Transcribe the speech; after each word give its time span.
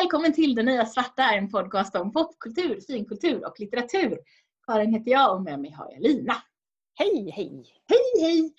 välkommen 0.00 0.32
till 0.32 0.54
Det 0.54 0.62
nya 0.62 0.86
svarta, 0.86 1.22
en 1.22 1.50
podcast 1.50 1.96
om 1.96 2.12
popkultur, 2.12 2.80
finkultur 2.86 3.46
och 3.46 3.60
litteratur. 3.60 4.18
Karin 4.66 4.94
heter 4.94 5.10
jag 5.10 5.34
och 5.34 5.42
med 5.42 5.60
mig 5.60 5.70
har 5.70 5.90
jag 5.92 6.02
Lina. 6.02 6.36
Hej, 6.98 7.30
hej! 7.30 7.64
Hej, 7.88 8.22
hej! 8.22 8.52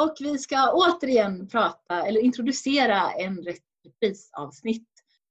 Och 0.00 0.14
vi 0.20 0.38
ska 0.38 0.72
återigen 0.72 1.48
prata, 1.48 2.06
eller 2.06 2.20
introducera 2.20 3.10
en 3.12 3.44
reprisavsnitt. 3.44 4.88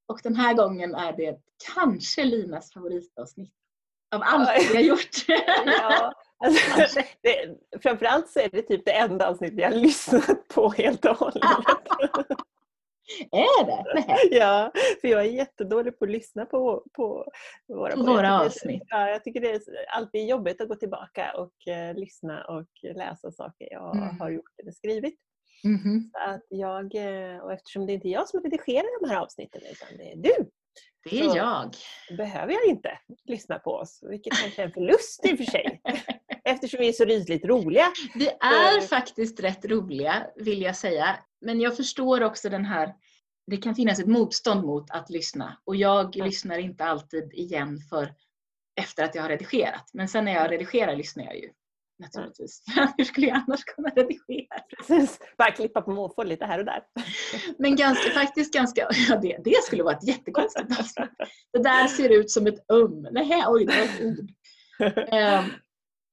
Och 0.08 0.20
den 0.24 0.36
här 0.36 0.54
gången 0.54 0.96
är 0.96 1.14
det 1.18 1.38
kanske 1.76 2.24
Linas 2.24 2.74
favoritavsnitt 2.74 3.54
av 4.16 4.22
allt 4.26 4.50
vi 4.72 4.76
har 4.76 4.84
gjort. 4.84 5.26
ja, 5.66 6.14
alltså, 6.46 7.00
det, 7.22 7.58
framförallt 7.84 8.30
så 8.30 8.40
är 8.40 8.50
det 8.50 8.62
typ 8.62 8.86
det 8.86 8.98
enda 8.98 9.30
avsnitt 9.30 9.54
jag 9.58 9.72
har 9.72 9.78
lyssnat 9.78 10.48
på 10.48 10.70
helt 10.70 11.06
och 11.06 11.18
hållet. 11.18 11.44
Är 13.32 13.66
det? 13.66 14.02
Nej. 14.08 14.28
Ja, 14.32 14.72
för 15.02 15.08
jag 15.08 15.22
är 15.22 15.30
jättedålig 15.30 16.00
på 16.00 16.06
att 16.06 16.12
lyssna 16.12 16.46
på, 16.46 16.84
på 16.94 17.32
våra, 17.68 17.96
våra 17.96 18.42
avsnitt. 18.42 18.84
Ja, 18.88 19.10
jag 19.10 19.24
tycker 19.24 19.42
det 19.42 19.52
är 19.52 19.62
alltid 19.88 20.28
jobbigt 20.28 20.62
att 20.62 20.68
gå 20.68 20.76
tillbaka 20.76 21.34
och 21.38 21.54
uh, 21.68 22.00
lyssna 22.00 22.46
och 22.46 22.70
läsa 22.96 23.32
saker 23.32 23.68
jag 23.72 23.96
mm. 23.96 24.20
har 24.20 24.30
gjort 24.30 24.60
eller 24.62 24.72
skrivit. 24.72 25.20
Mm 25.64 25.78
-hmm. 25.78 26.10
Så 26.12 26.32
att 26.32 26.46
jag, 26.50 26.96
eh, 26.96 27.40
och 27.40 27.54
eftersom 27.54 27.86
det 27.86 27.94
inte 27.94 28.08
är 28.08 28.12
jag 28.12 28.30
som 28.30 28.44
redigerar 28.44 29.02
de 29.02 29.10
här 29.10 29.22
avsnitten 29.22 29.62
utan 29.72 29.98
det 29.98 30.12
är 30.12 30.16
du. 30.16 30.50
Det 31.10 31.20
är 31.20 31.36
jag. 31.36 31.76
behöver 32.18 32.54
jag 32.54 32.66
inte 32.66 33.00
lyssna 33.26 33.60
på 33.60 33.72
oss, 33.72 34.04
vilket 34.10 34.34
kanske 34.34 34.62
är 34.62 34.66
en 34.66 34.72
förlust 34.72 35.26
i 35.26 35.34
och 35.34 35.38
för 35.38 35.46
sig. 35.46 35.82
Eftersom 36.44 36.80
vi 36.80 36.88
är 36.88 36.94
så 36.94 37.06
rysligt 37.06 37.46
roliga. 37.46 37.86
Vi 38.16 38.28
är 38.28 38.82
så... 38.82 38.88
faktiskt 38.88 39.40
rätt 39.40 39.66
roliga, 39.66 40.28
vill 40.36 40.62
jag 40.62 40.76
säga. 40.76 41.16
Men 41.46 41.62
jag 41.62 41.78
förstår 41.78 42.24
också 42.24 42.50
den 42.50 42.66
här, 42.66 42.94
det 43.48 43.58
kan 43.58 43.76
finnas 43.76 44.00
ett 44.00 44.08
motstånd 44.08 44.66
mot 44.66 44.92
att 44.92 45.10
lyssna. 45.10 45.58
Och 45.64 45.76
jag 45.76 46.16
mm. 46.16 46.28
lyssnar 46.28 46.58
inte 46.58 46.86
alltid 46.86 47.34
igen 47.34 47.80
för 47.90 48.14
efter 48.82 49.04
att 49.04 49.16
jag 49.16 49.22
har 49.22 49.30
redigerat. 49.30 49.90
Men 49.94 50.08
sen 50.08 50.26
när 50.26 50.34
jag 50.34 50.52
redigerar 50.52 50.96
lyssnar 50.96 51.24
jag 51.24 51.38
ju 51.38 51.50
naturligtvis. 52.00 52.64
Mm. 52.78 52.90
Hur 52.98 53.06
skulle 53.06 53.28
jag 53.28 53.44
annars 53.48 53.64
kunna 53.64 53.90
redigera? 53.90 54.60
Precis, 54.78 55.20
bara 55.38 55.52
klippa 55.52 55.82
på 55.82 55.92
måfå 55.92 56.24
lite 56.24 56.46
här 56.46 56.60
och 56.60 56.66
där. 56.66 56.84
Men 57.58 57.76
ganska, 57.76 58.10
faktiskt 58.10 58.54
ganska, 58.54 58.88
ja 59.10 59.18
det, 59.18 59.38
det 59.44 59.64
skulle 59.64 59.84
vara 59.84 59.96
ett 59.96 60.08
jättekonstigt 60.08 60.80
avsnitt. 60.80 61.10
Det 61.54 61.64
där 61.64 61.88
ser 61.88 62.20
ut 62.20 62.32
som 62.32 62.48
ett 62.48 62.66
um. 62.68 63.08
Nej, 63.12 63.44
oj, 63.48 63.66
det 63.66 63.74
var 63.78 63.84
ett 63.84 64.02
ord. 64.02 64.30
Um, 65.14 65.52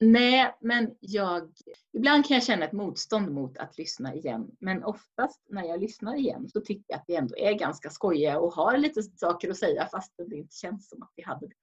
nej, 0.02 0.54
men 0.60 0.96
jag, 1.00 1.52
ibland 1.92 2.26
kan 2.26 2.34
jag 2.34 2.44
känna 2.44 2.64
ett 2.64 2.72
motstånd 2.72 3.30
mot 3.30 3.58
att 3.58 3.78
lyssna 3.78 4.14
igen. 4.14 4.50
Men 4.58 4.84
oftast 4.84 5.46
när 5.48 5.64
jag 5.64 5.80
lyssnar 5.80 6.16
igen 6.16 6.48
så 6.48 6.60
tycker 6.60 6.84
jag 6.88 6.96
att 6.96 7.04
vi 7.08 7.16
ändå 7.16 7.36
är 7.36 7.52
ganska 7.52 7.90
skojiga 7.90 8.38
och 8.38 8.52
har 8.52 8.76
lite 8.76 9.02
saker 9.02 9.50
att 9.50 9.56
säga 9.56 9.86
fast 9.86 10.12
det 10.16 10.36
inte 10.36 10.56
känns 10.56 10.88
som 10.88 11.02
att 11.02 11.12
vi 11.16 11.22
hade 11.22 11.46
det. 11.46 11.54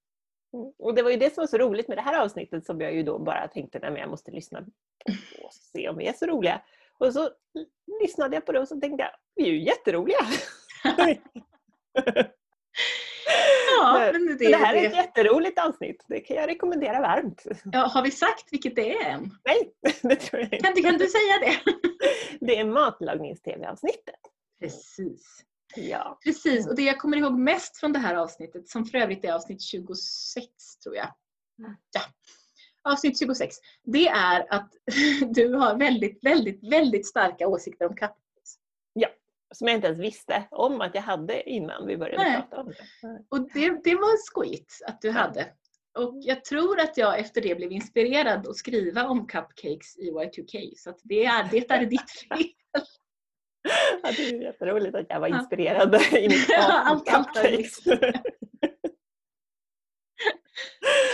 Mm. 0.57 0.73
Och 0.77 0.95
det 0.95 1.03
var 1.03 1.11
ju 1.11 1.17
det 1.17 1.33
som 1.33 1.41
var 1.41 1.47
så 1.47 1.57
roligt 1.57 1.87
med 1.87 1.97
det 1.97 2.01
här 2.01 2.21
avsnittet 2.21 2.65
som 2.65 2.81
jag 2.81 2.93
ju 2.93 3.03
då 3.03 3.19
bara 3.19 3.47
tänkte 3.47 3.77
att 3.77 3.97
jag 3.97 4.09
måste 4.09 4.31
lyssna 4.31 4.59
och 5.43 5.53
se 5.53 5.89
om 5.89 5.97
vi 5.97 6.07
är 6.07 6.13
så 6.13 6.25
roliga. 6.25 6.61
Och 6.97 7.13
så 7.13 7.29
lyssnade 8.01 8.35
jag 8.35 8.45
på 8.45 8.51
det 8.51 8.59
och 8.59 8.67
så 8.67 8.79
tänkte 8.79 9.03
jag, 9.03 9.11
vi 9.35 9.43
är 9.43 9.51
ju 9.51 9.63
jätteroliga! 9.63 10.19
ja, 13.77 14.09
men 14.13 14.37
det, 14.37 14.49
det 14.49 14.57
här 14.57 14.75
är 14.75 14.87
ett 14.87 14.95
jätteroligt 14.95 15.59
avsnitt. 15.59 16.05
Det 16.07 16.19
kan 16.19 16.37
jag 16.37 16.49
rekommendera 16.49 17.01
varmt. 17.01 17.43
Ja, 17.63 17.79
har 17.79 18.03
vi 18.03 18.11
sagt 18.11 18.45
vilket 18.51 18.75
det 18.75 18.91
är 18.97 19.09
än? 19.09 19.31
Nej, 19.45 19.73
det 20.01 20.15
tror 20.15 20.41
jag 20.41 20.53
inte. 20.53 20.57
Kan, 20.57 20.83
kan 20.83 20.97
du 20.97 21.07
säga 21.07 21.39
det? 21.41 21.73
det 22.45 22.59
är 22.59 22.65
matlagnings-tv-avsnittet. 22.65 24.19
Precis. 24.59 25.45
Ja. 25.75 26.19
Precis, 26.23 26.67
och 26.67 26.75
det 26.75 26.81
jag 26.81 26.97
kommer 26.97 27.17
ihåg 27.17 27.39
mest 27.39 27.77
från 27.77 27.93
det 27.93 27.99
här 27.99 28.15
avsnittet, 28.15 28.69
som 28.69 28.85
för 28.85 28.97
övrigt 28.97 29.25
är 29.25 29.33
avsnitt 29.33 29.61
26 29.61 30.47
tror 30.83 30.95
jag. 30.95 31.13
Mm. 31.59 31.75
Ja. 31.93 32.01
Avsnitt 32.91 33.19
26. 33.19 33.55
Det 33.83 34.07
är 34.07 34.53
att 34.53 34.71
du 35.35 35.53
har 35.53 35.77
väldigt, 35.77 36.23
väldigt, 36.23 36.71
väldigt 36.71 37.07
starka 37.07 37.47
åsikter 37.47 37.85
om. 37.85 37.95
Som 39.55 39.67
jag 39.67 39.75
inte 39.75 39.87
ens 39.87 39.99
visste 39.99 40.47
om 40.51 40.81
att 40.81 40.95
jag 40.95 41.01
hade 41.01 41.49
innan 41.49 41.87
vi 41.87 41.97
började 41.97 42.23
Nej. 42.23 42.41
prata 42.41 42.61
om 42.61 42.67
det. 42.67 43.25
Och 43.29 43.51
det, 43.53 43.83
det 43.83 43.95
var 43.95 44.17
skojigt 44.17 44.81
att 44.85 45.01
du 45.01 45.11
hade. 45.11 45.53
Och 45.97 46.15
jag 46.21 46.45
tror 46.45 46.79
att 46.79 46.97
jag 46.97 47.19
efter 47.19 47.41
det 47.41 47.55
blev 47.55 47.71
inspirerad 47.71 48.47
att 48.47 48.55
skriva 48.55 49.07
om 49.07 49.27
cupcakes 49.27 49.97
i 49.97 50.11
Y2K. 50.11 50.73
Så 50.75 50.93
det, 51.03 51.25
är, 51.25 51.47
det 51.51 51.71
är 51.71 51.85
ditt 51.85 52.11
fel. 52.29 52.43
Ja, 54.03 54.11
det 54.17 54.29
är 54.29 54.41
jätteroligt 54.41 54.95
att 54.95 55.05
jag 55.09 55.19
var 55.19 55.27
inspirerad 55.27 55.93
ja. 56.11 56.17
i 56.17 56.29
mitt 56.29 56.49
allt, 56.57 57.09
allt 57.09 57.37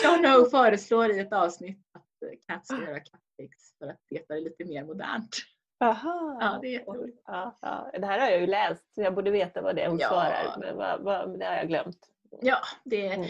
John 0.03 0.21
No 0.21 0.49
föreslår 0.49 1.11
i 1.11 1.19
ett 1.19 1.33
avsnitt 1.33 1.79
att 1.91 2.05
Cat 2.47 2.67
ska 2.67 2.81
göra 2.81 2.99
cupcakes 2.99 3.77
för 3.79 3.87
att 3.87 3.99
det 4.09 4.29
är 4.29 4.41
lite 4.41 4.65
mer 4.65 4.83
modernt. 4.83 5.37
Aha. 5.85 6.37
Ja, 6.41 6.59
det 6.61 6.67
är 6.67 6.71
jätteroligt. 6.71 7.23
Ja, 7.27 7.57
ja. 7.61 7.91
Det 7.99 8.05
här 8.05 8.19
har 8.19 8.29
jag 8.29 8.39
ju 8.39 8.47
läst 8.47 8.95
så 8.95 9.01
jag 9.01 9.15
borde 9.15 9.31
veta 9.31 9.61
vad 9.61 9.75
det 9.75 9.81
är 9.81 9.89
hon 9.89 9.99
ja. 9.99 10.07
svarar 10.07 10.55
men 10.59 10.77
vad, 10.77 11.01
vad, 11.01 11.39
det 11.39 11.45
har 11.45 11.53
jag 11.53 11.67
glömt. 11.67 12.09
Ja, 12.41 12.57
det, 12.83 13.07
mm. 13.07 13.27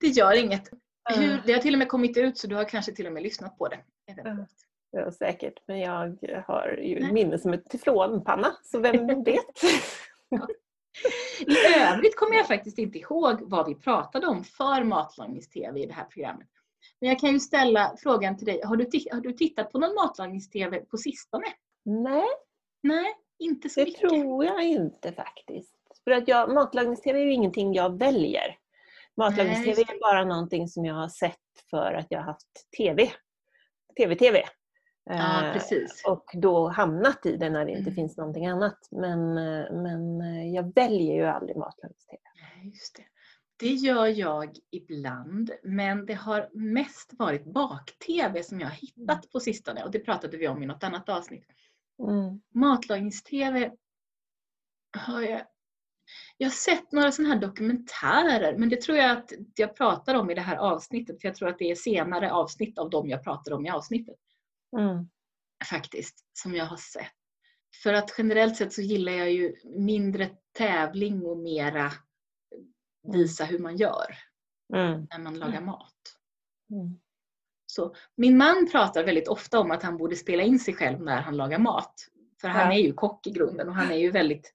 det 0.00 0.06
gör 0.06 0.44
inget. 0.44 0.70
Hur, 1.14 1.42
det 1.46 1.52
har 1.52 1.60
till 1.60 1.74
och 1.74 1.78
med 1.78 1.88
kommit 1.88 2.16
ut 2.16 2.38
så 2.38 2.46
du 2.46 2.56
har 2.56 2.64
kanske 2.64 2.92
till 2.92 3.06
och 3.06 3.12
med 3.12 3.22
lyssnat 3.22 3.58
på 3.58 3.68
det. 3.68 3.78
Ja, 4.92 5.12
säkert, 5.12 5.54
men 5.66 5.80
jag 5.80 6.18
har 6.46 6.78
ju 6.82 7.00
Nej. 7.00 7.12
minne 7.12 7.38
som 7.38 7.52
ett 7.52 7.70
teflonpanna, 7.70 8.56
så 8.62 8.78
vem 8.78 9.06
vet? 9.24 9.62
ja. 10.28 10.48
I 11.40 11.56
övrigt 11.80 12.16
kommer 12.16 12.36
jag 12.36 12.46
faktiskt 12.46 12.78
inte 12.78 12.98
ihåg 12.98 13.40
vad 13.40 13.66
vi 13.66 13.74
pratade 13.74 14.26
om 14.26 14.44
för 14.44 14.84
Matlagnings-TV 14.84 15.80
i 15.80 15.86
det 15.86 15.92
här 15.92 16.04
programmet. 16.04 16.48
Men 17.00 17.08
jag 17.08 17.18
kan 17.18 17.30
ju 17.32 17.40
ställa 17.40 17.94
frågan 17.98 18.36
till 18.36 18.46
dig. 18.46 18.60
Har 18.64 18.76
du, 18.76 18.86
har 19.12 19.20
du 19.20 19.32
tittat 19.32 19.72
på 19.72 19.78
någon 19.78 19.94
Matlagnings-TV 19.94 20.80
på 20.80 20.96
sistone? 20.96 21.46
Nej. 21.84 22.26
Nej, 22.82 23.14
inte 23.38 23.68
så 23.68 23.80
det 23.80 23.86
mycket. 23.86 24.00
Det 24.02 24.08
tror 24.08 24.44
jag 24.44 24.62
inte 24.64 25.12
faktiskt. 25.12 25.74
För 26.04 26.10
att 26.10 26.28
jag, 26.28 26.50
Matlagnings-TV 26.54 27.18
är 27.18 27.24
ju 27.24 27.32
ingenting 27.32 27.74
jag 27.74 27.98
väljer. 27.98 28.56
Matlagnings-TV 29.16 29.82
är 29.82 30.00
bara 30.00 30.24
någonting 30.24 30.68
som 30.68 30.84
jag 30.84 30.94
har 30.94 31.08
sett 31.08 31.36
för 31.70 31.92
att 31.92 32.06
jag 32.08 32.18
har 32.18 32.26
haft 32.26 32.70
TV. 32.76 33.10
TV-TV. 33.96 34.42
Ja, 35.04 35.46
eh, 35.46 35.52
precis. 35.52 36.02
Och 36.06 36.24
då 36.34 36.68
hamnat 36.68 37.26
i 37.26 37.36
det 37.36 37.50
när 37.50 37.64
det 37.64 37.70
inte 37.70 37.82
Mm. 37.90 37.94
finns 37.94 38.16
någonting 38.16 38.46
annat. 38.46 38.78
Men, 38.90 39.38
eh, 39.38 39.72
men 39.72 40.20
eh, 40.20 40.54
jag 40.54 40.74
väljer 40.74 41.14
ju 41.14 41.24
aldrig 41.24 41.56
matlagningstv. 41.56 42.16
Just 42.64 42.96
det. 42.96 43.02
Det 43.60 43.72
gör 43.72 44.06
jag 44.06 44.58
ibland, 44.70 45.50
men 45.62 46.06
det 46.06 46.14
har 46.14 46.50
mest 46.52 47.12
varit 47.18 47.44
bak-tv 47.44 48.42
som 48.42 48.60
jag 48.60 48.68
har 48.68 48.74
hittat 48.74 49.30
på 49.30 49.40
sistone 49.40 49.84
och 49.84 49.90
det 49.90 49.98
pratade 49.98 50.36
vi 50.36 50.48
om 50.48 50.62
i 50.62 50.66
något 50.66 50.84
annat 50.84 51.08
avsnitt. 51.08 51.44
Mm. 52.08 52.40
Matlagnings-tv 52.54 53.72
har 54.98 55.22
jag 55.22 55.42
jag 56.36 56.46
har 56.46 56.52
sett 56.52 56.92
några 56.92 57.12
sådana 57.12 57.34
här 57.34 57.40
dokumentärer 57.40 58.58
men 58.58 58.68
det 58.68 58.80
tror 58.80 58.98
jag 58.98 59.10
att 59.10 59.32
jag 59.54 59.76
pratar 59.76 60.14
om 60.14 60.30
i 60.30 60.34
det 60.34 60.40
här 60.40 60.56
avsnittet 60.56 61.20
för 61.20 61.28
jag 61.28 61.34
tror 61.34 61.48
att 61.48 61.58
det 61.58 61.70
är 61.70 61.74
senare 61.74 62.32
avsnitt 62.32 62.78
av 62.78 62.90
dem 62.90 63.08
jag 63.08 63.24
pratar 63.24 63.52
om 63.52 63.66
i 63.66 63.70
avsnittet. 63.70 64.16
Mm. 64.78 65.08
Faktiskt, 65.70 66.24
som 66.32 66.54
jag 66.54 66.64
har 66.64 66.76
sett. 66.76 67.12
För 67.82 67.92
att 67.92 68.14
generellt 68.18 68.56
sett 68.56 68.72
så 68.72 68.82
gillar 68.82 69.12
jag 69.12 69.32
ju 69.32 69.54
mindre 69.64 70.30
tävling 70.52 71.26
och 71.26 71.38
mera 71.38 71.92
visa 73.02 73.44
hur 73.44 73.58
man 73.58 73.76
gör 73.76 74.16
Mm. 74.74 75.06
när 75.10 75.18
man 75.18 75.38
lagar 75.38 75.60
mat. 75.60 75.94
Mm. 76.70 76.98
Så, 77.66 77.94
min 78.16 78.36
man 78.36 78.68
pratar 78.72 79.04
väldigt 79.04 79.28
ofta 79.28 79.60
om 79.60 79.70
att 79.70 79.82
han 79.82 79.96
borde 79.96 80.16
spela 80.16 80.42
in 80.42 80.58
sig 80.58 80.74
själv 80.74 81.00
när 81.02 81.20
han 81.20 81.36
lagar 81.36 81.58
mat. 81.58 81.94
För 82.40 82.48
han 82.48 82.66
Ja. 82.72 82.78
är 82.78 82.82
ju 82.82 82.92
kock 82.92 83.26
i 83.26 83.30
grunden 83.30 83.68
och 83.68 83.74
han 83.74 83.90
är 83.90 83.96
ju 83.96 84.10
väldigt... 84.10 84.54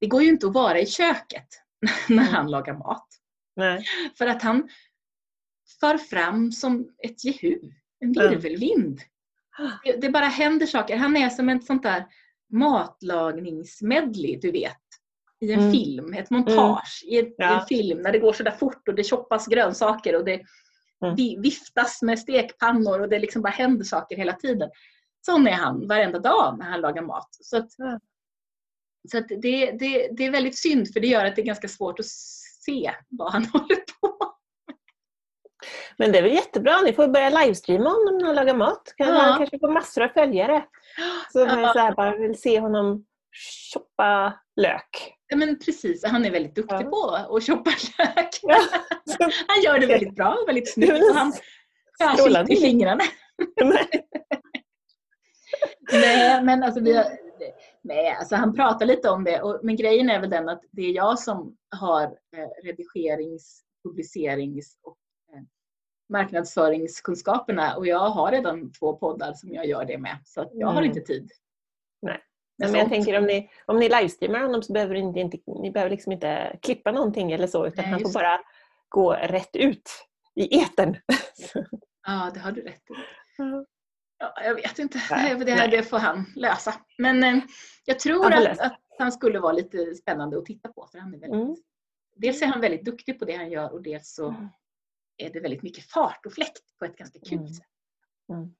Det 0.00 0.06
går 0.06 0.22
ju 0.22 0.28
inte 0.28 0.46
att 0.46 0.52
vara 0.54 0.80
i 0.80 0.86
köket 0.86 1.48
när 2.08 2.22
han 2.24 2.50
lagar 2.50 2.74
mat. 2.74 3.08
Nej. 3.56 3.84
För 4.18 4.26
att 4.26 4.42
han 4.42 4.68
far 5.80 5.98
fram 5.98 6.52
som 6.52 6.88
ett 6.98 7.24
jehu, 7.24 7.58
en 8.00 8.12
virvelvind. 8.12 9.00
Det, 9.84 9.96
det 10.00 10.10
bara 10.10 10.26
händer 10.26 10.66
saker. 10.66 10.96
Han 10.96 11.16
är 11.16 11.28
som 11.30 11.48
ett 11.48 11.64
sånt 11.64 11.82
där 11.82 12.06
matlagningsmedley, 12.52 14.38
du 14.40 14.50
vet. 14.50 14.83
I 15.44 15.52
en 15.52 15.60
Mm. 15.60 15.72
film, 15.72 16.14
ett 16.14 16.30
montage 16.30 17.02
i, 17.04 17.18
ett, 17.18 17.34
Ja. 17.38 17.60
en 17.60 17.66
film 17.66 18.02
när 18.02 18.12
det 18.12 18.18
går 18.18 18.32
sådär 18.32 18.50
fort 18.50 18.88
och 18.88 18.94
det 18.94 19.04
choppas 19.04 19.46
grönsaker 19.46 20.16
och 20.16 20.24
det 20.24 20.40
Mm. 21.04 21.16
vi- 21.16 21.36
viftas 21.40 22.02
med 22.02 22.18
stekpannor 22.18 23.00
och 23.00 23.08
det 23.08 23.18
liksom 23.18 23.42
bara 23.42 23.48
händer 23.52 23.84
saker 23.84 24.16
hela 24.16 24.32
tiden. 24.32 24.70
Sån 25.26 25.46
är 25.46 25.52
han 25.52 25.88
varenda 25.88 26.18
dag 26.18 26.56
när 26.58 26.66
han 26.66 26.80
lagar 26.80 27.02
mat. 27.02 27.28
Så, 27.30 27.56
att, 27.56 27.72
så 29.10 29.18
att 29.18 29.28
det, 29.28 29.70
det, 29.70 30.08
det 30.16 30.24
är 30.26 30.30
väldigt 30.30 30.58
synd 30.58 30.92
för 30.92 31.00
det 31.00 31.06
gör 31.06 31.24
att 31.24 31.36
det 31.36 31.42
är 31.42 31.46
ganska 31.46 31.68
svårt 31.68 32.00
att 32.00 32.06
se 32.64 32.92
vad 33.08 33.32
han 33.32 33.44
håller 33.52 33.76
på. 34.00 34.34
Men 35.98 36.12
det 36.12 36.18
är 36.18 36.22
väl 36.22 36.32
jättebra, 36.32 36.80
ni 36.80 36.92
får 36.92 37.08
börja 37.08 37.30
livestreama 37.30 37.90
honom 37.90 38.18
när 38.18 38.26
han 38.26 38.34
lagar 38.34 38.54
mat. 38.54 38.94
Kan 38.96 39.08
Ja. 39.08 39.14
Han 39.20 39.38
kanske 39.38 39.58
får 39.58 39.72
massor 39.72 40.02
av 40.02 40.08
följare. 40.08 40.64
Som 41.32 41.40
Ja. 41.40 41.72
så 41.72 41.78
här, 41.78 41.94
bara 41.94 42.16
vill 42.16 42.40
se 42.40 42.60
honom 42.60 43.04
choppa 43.72 44.40
lök. 44.56 45.14
Ja 45.34 45.38
men 45.38 45.58
precis, 45.58 46.04
han 46.04 46.24
är 46.24 46.30
väldigt 46.30 46.54
duktig 46.54 46.76
ja. 46.76 46.90
på 46.90 47.10
att 47.36 47.44
shoppa 47.44 47.70
kök. 47.70 48.40
Ja. 48.42 48.60
han 49.46 49.62
gör 49.64 49.78
det 49.78 49.86
väldigt 49.86 50.14
bra, 50.14 50.38
väldigt 50.46 50.72
snyggt 50.72 51.10
och 51.10 51.16
han 51.16 51.32
har 51.98 52.52
i 52.52 52.56
fingrarna. 52.56 53.02
Nej 55.92 56.42
men 56.42 56.62
alltså 56.62 56.80
vi 56.80 56.96
har, 56.96 57.06
nej, 57.82 58.16
alltså 58.18 58.36
han 58.36 58.54
pratar 58.54 58.86
lite 58.86 59.10
om 59.10 59.24
det 59.24 59.42
och, 59.42 59.60
men 59.62 59.76
grejen 59.76 60.10
är 60.10 60.20
väl 60.20 60.30
den 60.30 60.48
att 60.48 60.62
det 60.70 60.82
är 60.82 60.92
jag 60.92 61.18
som 61.18 61.56
har 61.76 62.02
eh, 62.02 62.64
redigerings, 62.64 63.62
publicerings 63.84 64.78
och 64.82 64.98
eh, 65.34 65.42
marknadsföringskunskaperna 66.12 67.76
och 67.76 67.86
jag 67.86 68.10
har 68.10 68.32
redan 68.32 68.72
två 68.72 68.96
poddar 68.96 69.32
som 69.32 69.54
jag 69.54 69.66
gör 69.66 69.84
det 69.84 69.98
med 69.98 70.18
så 70.24 70.40
jag 70.40 70.62
mm. 70.62 70.74
har 70.74 70.82
inte 70.82 71.00
tid. 71.00 71.30
Men 72.58 72.74
jag 72.74 72.88
tänker 72.88 73.18
om 73.18 73.24
ni, 73.24 73.50
om 73.66 73.78
ni 73.78 73.88
livestreamar 73.88 74.40
honom 74.40 74.62
så 74.62 74.72
behöver 74.72 74.94
ni 74.94 75.20
inte, 75.20 75.38
ni 75.46 75.70
behöver 75.70 75.90
liksom 75.90 76.12
inte 76.12 76.58
klippa 76.62 76.92
någonting 76.92 77.32
eller 77.32 77.46
så 77.46 77.66
utan 77.66 77.82
Nej, 77.82 77.92
han 77.92 78.00
får 78.00 78.12
bara 78.12 78.40
gå 78.88 79.12
rätt 79.12 79.56
ut 79.56 79.90
i 80.34 80.60
etern. 80.60 80.96
Ja, 82.06 82.30
det 82.34 82.40
har 82.40 82.52
du 82.52 82.62
rätt 82.62 82.90
i. 82.90 82.94
Ja, 84.18 84.34
jag 84.44 84.54
vet 84.54 84.78
inte, 84.78 85.00
Nej. 85.10 85.34
det, 85.44 85.52
här, 85.52 85.68
det 85.68 85.82
får 85.82 85.98
han 85.98 86.24
lösa. 86.36 86.74
Men 86.98 87.24
eh, 87.24 87.42
jag 87.84 87.98
tror 87.98 88.32
att, 88.32 88.60
att, 88.60 88.80
han 88.98 89.12
skulle 89.12 89.40
vara 89.40 89.52
lite 89.52 89.94
spännande 89.94 90.38
att 90.38 90.44
titta 90.46 90.68
på. 90.68 90.88
För 90.92 90.98
han 90.98 91.14
är 91.14 91.18
väldigt, 91.18 91.42
mm. 91.42 91.56
Dels 92.16 92.42
är 92.42 92.46
han 92.46 92.60
väldigt 92.60 92.84
duktig 92.84 93.18
på 93.18 93.24
det 93.24 93.36
han 93.36 93.50
gör 93.50 93.72
och 93.72 93.82
dels 93.82 94.14
så 94.14 94.28
mm. 94.28 94.48
är 95.16 95.30
det 95.30 95.40
väldigt 95.40 95.62
mycket 95.62 95.84
fart 95.84 96.26
och 96.26 96.32
fläkt 96.32 96.78
på 96.78 96.84
ett 96.84 96.96
ganska 96.96 97.18
kul 97.18 97.38
mm. 97.38 97.48
sätt. 97.48 97.66
Mm. 98.28 98.54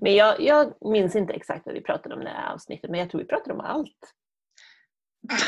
Men 0.00 0.14
jag, 0.14 0.40
jag, 0.40 0.72
minns 0.80 1.16
inte 1.16 1.32
exakt 1.32 1.66
vad 1.66 1.74
vi 1.74 1.80
pratade 1.80 2.14
om 2.14 2.22
i 2.22 2.24
det 2.24 2.30
här 2.30 2.54
avsnittet, 2.54 2.90
men 2.90 3.00
jag 3.00 3.10
tror 3.10 3.20
vi 3.20 3.26
pratade 3.26 3.54
om 3.54 3.60
allt. 3.60 4.12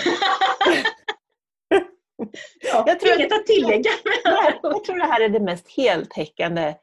ja, 2.72 2.84
jag 2.86 3.00
tror 3.00 3.14
inget 3.14 3.32
att 3.32 3.46
tillägga. 3.46 3.90
jag 4.62 4.84
tror 4.84 4.98
det 4.98 5.06
här 5.06 5.20
är 5.20 5.28
det 5.28 5.40
mest 5.40 5.68
heltäckande 5.76 6.74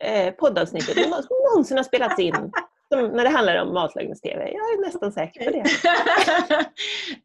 eh, 0.00 0.34
poddavsnittet 0.34 0.94
som 1.02 1.10
någonsin 1.52 1.76
har 1.76 1.84
spelats 1.84 2.18
in 2.18 2.52
som, 2.88 3.08
när 3.08 3.24
det 3.24 3.30
handlar 3.30 3.62
om 3.62 3.74
matlagningstv. 3.74 4.28
Jag 4.28 4.44
är 4.44 4.86
nästan 4.86 5.12
säker 5.12 5.44
på 5.44 5.50
det. 5.50 5.64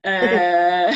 Eh. 0.06 0.94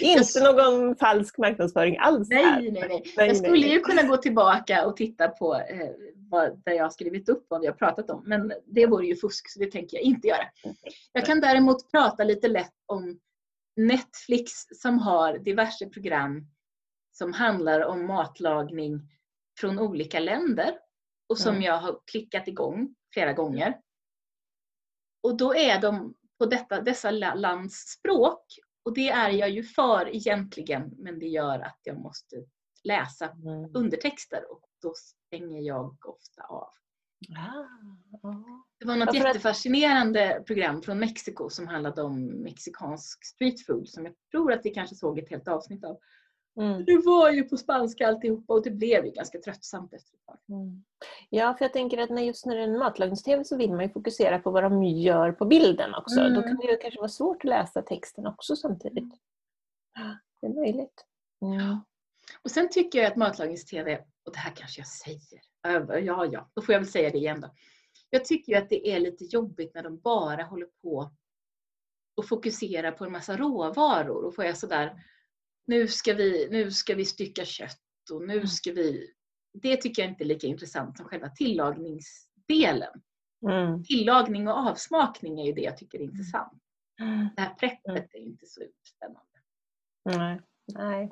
Inte 0.00 0.40
någon 0.40 0.96
falsk 0.96 1.38
marknadsföring 1.38 1.96
alls. 1.98 2.28
Nej, 2.30 2.70
nej, 2.70 3.02
nej. 3.16 3.28
Jag 3.28 3.36
skulle 3.36 3.66
ju 3.66 3.80
kunna 3.80 4.02
gå 4.02 4.16
tillbaka 4.16 4.86
och 4.86 4.96
titta 4.96 5.28
på 5.28 5.54
eh, 5.54 5.90
vad, 6.28 6.62
där 6.64 6.72
jag 6.72 6.84
har 6.84 6.90
skrivit 6.90 7.28
upp 7.28 7.46
vad 7.48 7.60
vi 7.60 7.66
har 7.66 7.74
pratat 7.74 8.10
om. 8.10 8.22
Men 8.26 8.52
det 8.66 8.86
vore 8.86 9.06
ju 9.06 9.16
fusk 9.16 9.50
så 9.50 9.58
det 9.58 9.70
tänker 9.70 9.96
jag 9.96 10.04
inte 10.04 10.28
göra. 10.28 10.50
Jag 11.12 11.26
kan 11.26 11.40
däremot 11.40 11.90
prata 11.90 12.24
lite 12.24 12.48
lätt 12.48 12.74
om 12.86 13.20
Netflix 13.76 14.52
som 14.74 14.98
har 14.98 15.38
diverse 15.38 15.88
program 15.88 16.46
som 17.10 17.32
handlar 17.32 17.80
om 17.80 18.06
matlagning 18.06 19.00
från 19.60 19.78
olika 19.78 20.20
länder 20.20 20.78
och 21.28 21.38
som 21.38 21.50
mm. 21.50 21.62
jag 21.62 21.78
har 21.78 22.00
klickat 22.10 22.48
igång 22.48 22.94
flera 23.12 23.32
gånger. 23.32 23.80
Och 25.22 25.36
då 25.36 25.54
är 25.54 25.80
de 25.80 26.14
på 26.38 26.46
detta, 26.46 26.80
dessa 26.80 27.10
lands 27.10 27.74
språk 27.74 28.44
och 28.82 28.94
det 28.94 29.08
är 29.08 29.30
jag 29.30 29.50
ju 29.50 29.62
för 29.62 30.16
egentligen 30.16 30.94
men 30.98 31.18
det 31.18 31.26
gör 31.26 31.60
att 31.60 31.80
jag 31.82 31.98
måste 31.98 32.36
läsa 32.84 33.28
mm. 33.28 33.76
undertexter 33.76 34.52
och 34.52 34.67
då 34.82 34.92
stänger 34.94 35.60
jag 35.60 35.96
ofta 36.04 36.42
av. 36.42 36.68
Ah, 37.36 38.28
ah. 38.28 38.34
Det 38.78 38.86
var 38.86 38.96
något 38.96 39.14
jättefascinerande 39.14 40.42
program 40.46 40.82
från 40.82 40.98
Mexiko 40.98 41.50
som 41.50 41.68
handlade 41.68 42.02
om 42.02 42.24
mexikansk 42.24 43.24
streetfood 43.24 43.88
som 43.88 44.04
jag 44.04 44.14
tror 44.30 44.52
att 44.52 44.60
vi 44.64 44.70
kanske 44.70 44.96
såg 44.96 45.18
ett 45.18 45.30
helt 45.30 45.48
avsnitt 45.48 45.84
av. 45.84 45.98
Mm. 46.60 46.84
Det 46.84 46.98
var 47.04 47.30
ju 47.30 47.42
på 47.42 47.56
spanska 47.56 48.08
alltihopa 48.08 48.54
och 48.54 48.62
det 48.62 48.70
blev 48.70 49.04
ju 49.04 49.10
ganska 49.10 49.38
tröttsamt 49.38 49.92
efter 49.94 50.14
ett 50.14 50.26
tag. 50.26 50.38
Mm. 50.48 50.84
Ja, 51.30 51.54
för 51.54 51.64
jag 51.64 51.72
tänker 51.72 51.98
att 51.98 52.10
när 52.10 52.22
just 52.22 52.46
när 52.46 52.56
det 52.56 52.62
är 52.62 52.68
en 52.68 52.78
matlagningstv 52.78 53.42
så 53.42 53.56
vill 53.56 53.70
man 53.70 53.82
ju 53.82 53.88
fokusera 53.88 54.38
på 54.38 54.50
vad 54.50 54.62
de 54.62 54.84
gör 54.84 55.32
på 55.32 55.44
bilden 55.44 55.94
också. 55.94 56.20
Mm. 56.20 56.34
Då 56.34 56.42
kan 56.42 56.56
det 56.56 56.70
ju 56.70 56.76
kanske 56.76 57.00
vara 57.00 57.08
svårt 57.08 57.36
att 57.36 57.44
läsa 57.44 57.82
texten 57.82 58.26
också 58.26 58.56
samtidigt. 58.56 59.14
Mm. 59.98 60.16
Det 60.40 60.46
är 60.46 60.54
möjligt. 60.54 61.04
Mm. 61.42 61.80
Och 62.42 62.50
sen 62.50 62.68
tycker 62.70 62.98
jag 62.98 63.10
att 63.12 63.16
matlagningstv, 63.16 63.96
och 64.28 64.34
det 64.34 64.38
här 64.38 64.56
kanske 64.56 64.80
jag 64.80 64.88
säger, 64.88 65.40
ja 66.06 66.26
ja, 66.26 66.50
då 66.54 66.62
får 66.62 66.72
jag 66.72 66.80
väl 66.80 66.88
säga 66.88 67.10
det 67.10 67.18
igen 67.18 67.40
då. 67.40 67.54
Jag 68.10 68.24
tycker 68.24 68.52
ju 68.52 68.58
att 68.58 68.68
det 68.68 68.88
är 68.88 69.00
lite 69.00 69.24
jobbigt 69.24 69.74
när 69.74 69.82
de 69.82 69.98
bara 69.98 70.42
håller 70.42 70.66
på 70.82 71.10
och 72.16 72.28
fokuserar 72.28 72.92
på 72.92 73.04
en 73.04 73.12
massa 73.12 73.36
råvaror 73.36 74.24
och 74.24 74.34
får 74.34 74.44
jag 74.44 74.56
sådär 74.56 75.04
nu 75.66 75.88
ska 75.88 76.14
vi, 76.14 76.48
nu 76.50 76.70
ska 76.70 76.94
vi 76.94 77.04
stycka 77.04 77.44
kött 77.44 78.10
och 78.12 78.22
nu 78.22 78.34
mm. 78.34 78.46
ska 78.46 78.72
vi... 78.72 79.12
Det 79.52 79.76
tycker 79.76 80.02
jag 80.02 80.10
inte 80.10 80.24
är 80.24 80.26
lika 80.26 80.46
intressant 80.46 80.96
som 80.96 81.06
själva 81.06 81.28
tillagningsdelen. 81.28 83.02
Mm. 83.46 83.84
Tillagning 83.84 84.48
och 84.48 84.58
avsmakning 84.58 85.40
är 85.40 85.46
ju 85.46 85.52
det 85.52 85.60
jag 85.60 85.76
tycker 85.76 85.98
är 85.98 86.02
mm. 86.02 86.14
intressant. 86.14 86.62
Mm. 87.00 87.28
Det 87.36 87.42
här 87.42 87.54
preppet 87.54 88.14
är 88.14 88.18
inte 88.18 88.46
så 88.46 88.60
spännande. 88.84 89.22
Nej. 90.04 90.40
Nej. 90.74 91.10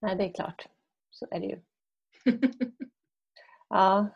Nej, 0.00 0.16
det 0.16 0.24
är 0.24 0.34
klart. 0.34 0.68
Så 1.10 1.26
är 1.30 1.40
det 1.40 1.46
ju. 1.46 1.62
ja. 3.68 4.08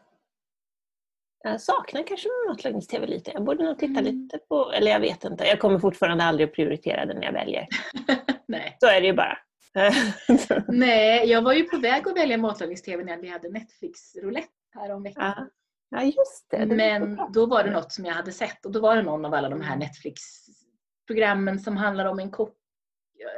Jag 1.43 1.61
saknar 1.61 2.03
kanske 2.03 2.29
matlagningstv 2.49 3.05
lite. 3.05 3.31
Jag 3.31 3.45
borde 3.45 3.65
nog 3.65 3.79
titta 3.79 4.01
mm. 4.01 4.05
lite 4.05 4.39
på, 4.39 4.73
eller 4.73 4.91
jag 4.91 5.01
vet 5.01 5.25
inte. 5.25 5.45
Jag 5.45 5.61
kommer 5.61 5.79
fortfarande 5.79 6.25
aldrig 6.25 6.49
att 6.49 6.55
prioritera 6.55 7.07
den 7.07 7.23
jag 7.23 7.33
väljer. 7.33 7.67
Nej. 8.49 8.77
Så 8.81 8.87
är 8.87 9.01
det 9.01 9.07
ju 9.07 9.13
bara. 9.13 9.39
Nej, 10.69 11.29
jag 11.29 11.43
var 11.43 11.53
ju 11.53 11.65
på 11.65 11.79
väg 11.79 12.09
att 12.09 12.17
välja 12.17 12.39
matlagningstv 12.39 13.05
när 13.05 13.17
vi 13.17 13.29
hade 13.29 13.49
Netflix-roulette 13.49 14.49
häromveckan. 14.75 15.35
Ja. 15.37 15.47
ja, 15.91 16.03
just 16.03 16.51
det. 16.51 16.65
det 16.65 16.77
Men 16.77 17.21
då 17.33 17.47
var 17.47 17.65
det 17.65 17.71
något 17.71 17.93
som 17.93 18.05
jag 18.05 18.15
hade 18.15 18.33
sett 18.33 18.67
och 18.67 18.73
då 18.73 18.81
var 18.81 18.97
det 18.97 19.03
någon 19.03 19.25
av 19.25 19.35
alla 19.35 19.49
de 19.49 19.61
här 19.61 19.77
Netflix-programmen 19.77 21.59
som 21.59 21.77
handlar 21.77 22.05
om 22.05 22.19
en 22.19 22.31
kock, 22.31 22.57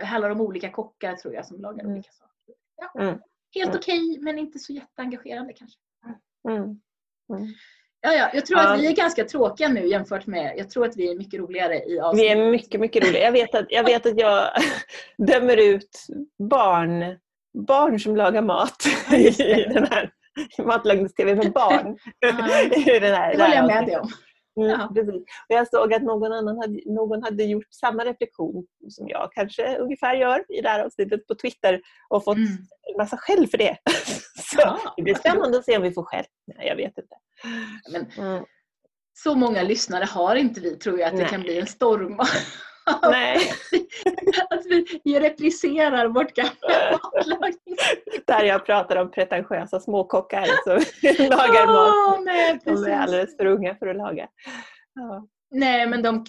handlar 0.03 0.31
om 0.31 0.41
olika 0.41 0.71
kockar 0.71 1.15
tror 1.15 1.35
jag 1.35 1.47
som 1.47 1.61
lagar 1.61 1.85
mm. 1.85 1.93
olika 1.93 2.13
saker. 2.13 2.55
Ja. 2.77 3.01
Mm. 3.01 3.19
Helt 3.55 3.77
okej 3.77 4.11
okay, 4.11 4.21
men 4.21 4.39
inte 4.39 4.59
så 4.59 4.73
jätteengagerande 4.73 5.53
kanske. 5.53 5.79
Mm. 6.49 6.63
Mm. 6.63 7.55
Ja, 8.01 8.13
ja, 8.13 8.31
jag 8.35 8.47
tror 8.47 8.59
att 8.59 8.81
vi 8.81 8.87
är 8.87 8.93
ganska 8.97 9.25
tråkiga 9.25 9.69
nu 9.69 9.87
jämfört 9.87 10.27
med, 10.27 10.55
jag 10.57 10.71
tror 10.71 10.87
att 10.87 10.97
vi 10.97 11.11
är 11.11 11.17
mycket 11.17 11.41
roligare 11.41 11.75
i 11.75 12.01
avsnittet. 12.01 12.37
Vi 12.37 12.43
är 12.43 12.51
mycket, 12.51 12.81
mycket 12.81 13.05
roligare. 13.05 13.25
Jag 13.25 13.33
vet 13.33 13.55
att 13.55 13.67
jag, 13.69 13.85
vet 13.85 14.07
att 14.07 14.21
jag 14.21 14.51
dömer 15.27 15.57
ut 15.57 16.07
barn, 16.51 17.19
barn 17.67 18.01
som 18.01 18.17
lagar 18.17 18.43
mat 18.43 18.87
i 19.13 19.31
den 19.75 19.87
här 19.87 20.11
matlagningstv 20.67 21.37
för 21.43 21.51
barn. 21.51 21.99
Ja, 22.19 22.33
det 22.71 23.43
håller 23.43 23.55
jag 23.55 23.67
med 23.67 23.87
dig 23.87 23.99
om. 23.99 24.11
Precis. 24.95 25.23
Och 25.49 25.55
jag 25.55 25.69
såg 25.69 25.95
att 25.95 26.03
någon 26.03 26.33
annan 26.33 26.59
hade, 26.59 26.81
någon 26.87 27.23
hade 27.23 27.45
gjort 27.45 27.67
samma 27.71 28.05
reflektion 28.05 28.67
som 28.89 29.09
jag 29.09 29.33
kanske 29.33 29.79
ungefär 29.79 30.15
gör 30.15 30.45
i 30.49 30.61
det 30.61 30.69
här 30.69 30.85
avsnittet 30.85 31.27
på 31.27 31.35
Twitter 31.35 31.81
och 32.09 32.25
fått 32.25 32.37
mm. 32.37 32.49
en 32.93 32.97
massa 32.99 33.17
skäll 33.17 33.47
för 33.47 33.59
det. 33.59 33.77
Så 34.37 34.59
ja. 34.59 34.95
det 34.97 35.03
blir 35.03 35.15
spännande 35.15 35.59
att 35.59 35.65
se 35.65 35.77
om 35.77 35.83
vi 35.83 35.93
får 35.93 36.05
skäll. 36.05 36.25
Nej, 36.47 36.67
jag 36.67 36.77
vet 36.77 36.99
inte. 36.99 37.15
Men, 37.93 38.27
mm. 38.27 38.45
Så 39.15 39.35
många 39.35 39.63
lyssnare 39.63 40.05
har 40.05 40.37
inte 40.37 40.61
vi 40.61 40.77
tror 40.77 41.01
jag 41.01 41.07
att 41.07 41.17
det 41.17 41.23
Nej. 41.23 41.31
kan 41.31 41.43
bli 41.43 41.59
en 41.59 41.67
storm 41.67 42.21
Nej. 43.03 43.53
att 44.51 44.63
vi 45.05 45.21
repriserar 45.21 46.07
vårt 46.07 46.35
gamla 46.35 46.53
matlagning. 47.13 47.77
Där 48.27 48.45
jag 48.45 48.67
pratar 48.67 48.97
om 48.97 49.11
pretentiösa 49.11 49.81
småkockar 49.81 50.47
som 50.65 50.73
lagar 51.29 51.67
mat. 51.67 52.19
Oh, 52.19 52.25
nej, 52.25 52.61
de 52.65 52.85
är 52.85 52.99
alldeles 52.99 53.37
för 53.37 53.47
unga 53.47 53.75
för 53.75 53.87
att 53.87 53.97
laga. 53.97 54.29
Ja. 54.95 55.27
Nej 55.51 55.87
men 55.87 56.03
de, 56.03 56.25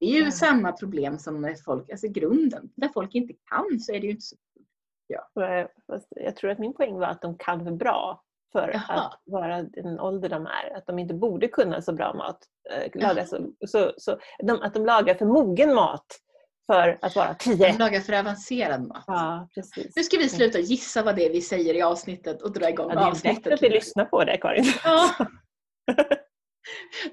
det 0.00 0.06
är 0.06 0.10
ju 0.10 0.24
ja. 0.24 0.30
samma 0.30 0.72
problem 0.72 1.18
som 1.18 1.42
när 1.42 1.54
folk, 1.54 1.90
alltså 1.90 2.08
grunden, 2.08 2.70
när 2.76 2.88
folk 2.88 3.14
inte 3.14 3.34
kan 3.50 3.80
så 3.80 3.92
är 3.92 4.00
det 4.00 4.06
ju 4.06 4.10
inte 4.10 4.24
så 4.24 4.36
Ja. 5.34 5.68
Jag 6.10 6.36
tror 6.36 6.50
att 6.50 6.58
min 6.58 6.74
poäng 6.74 6.98
var 6.98 7.06
att 7.06 7.22
de 7.22 7.38
kan 7.38 7.64
för 7.64 7.72
bra 7.72 8.22
för 8.52 8.68
Jaha. 8.68 9.00
att 9.00 9.20
vara 9.26 9.62
den 9.62 10.00
ålder 10.00 10.28
de 10.28 10.46
är. 10.46 10.76
Att 10.76 10.86
de 10.86 10.98
inte 10.98 11.14
borde 11.14 11.48
kunna 11.48 11.82
så 11.82 11.92
bra 11.92 12.14
mat. 12.14 12.38
Äh, 12.70 13.02
laga 13.02 13.26
så, 13.26 13.50
så, 13.66 13.92
så, 13.96 14.18
de, 14.42 14.62
att 14.62 14.74
de 14.74 14.86
lagar 14.86 15.14
för 15.14 15.26
mogen 15.26 15.74
mat 15.74 16.06
för 16.72 16.98
att 17.02 17.16
vara 17.16 17.34
tio. 17.34 17.72
De 17.72 17.78
lagar 17.78 18.00
för 18.00 18.12
avancerad 18.12 18.82
mat. 18.82 19.04
Ja, 19.06 19.48
precis. 19.54 19.96
Nu 19.96 20.02
ska 20.02 20.16
vi 20.16 20.28
sluta 20.28 20.58
gissa 20.58 21.02
vad 21.02 21.16
det 21.16 21.26
är 21.26 21.30
vi 21.32 21.40
säger 21.40 21.74
i 21.74 21.82
avsnittet 21.82 22.42
och 22.42 22.52
dra 22.52 22.68
igång 22.68 22.90
ja, 22.94 23.08
avsnittet. 23.08 23.44
Det 23.44 23.50
är 23.50 23.54
att 23.54 23.62
vi 23.62 23.68
lyssnar 23.68 24.04
på 24.04 24.24
det 24.24 24.36
Karin. 24.36 24.64
Ja. 24.84 25.10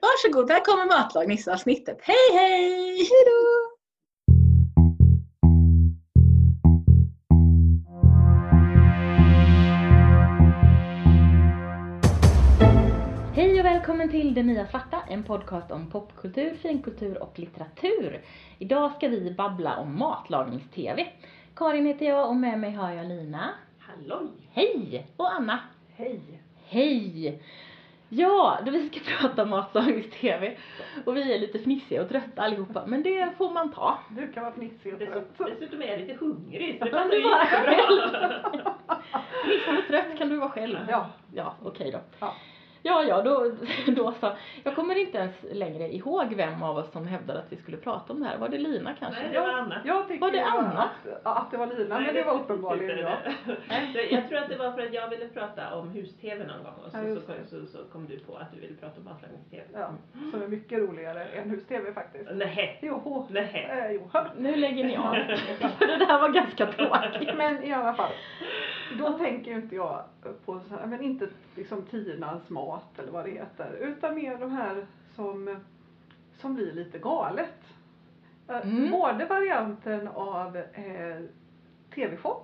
Varsågod, 0.02 0.52
här 0.52 0.66
kommer 0.66 0.86
matlagningsavsnittet. 0.86 1.98
Hej 2.02 2.32
hej! 2.34 2.96
Hejdå! 2.96 3.77
Välkommen 13.88 14.10
till 14.10 14.34
Det 14.34 14.44
Nya 14.44 14.68
Svarta, 14.68 15.04
en 15.10 15.24
podcast 15.24 15.72
om 15.72 15.90
popkultur, 15.90 16.56
finkultur 16.56 17.24
och 17.24 17.40
litteratur. 17.40 18.22
Idag 18.60 18.92
ska 18.96 19.08
vi 19.08 19.32
babbla 19.32 19.78
om 19.78 20.00
matlagningstv. 20.00 21.00
Karin 21.56 21.86
heter 21.86 22.06
jag 22.06 22.30
och 22.30 22.36
med 22.36 22.60
mig 22.60 22.72
har 22.72 22.92
jag 22.92 23.06
Lina. 23.06 23.50
Halloj! 23.80 24.28
Hej! 24.52 25.08
Och 25.18 25.34
Anna. 25.34 25.60
Hej! 25.96 26.22
Hej! 26.66 27.42
Ja, 28.10 28.60
då 28.66 28.72
vi 28.72 28.90
ska 28.90 29.00
prata 29.20 29.46
matlagningstv 29.46 30.56
och 31.06 31.18
vi 31.18 31.34
är 31.34 31.40
lite 31.40 31.60
fnissiga 31.60 32.02
och 32.02 32.10
trötta 32.10 32.42
allihopa, 32.42 32.86
men 32.86 33.04
det 33.04 33.38
får 33.38 33.52
man 33.52 33.72
ta. 33.74 34.00
Du 34.10 34.32
kan 34.32 34.44
vara 34.44 34.54
fnissig 34.54 34.94
och 34.94 35.00
trött. 35.00 35.38
dessutom 35.38 35.82
är 35.82 35.88
jag 35.88 36.00
lite 36.00 36.14
hungrig 36.14 36.78
så 36.80 36.86
det 36.86 36.92
Kan 36.92 37.00
passar 37.00 37.10
du 37.10 37.18
ju 37.18 37.24
vara 37.24 37.44
jättebra. 37.44 38.76
Fnissig 39.44 39.78
och 39.80 39.88
trött 39.88 40.18
kan 40.18 40.30
du 40.30 40.38
vara 40.38 40.50
själv. 40.50 40.78
Ja. 40.90 41.10
Ja, 41.34 41.56
okej 41.64 41.92
då. 41.92 42.00
Ja. 42.20 42.34
Ja, 42.88 43.04
ja, 43.04 43.22
då, 43.22 43.52
då 43.92 44.12
så. 44.12 44.32
Jag 44.64 44.76
kommer 44.76 44.96
inte 44.96 45.18
ens 45.18 45.36
längre 45.52 45.94
ihåg 45.94 46.34
vem 46.34 46.64
av 46.64 46.78
oss 46.78 46.92
som 46.92 47.08
hävdade 47.08 47.40
att 47.40 47.52
vi 47.52 47.56
skulle 47.58 47.78
prata 47.78 48.14
om 48.14 48.20
det 48.20 48.26
här. 48.26 48.38
Var 48.38 48.50
det 48.50 48.58
Lina 48.58 48.94
kanske? 49.00 49.22
Nej, 49.22 49.32
det 49.34 49.40
var 49.40 49.50
Anna. 49.50 49.82
Jag 49.86 50.08
tycker 50.08 50.22
Var 50.22 50.32
det 50.32 50.46
Anna? 50.46 50.90
Att, 51.24 51.26
att 51.38 51.52
det 51.52 51.58
var 51.58 51.68
Lina, 51.68 52.00
men 52.00 52.14
det 52.16 52.24
var 52.24 52.34
uppenbarligen 52.34 52.98
jag. 52.98 53.18
jag. 53.70 54.12
Jag 54.12 54.30
tror 54.30 54.40
att 54.40 54.50
det 54.50 54.56
var 54.58 54.72
för 54.72 54.82
att 54.82 54.94
jag 54.94 55.10
ville 55.10 55.28
prata 55.28 55.76
om 55.76 55.90
hus-tv 55.90 56.46
någon 56.46 56.64
gång 56.64 56.74
och 56.86 56.92
så, 56.92 56.98
Ja, 56.98 57.04
så, 57.16 57.32
det. 57.32 57.48
så, 57.50 57.66
så 57.66 57.84
kom 57.92 58.06
du 58.08 58.20
på 58.20 58.36
att 58.36 58.52
du 58.54 58.60
ville 58.60 58.76
prata 58.76 59.00
om 59.00 59.06
matlagningstv. 59.06 59.56
Ja, 59.74 59.90
som 60.32 60.42
är 60.42 60.48
mycket 60.48 60.80
roligare 60.80 61.26
än 61.26 61.50
hus-tv 61.50 61.94
faktiskt. 61.94 62.30
Nej. 62.34 62.80
Jo, 62.82 63.28
Nej. 63.30 63.70
eh, 63.72 63.92
jo. 63.92 64.10
Nu 64.38 64.56
lägger 64.56 64.84
ni 64.84 64.98
av. 64.98 65.14
För 65.80 65.88
det 65.88 65.98
där 65.98 66.20
var 66.20 66.30
ganska 66.30 66.66
tråkigt. 66.66 67.36
Men 67.38 67.64
i 67.64 67.74
alla 67.74 67.94
fall, 67.94 68.12
då 69.00 69.12
tänker 69.12 69.52
ju 69.52 69.58
inte 69.58 69.76
jag 69.76 70.04
på, 70.46 70.60
så 70.70 70.76
här, 70.76 70.86
men 70.86 71.02
inte 71.02 71.28
liksom 71.56 71.82
Tinas 71.86 72.50
mat 72.50 72.77
eller 72.98 73.12
vad 73.12 73.26
det 73.26 73.32
heter, 73.32 73.72
utan 73.82 74.16
mer 74.16 74.38
de 74.38 74.52
här 74.52 74.86
som, 75.16 75.56
som 76.38 76.56
blir 76.56 76.72
lite 76.74 76.98
galet. 77.00 77.54
Eh, 78.50 78.58
Mm. 78.68 78.92
Både 78.92 79.26
varianten 79.26 80.08
av 80.08 80.58
eh, 80.58 81.22
TV-shop, 81.96 82.44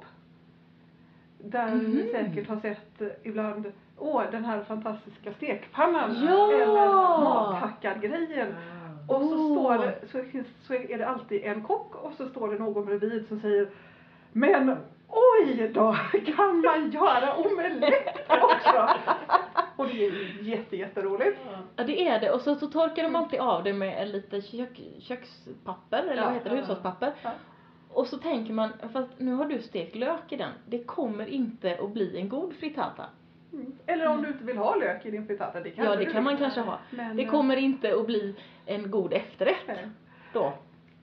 där 1.37 1.75
Mhm. 1.75 1.91
ni 1.91 2.11
säkert 2.11 2.47
har 2.49 2.59
sett 2.59 3.01
eh, 3.01 3.07
ibland, 3.23 3.71
åh 3.97 4.23
den 4.31 4.45
här 4.45 4.63
fantastiska 4.63 5.33
stekpannan 5.33 6.25
Ja! 6.29 6.51
eller 6.53 7.23
mathackad-grejen. 7.23 8.55
Och 9.07 9.21
så, 9.21 9.35
Oh. 9.35 9.51
står 9.51 9.77
det, 9.85 9.95
så, 10.11 10.23
finns, 10.23 10.47
så 10.61 10.73
är 10.73 10.97
det 10.97 11.07
alltid 11.07 11.43
en 11.43 11.61
kock 11.63 11.95
och 11.95 12.13
så 12.13 12.29
står 12.29 12.47
det 12.51 12.59
någon 12.59 12.85
bredvid 12.85 13.27
som 13.27 13.39
säger 13.39 13.69
Men 14.31 14.77
oj 15.09 15.71
då, 15.73 15.95
kan 16.35 16.61
man 16.61 16.91
göra 16.91 17.35
omelett 17.35 18.29
också? 18.29 18.89
Och 19.83 19.89
det 19.89 20.05
är 20.05 20.11
ju 20.11 20.37
jätte, 20.51 20.77
jätteroligt. 20.77 21.39
Ja, 21.75 21.83
det 21.83 22.07
är 22.07 22.19
det. 22.19 22.31
Och 22.31 22.41
så, 22.41 22.55
så 22.55 22.67
torkar 22.67 23.03
de 23.03 23.15
alltid 23.15 23.39
av 23.39 23.63
det 23.63 23.73
med 23.73 24.01
en 24.01 24.11
lite 24.11 24.41
kök, 24.41 24.81
kökspapper, 24.99 25.97
eller 26.03 26.15
Ja, 26.15 26.23
vad 26.25 26.33
heter 26.33 26.49
det, 26.49 26.55
ja, 26.55 26.61
hushållspapper. 26.61 27.13
ja. 27.23 27.31
Och 27.89 28.07
så 28.07 28.17
tänker 28.17 28.53
man, 28.53 28.69
fast 28.93 29.09
nu 29.17 29.33
har 29.33 29.45
du 29.45 29.61
stekt 29.61 29.95
lök 29.95 30.31
i 30.31 30.35
den. 30.35 30.51
Det 30.67 30.83
kommer 30.83 31.25
inte 31.25 31.77
att 31.81 31.89
bli 31.91 32.17
en 32.19 32.29
god 32.29 32.53
frittata. 32.53 33.05
Mm. 33.53 33.71
Eller 33.85 34.07
om 34.07 34.21
du 34.21 34.27
inte 34.27 34.43
vill 34.43 34.57
ha 34.57 34.75
lök 34.75 35.05
i 35.05 35.11
din 35.11 35.27
frittata, 35.27 35.59
det 35.59 35.69
kan 35.69 35.85
Ja, 35.85 35.95
det 35.95 36.05
du 36.05 36.11
kan 36.11 36.23
man 36.23 36.37
kanske 36.37 36.61
ha. 36.61 36.79
Men, 36.89 37.17
Det 37.17 37.23
eh, 37.23 37.29
kommer 37.31 37.55
inte 37.57 37.95
att 37.95 38.05
bli 38.05 38.35
en 38.65 38.91
god 38.91 39.13
efterrätt 39.13 39.55
nej. 39.67 39.89
då. 40.33 40.53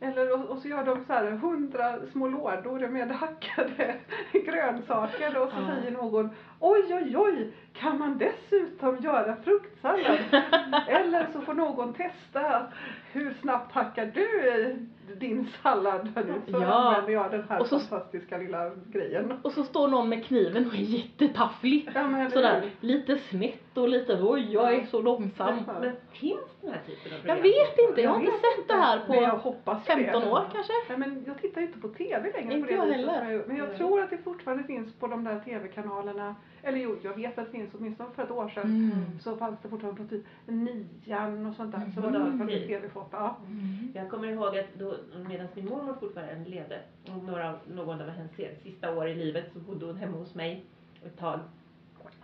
Eller 0.02 0.32
och, 0.34 0.50
och 0.50 0.58
så 0.58 0.68
gör 0.68 0.84
de 0.84 1.04
så 1.04 1.12
här 1.12 1.30
hundra 1.30 2.06
små 2.12 2.28
lådor 2.28 2.88
med 2.88 3.10
hackade 3.10 3.94
grönsaker 4.32 5.38
och 5.42 5.50
så 5.50 5.56
Ja. 5.60 5.66
säger 5.74 5.90
någon 5.90 6.30
oj 6.60 6.94
oj 6.94 7.16
oj 7.16 7.52
kan 7.72 7.98
man 7.98 8.18
dessutom 8.18 8.96
göra 8.96 9.36
fruktsallad? 9.36 10.18
Eller 10.88 11.26
så 11.32 11.40
får 11.40 11.54
någon 11.54 11.94
testa 11.94 12.66
hur 13.12 13.34
snabbt 13.40 13.72
hackar 13.72 14.06
du 14.06 14.76
din 15.18 15.46
sallad? 15.62 16.08
Nu 16.14 16.22
så 16.52 16.58
Ja. 16.62 16.66
använder 16.72 17.12
jag 17.12 17.30
den 17.30 17.44
här 17.48 17.60
Och 17.60 17.66
så- 17.66 17.80
fantastiska 17.80 18.38
lilla 18.38 18.70
grejen. 18.92 19.32
Och 19.42 19.52
så 19.52 19.64
står 19.64 19.88
någon 19.88 20.08
med 20.08 20.24
kniven 20.24 20.66
och 20.66 20.74
är 20.74 20.78
jättetafflig. 20.78 21.88
Ja, 21.94 22.30
Sådär, 22.30 22.70
lite 22.80 23.18
snett 23.18 23.76
och 23.78 23.88
lite 23.88 24.18
oj, 24.22 24.52
jag 24.52 24.74
är 24.74 24.86
så 24.86 25.02
långsam. 25.02 25.54
Ja. 25.66 25.72
Men 25.80 25.92
finns 26.12 26.40
den 26.60 26.70
här 26.72 26.80
typen 26.86 27.12
av 27.12 27.18
Jag 27.26 27.36
program? 27.36 27.42
vet 27.42 27.88
inte, 27.88 28.00
jag 28.00 28.10
har 28.10 28.20
inte 28.20 28.32
sett 28.32 28.68
det 28.68 28.74
här 28.74 29.00
jag 29.08 29.30
på 29.30 29.36
hoppas 29.48 29.84
15 29.86 30.22
det. 30.22 30.30
år 30.30 30.42
kanske. 30.52 30.72
Nej, 30.88 30.98
men 30.98 31.24
jag 31.26 31.38
tittar 31.40 31.60
ju 31.60 31.66
inte 31.66 31.78
på 31.78 31.88
TV 31.88 32.32
längre 32.32 32.54
Inte 32.54 32.60
på 32.60 32.66
det 32.66 32.72
jag 32.76 32.86
viset 32.86 33.10
heller. 33.10 33.30
jag. 33.32 33.48
Men 33.48 33.56
jag 33.56 33.68
Nej. 33.68 33.78
tror 33.78 34.00
att 34.02 34.10
det 34.10 34.18
fortfarande 34.18 34.64
finns 34.64 34.94
på 34.94 35.06
de 35.06 35.24
där 35.24 35.40
TV-kanalerna. 35.40 36.34
Eller 36.62 36.78
jo, 36.78 36.96
jag 37.02 37.16
vet 37.16 37.38
att 37.38 37.44
det 37.46 37.50
finns 37.52 37.70
åtminstone 37.78 38.10
för 38.16 38.22
ett 38.22 38.30
år 38.30 38.48
sedan. 38.48 38.64
Mm. 38.64 39.18
Så 39.20 39.36
fanns 39.36 39.60
det 39.62 39.68
fortfarande 39.68 40.02
på 40.02 40.08
typ 40.08 40.24
nian 40.46 41.46
och 41.46 41.54
sånt 41.54 41.72
där. 41.72 41.92
Så 41.94 42.00
var 42.00 42.08
Mm. 42.08 42.22
det 42.32 42.38
fall 42.38 42.46
Okej. 42.46 42.66
TV-shop. 42.66 43.04
Ja. 43.12 43.36
Mm. 43.46 43.92
Jag 43.94 44.10
kommer 44.10 44.28
ihåg 44.28 44.58
att 44.58 44.74
då, 44.78 44.94
medan 45.28 45.46
min 45.54 45.68
mormor 45.68 45.96
fortfarande 46.00 46.50
levde, 46.50 46.80
och 47.04 47.24
några, 47.24 47.54
någon 47.74 48.00
av 48.00 48.08
hennes 48.08 48.62
sista 48.62 48.96
år 48.96 49.08
i 49.08 49.14
livet, 49.14 49.52
så 49.52 49.58
bodde 49.58 49.86
hon 49.86 49.96
hemma 49.96 50.16
hos 50.16 50.34
mig 50.34 50.64
ett 51.06 51.18
tag. 51.18 51.40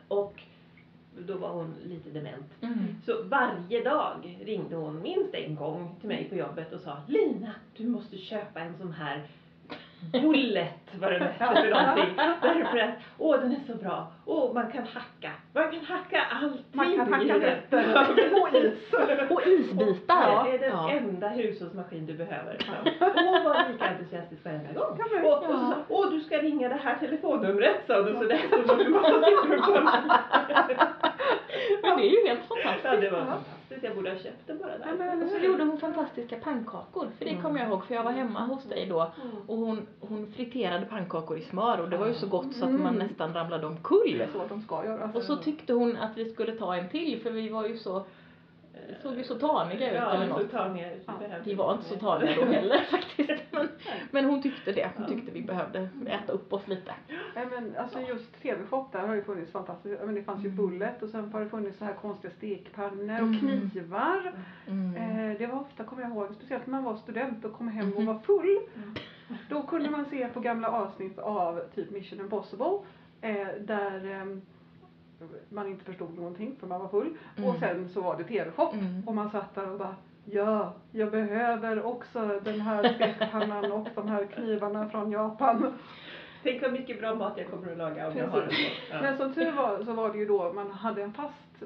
Och 0.09 0.43
då 1.19 1.37
var 1.37 1.49
hon 1.49 1.75
lite 1.85 2.11
dement. 2.11 2.63
Mm. 2.63 2.79
Så 3.07 3.23
varje 3.23 3.85
dag 3.85 4.39
ringde 4.45 4.77
hon 4.77 5.03
minst 5.03 5.35
en 5.35 5.55
gång 5.55 5.97
till 6.01 6.09
mig 6.09 6.29
på 6.29 6.35
jobbet 6.35 6.73
och 6.73 6.81
sa 6.81 6.99
Lina, 7.09 7.53
du 7.77 7.89
måste 7.89 8.19
köpa 8.19 8.61
en 8.61 8.77
sån 8.77 8.93
här 8.93 9.27
bullet, 10.13 10.95
vad 11.01 11.13
det 11.13 11.19
hette 11.19 11.39
för 11.39 11.71
någonting. 11.71 12.17
Därför 12.43 12.79
att, 12.79 12.96
åh 13.19 13.37
den 13.41 13.53
är 13.53 13.61
så 13.73 13.75
bra. 13.79 14.07
Åh, 14.27 14.55
man 14.55 14.73
kan 14.73 14.83
hacka. 14.87 15.31
Man 15.53 15.71
kan 15.71 15.85
hacka 15.85 16.23
allting 16.43 16.65
Man 16.73 16.97
kan 16.97 17.13
hacka 17.13 17.57
Ja, 17.71 18.07
och 18.43 18.55
is. 18.55 18.93
Och 19.31 19.47
isbitar. 19.47 20.45
Det 20.45 20.51
är 20.55 20.59
den 20.59 20.71
Ja. 20.71 20.91
enda 20.91 21.29
hushållsmaskin 21.29 22.07
du 22.07 22.13
behöver. 22.15 22.59
Åh, 23.01 23.45
vad 23.45 23.57
lika 23.73 23.85
entusiastisk 23.85 24.45
varenda 24.45 24.73
gång. 24.73 24.97
Ja, 24.99 25.05
men- 25.13 25.25
Och, 25.25 25.33
och 25.39 25.45
så 25.45 25.75
åh 25.89 26.11
du 26.11 26.21
ska 26.21 26.39
ringa 26.39 26.69
det 26.69 26.79
här 26.85 26.97
telefonnumret 27.01 27.77
sa 27.87 28.03
hon. 28.03 28.19
Så 28.19 28.25
det 28.25 28.39
stod 28.39 28.79
du 28.79 28.95
och 28.97 29.65
kollar. 29.65 30.01
Men 31.83 31.97
det 31.99 32.07
är 32.07 32.11
ju 32.23 32.29
helt 32.29 32.41
Ja, 32.49 32.57
fantastiskt. 32.65 33.01
det 33.01 33.11
var 33.11 33.19
fantastiskt. 33.19 33.56
Jag 33.83 33.97
borde 33.97 34.11
ha 34.11 34.17
köpt 34.19 34.47
den 34.47 34.59
bara 34.59 34.71
Ja, 34.73 34.87
där. 34.87 34.95
men- 34.99 35.23
Och 35.23 35.29
så 35.29 35.39
gjorde 35.39 35.65
hon 35.65 35.79
fantastiska 35.79 36.37
pannkakor, 36.37 37.09
för 37.19 37.25
det 37.25 37.37
kommer 37.43 37.61
jag 37.61 37.69
ihåg, 37.69 37.85
för 37.85 37.95
jag 37.95 38.03
var 38.05 38.11
hemma 38.13 38.41
hos 38.41 38.65
dig 38.65 38.87
då 38.87 39.01
Mm. 39.01 39.37
och 39.47 39.57
hon, 39.57 39.87
hon 40.01 40.33
friterade 40.33 40.87
pannkakor 40.87 41.39
i 41.39 41.43
smör 41.43 41.81
och 41.81 41.91
det 41.91 41.97
var 41.97 42.07
ju 42.07 42.15
så 42.15 42.27
gott 42.27 42.55
så 42.55 42.65
att 42.65 42.71
man 42.71 42.95
Mm. 42.95 43.07
nästan 43.07 43.35
ramlade 43.35 43.67
omkull. 43.67 44.19
Det 44.19 44.25
är 44.25 44.29
så 44.33 44.43
de 44.49 44.63
ska 44.63 44.85
göra. 44.85 45.11
Och 45.15 45.23
så 45.23 45.37
tyckte 45.37 45.73
hon 45.73 45.97
att 45.97 46.17
vi 46.19 46.31
skulle 46.33 46.53
ta 46.53 46.77
en 46.77 46.89
till 46.89 47.21
för 47.23 47.31
vi 47.31 47.49
var 47.49 47.67
ju 47.67 47.79
så, 47.79 48.05
vi 48.89 48.95
såg 49.03 49.17
ju 49.19 49.25
så 49.25 49.35
taniga 49.35 49.91
ut 49.91 49.97
ja, 49.97 50.11
eller 50.15 50.27
något. 50.27 50.51
taniga. 50.51 50.89
Ja, 51.07 51.13
Vi 51.45 51.55
var 51.55 51.73
inte 51.73 51.85
så 51.85 51.95
taniga 51.97 52.35
då 52.35 52.45
heller 52.45 52.79
faktiskt. 52.91 53.43
Men, 53.51 53.69
men 54.11 54.25
hon 54.25 54.43
tyckte 54.43 54.73
det. 54.73 54.91
Hon 54.97 55.07
tyckte 55.09 55.33
vi 55.33 55.43
behövde 55.43 55.89
äta 56.07 56.33
upp 56.33 56.53
oss 56.53 56.69
lite. 56.69 56.95
Nej 57.35 57.47
men 57.51 57.77
alltså 57.77 58.01
just 58.01 58.43
TV-shop 58.43 58.85
där 58.93 59.07
har 59.07 59.15
ju 59.15 59.23
funnits 59.23 59.53
fantastiskt. 59.53 60.01
Men 60.05 60.15
det 60.15 60.23
fanns 60.23 60.45
ju 60.45 60.51
bullet 60.51 61.03
och 61.03 61.09
sen 61.09 61.33
har 61.33 61.41
det 61.41 61.49
funnits 61.49 61.79
så 61.79 61.85
här 61.85 61.93
konstiga 61.95 62.33
stekpannor 62.35 63.17
och 63.23 63.29
Mm. 63.29 63.71
knivar. 63.71 64.33
Mm. 64.67 64.97
Eh, 65.31 65.39
det 65.39 65.47
var 65.47 65.61
ofta, 65.61 65.85
kommer 65.85 66.03
jag 66.03 66.11
ihåg, 66.11 66.35
speciellt 66.35 66.67
när 66.67 66.73
man 66.73 66.85
var 66.85 66.97
student 66.97 67.45
och 67.45 67.53
kom 67.53 67.69
hem 67.69 67.93
och 67.93 68.03
Mhm. 68.03 68.07
var 68.07 68.19
full. 68.19 68.59
Mm. 68.77 68.95
Då 69.49 69.63
kunde 69.63 69.91
man 69.91 70.05
se 70.05 70.29
på 70.29 70.41
gamla 70.41 70.69
avsnitt 70.71 71.19
av 71.19 71.61
typ 71.75 71.91
Mission 71.91 72.21
Impossible. 72.21 72.79
Eh, 73.21 73.47
där 73.61 74.05
ehm, 74.11 74.43
man 75.49 75.69
inte 75.69 75.85
förstod 75.85 76.17
någonting 76.17 76.57
för 76.61 76.67
man 76.67 76.81
var 76.81 76.89
full. 76.89 77.15
Mm. 77.37 77.51
Och 77.51 77.57
sen 77.57 77.89
så 77.89 78.01
var 78.01 78.17
det 78.17 78.25
TV-shop. 78.25 78.73
Mm. 78.73 79.03
Och 79.09 79.15
man 79.15 79.31
satt 79.31 79.55
där 79.55 79.71
och 79.71 79.79
bara 79.79 79.97
Ja, 80.31 80.75
jag 80.93 81.11
behöver 81.11 81.83
också 81.83 82.41
den 82.45 82.61
här 82.61 82.95
stekpannan 82.95 83.73
och 83.73 83.89
de 83.95 84.09
här 84.09 84.27
knivarna 84.27 84.89
från 84.89 85.11
Japan. 85.11 85.73
Tänk 86.43 86.63
vad 86.63 86.73
mycket 86.73 87.01
bra 87.01 87.15
mat 87.15 87.33
jag 87.37 87.51
kommer 87.51 87.73
att 87.73 87.79
laga 87.79 88.09
om 88.09 88.17
jag 88.17 88.29
har 88.29 88.43
en 88.43 88.49
Precis. 88.49 88.67
sån. 88.67 88.97
Ja. 88.97 89.03
Men 89.03 89.17
som 89.17 89.35
tur 89.35 89.53
var 89.53 89.85
så 89.85 89.93
var 89.93 90.13
det 90.13 90.19
ju 90.19 90.27
då 90.27 90.53
man 90.53 90.71
hade 90.71 91.03
en 91.03 91.13
fast 91.13 91.63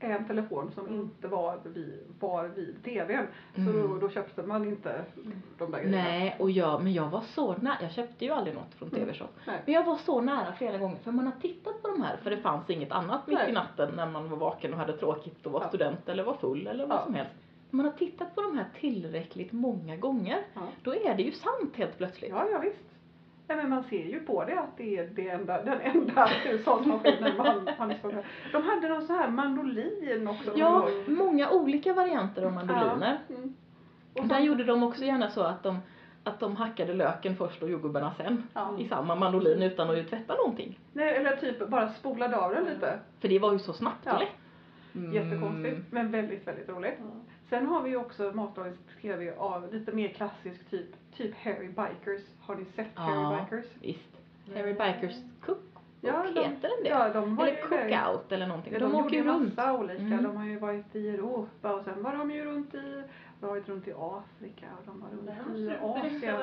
en 0.00 0.24
telefon 0.26 0.70
som 0.74 0.94
inte 0.94 1.28
var 1.28 1.58
vid, 1.64 2.00
var 2.20 2.48
vid 2.48 2.84
tvn. 2.84 3.26
Så 3.54 3.60
Mm. 3.60 3.72
då, 3.88 3.96
då 3.98 4.08
köpte 4.10 4.42
man 4.42 4.64
inte 4.68 5.04
de 5.58 5.70
där 5.70 5.78
grejerna. 5.82 6.02
Nej, 6.02 6.36
och 6.38 6.50
jag, 6.50 6.82
men 6.82 6.92
jag 6.92 7.08
var 7.08 7.20
så 7.20 7.56
nära. 7.56 7.76
Jag 7.82 7.92
köpte 7.92 8.24
ju 8.24 8.30
aldrig 8.30 8.54
något 8.54 8.74
från 8.74 8.90
TV-shop. 8.90 9.26
Nej. 9.46 9.62
Men 9.64 9.74
jag 9.74 9.84
var 9.84 9.96
så 9.96 10.20
nära 10.20 10.52
flera 10.52 10.78
gånger 10.78 10.96
för 10.96 11.12
man 11.12 11.24
har 11.26 11.40
tittat 11.40 11.82
på 11.82 11.88
de 11.88 12.02
här 12.02 12.16
för 12.16 12.30
det 12.30 12.36
fanns 12.36 12.70
inget 12.70 12.92
annat 12.92 13.26
mitt 13.26 13.38
i 13.38 13.42
Nej. 13.42 13.52
natten 13.52 13.92
när 13.96 14.06
man 14.06 14.30
var 14.30 14.36
vaken 14.36 14.72
och 14.72 14.78
hade 14.78 14.92
tråkigt 14.96 15.46
och 15.46 15.52
var 15.52 15.60
Ja. 15.60 15.68
student 15.68 16.08
eller 16.08 16.22
var 16.24 16.34
full 16.34 16.66
eller 16.66 16.86
vad 16.86 16.98
Ja. 16.98 17.04
som 17.04 17.14
helst. 17.14 17.32
Man 17.70 17.86
har 17.86 17.92
tittat 17.92 18.34
på 18.34 18.42
de 18.42 18.56
här 18.58 18.66
tillräckligt 18.80 19.52
många 19.52 19.96
gånger. 19.96 20.38
Ja. 20.54 20.60
Då 20.82 20.94
är 20.94 21.14
det 21.14 21.22
ju 21.22 21.32
sant 21.32 21.76
helt 21.76 21.98
plötsligt. 21.98 22.30
Ja, 22.30 22.46
ja 22.52 22.58
visst. 22.58 22.84
Nej, 23.50 23.56
men 23.56 23.70
man 23.70 23.84
ser 23.84 24.04
ju 24.04 24.20
på 24.20 24.44
det 24.44 24.58
att 24.60 24.76
det 24.76 24.96
är 24.98 25.10
det 25.14 25.28
enda, 25.28 25.62
den 25.62 25.80
enda 25.80 26.24
hushållsmaskinen 26.44 27.36
man, 27.36 27.68
man 27.78 27.94
ska. 27.98 28.08
De 28.52 28.62
hade 28.62 28.88
någon 28.88 29.06
så 29.06 29.12
här 29.12 29.30
mandolin 29.30 30.28
också. 30.28 30.52
Ja, 30.56 30.88
många 31.06 31.50
olika 31.50 31.92
varianter 31.92 32.42
av 32.42 32.52
mandoliner. 32.52 33.18
Ja. 33.28 33.34
Mm. 33.36 33.54
Och 34.12 34.26
där 34.26 34.40
gjorde 34.40 34.64
de 34.64 34.82
också 34.82 35.04
gärna 35.04 35.30
så 35.30 35.42
att 35.42 35.62
de, 35.62 35.78
att 36.24 36.40
de 36.40 36.56
hackade 36.56 36.94
löken 36.94 37.36
först 37.36 37.62
och 37.62 37.70
jordgubbarna 37.70 38.14
sen. 38.16 38.46
ja. 38.54 38.76
I 38.78 38.88
samma 38.88 39.14
mandolin 39.14 39.62
utan 39.62 39.90
att 39.90 40.08
tvätta 40.08 40.34
någonting. 40.34 40.78
Nej, 40.92 41.16
eller 41.16 41.36
typ 41.36 41.68
bara 41.68 41.88
spolade 41.88 42.36
av 42.36 42.50
den 42.54 42.64
lite. 42.64 42.98
För 43.20 43.28
det 43.28 43.38
var 43.38 43.52
ju 43.52 43.58
så 43.58 43.72
snabbt 43.72 44.06
och 44.06 44.12
Ja. 44.12 44.18
lätt. 44.18 44.28
Mm. 44.94 45.12
Jättekonstigt 45.14 45.92
men 45.92 46.10
väldigt, 46.10 46.46
väldigt 46.46 46.68
roligt. 46.68 46.98
Sen 47.50 47.66
har 47.66 47.82
vi 47.82 47.90
ju 47.90 47.96
också 47.96 48.32
matlagningstv 48.34 49.30
av 49.38 49.72
lite 49.72 49.92
mer 49.92 50.08
klassisk 50.08 50.70
typ, 50.70 50.86
typ 51.16 51.34
Harry 51.36 51.68
Bikers. 51.68 52.22
Har 52.40 52.54
ni 52.54 52.64
sett 52.64 52.86
Ja. 52.96 53.02
Harry 53.02 53.44
Bikers? 53.44 53.66
Visst. 53.82 54.16
Harry 54.54 54.72
Bikers 54.72 55.16
Cookbook 55.40 55.66
Ja, 56.00 56.22
de- 56.34 56.40
heter 56.40 56.68
den 56.68 56.82
det? 56.84 56.88
Ja, 56.88 57.08
de 57.12 57.36
var 57.36 57.46
eller 57.46 57.62
Cookout 57.62 58.32
eller 58.32 58.46
någonting. 58.46 58.72
Ja, 58.72 58.78
de, 58.78 58.92
de, 58.92 58.94
åker 59.04 59.16
ju 59.16 59.24
runt. 59.24 59.56
massa 59.56 59.72
olika. 59.78 60.02
Mm. 60.02 60.22
De 60.22 60.36
har 60.36 60.44
ju 60.44 60.58
varit 60.58 60.96
i 60.96 61.08
Europa 61.10 61.74
och 61.74 61.84
sen 61.84 62.02
var 62.02 62.16
de 62.16 62.30
ju 62.30 62.44
runt 62.44 62.74
i, 62.74 62.78
har 63.26 63.29
varit 63.46 63.68
runt 63.68 63.88
i 63.88 63.92
Afrika 63.92 64.66
och 64.78 64.84
de 64.86 65.00
var 65.00 65.08
runt 65.08 65.28
i 65.58 65.70
Asien. 65.82 66.34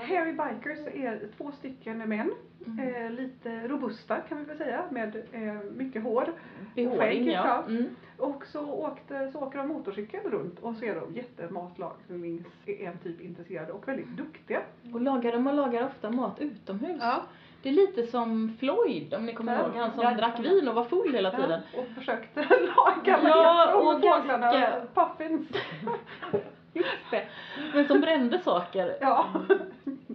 Harry 0.00 0.32
Bikers 0.32 0.78
är 0.94 1.28
två 1.36 1.52
stycken 1.52 1.98
män, 1.98 2.30
Mm. 2.66 2.78
eh, 3.04 3.10
lite 3.10 3.68
robusta 3.68 4.16
kan 4.20 4.38
vi 4.38 4.44
väl 4.44 4.58
säga, 4.58 4.84
med 4.90 5.16
eh, 5.32 5.54
mycket 5.76 6.02
hår. 6.02 6.32
Behåring 6.74 6.98
skägg, 6.98 7.26
ja. 7.28 7.64
Mm. 7.68 7.84
Och 8.16 8.46
så, 8.46 8.72
åkte, 8.72 9.30
så 9.32 9.38
åker 9.40 9.58
de 9.58 9.68
motorcykel 9.68 10.20
runt 10.30 10.58
och 10.58 10.76
så 10.76 10.84
är 10.84 10.94
de 10.94 11.14
jättematlagnings, 11.14 12.46
en 12.66 12.98
typ 12.98 13.20
intresserade 13.20 13.72
och 13.72 13.88
väldigt 13.88 14.16
duktiga. 14.16 14.60
Och 14.94 15.00
lagar, 15.00 15.32
de 15.32 15.44
lagar 15.44 15.86
ofta 15.86 16.10
mat 16.10 16.40
utomhus. 16.40 16.96
Ja. 17.00 17.22
Det 17.68 17.72
är 17.72 17.86
lite 17.86 18.06
som 18.06 18.56
Floyd 18.60 19.14
om 19.14 19.26
ni 19.26 19.32
kommer 19.34 19.52
Ja. 19.54 19.60
ihåg. 19.60 19.70
Han 19.76 19.90
som 19.92 20.02
Ja. 20.02 20.10
drack 20.14 20.38
vin 20.40 20.68
och 20.68 20.74
var 20.74 20.84
full 20.84 21.14
hela 21.14 21.30
tiden. 21.30 21.60
Ja, 21.72 21.80
och 21.80 21.86
försökte 21.98 22.40
laga 22.76 23.18
Ja, 23.24 23.74
och 23.74 23.82
fåglarna? 24.00 24.52
ganska- 24.52 24.80
Puffins. 24.94 25.48
Just 26.72 26.88
det. 27.10 27.22
Men 27.74 27.88
som 27.88 28.00
brände 28.00 28.38
saker 28.38 28.96
Ja. 29.00 29.26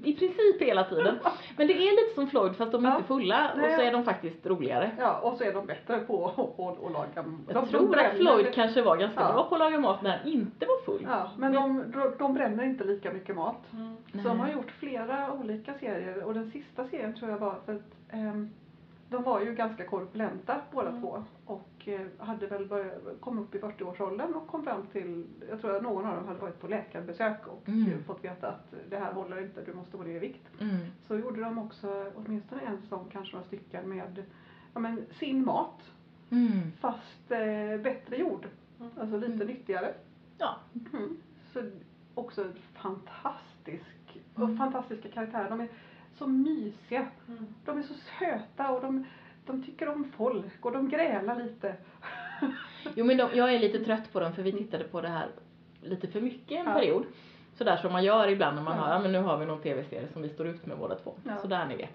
I 0.03 0.13
princip 0.13 0.61
hela 0.61 0.83
tiden. 0.83 1.15
Men 1.57 1.67
det 1.67 1.73
är 1.73 1.91
lite 2.05 2.15
som 2.15 2.27
Floyd 2.27 2.55
fast 2.55 2.71
de 2.71 2.85
är 2.85 2.89
Ja. 2.89 2.95
inte 2.95 3.07
fulla 3.07 3.51
och 3.53 3.57
Nej. 3.59 3.75
så 3.75 3.81
är 3.81 3.91
de 3.91 4.03
faktiskt 4.03 4.45
roligare. 4.45 4.91
ja, 4.99 5.19
och 5.19 5.37
så 5.37 5.43
är 5.43 5.53
de 5.53 5.65
bättre 5.65 5.99
på 5.99 6.25
att, 6.27 6.91
laga. 6.93 7.09
Jag 7.47 7.55
de, 7.63 7.67
tror 7.69 7.97
att 7.99 8.15
Floyd 8.17 8.53
kanske 8.53 8.81
var 8.81 8.97
ganska 8.97 9.21
Ja. 9.21 9.33
bra 9.33 9.43
på 9.49 9.55
att 9.55 9.59
laga 9.59 9.79
mat 9.79 10.01
när 10.01 10.17
han 10.17 10.27
inte 10.27 10.65
var 10.65 10.85
full. 10.85 11.07
Ja, 11.09 11.29
men 11.37 11.51
de, 11.53 11.83
de, 12.19 12.33
bränner 12.33 12.63
inte 12.63 12.83
lika 12.83 13.13
mycket 13.13 13.35
mat. 13.35 13.61
Nej. 13.71 14.23
Så 14.23 14.29
de 14.29 14.39
har 14.39 14.49
gjort 14.49 14.71
flera 14.71 15.31
olika 15.31 15.73
serier 15.73 16.23
och 16.23 16.33
den 16.33 16.51
sista 16.51 16.87
serien 16.87 17.13
tror 17.15 17.31
jag 17.31 17.37
var 17.37 17.55
för 17.65 17.73
att 17.75 18.13
ehm, 18.13 18.49
de 19.13 19.23
var 19.23 19.41
ju 19.41 19.55
ganska 19.55 19.85
korpulenta 19.85 20.61
båda 20.71 20.89
Mm. 20.89 21.01
två 21.01 21.23
och 21.45 21.87
eh, 21.87 22.01
hade 22.17 22.47
väl 22.47 22.65
börjat, 22.67 23.01
kom 23.19 23.39
upp 23.39 23.55
i 23.55 23.59
40-årsåldern 23.59 24.33
och 24.33 24.47
kom 24.47 24.63
fram 24.63 24.85
till, 24.91 25.25
jag 25.49 25.61
tror 25.61 25.75
att 25.75 25.83
någon 25.83 26.05
av 26.05 26.15
dem 26.15 26.27
hade 26.27 26.39
varit 26.39 26.59
på 26.59 26.67
läkarbesök 26.67 27.47
och 27.47 27.67
Mm. 27.69 28.03
fått 28.03 28.23
veta 28.23 28.47
att 28.47 28.73
det 28.89 28.97
här 28.97 29.13
håller 29.13 29.41
inte, 29.41 29.61
du 29.65 29.73
måste 29.73 29.97
gå 29.97 30.03
ner 30.03 30.15
i 30.15 30.19
vikt. 30.19 30.47
Mm. 30.61 30.77
Så 31.07 31.15
gjorde 31.17 31.41
de 31.41 31.57
också 31.57 32.11
åtminstone 32.15 32.61
en 32.61 32.77
säsong, 32.81 33.05
kanske 33.11 33.35
några 33.35 33.47
stycken 33.47 33.89
med 33.89 34.23
ja, 34.73 34.79
men, 34.79 35.05
sin 35.19 35.45
mat 35.45 35.81
Mm. 36.29 36.71
fast 36.79 37.31
eh, 37.31 37.81
bättre 37.83 38.17
gjord. 38.17 38.47
Alltså 38.99 39.17
lite 39.17 39.33
Mm. 39.33 39.47
nyttigare. 39.47 39.93
Ja. 40.37 40.55
Mm. 40.93 41.17
Så 41.53 41.61
också 42.15 42.45
fantastisk, 42.73 44.19
och 44.35 44.43
Mm. 44.43 44.57
fantastiska 44.57 45.09
karaktärer. 45.09 45.49
De 45.49 45.59
är 45.61 45.67
så 46.17 46.27
mysiga. 46.27 47.07
De 47.65 47.77
är 47.77 47.81
så 47.83 47.93
söta 48.19 48.69
och 48.71 48.81
de, 48.81 49.05
de 49.45 49.63
tycker 49.63 49.89
om 49.89 50.11
folk 50.17 50.65
och 50.65 50.71
de 50.71 50.89
grälar 50.89 51.43
lite. 51.43 51.75
Jo 52.95 53.05
men 53.05 53.17
de, 53.17 53.29
jag 53.33 53.53
är 53.53 53.59
lite 53.59 53.79
trött 53.85 54.13
på 54.13 54.19
dem 54.19 54.33
för 54.33 54.41
vi 54.41 54.51
tittade 54.51 54.83
på 54.83 55.01
det 55.01 55.07
här 55.07 55.27
lite 55.81 56.07
för 56.07 56.21
mycket 56.21 56.51
en 56.59 56.65
Ja. 56.65 56.73
period. 56.73 57.05
Sådär 57.57 57.77
som 57.77 57.91
man 57.91 58.03
gör 58.03 58.27
ibland 58.27 58.55
när 58.55 58.63
man 58.63 58.77
Ja. 58.77 58.83
har, 58.83 58.93
ja 58.93 58.99
men 58.99 59.11
nu 59.11 59.19
har 59.19 59.37
vi 59.37 59.45
någon 59.45 59.61
tv-serie 59.61 60.07
som 60.13 60.21
vi 60.21 60.29
står 60.29 60.47
ut 60.47 60.65
med 60.65 60.77
båda 60.77 60.95
två. 60.95 61.13
Ja. 61.23 61.37
Sådär 61.37 61.65
ni 61.65 61.75
vet. 61.75 61.89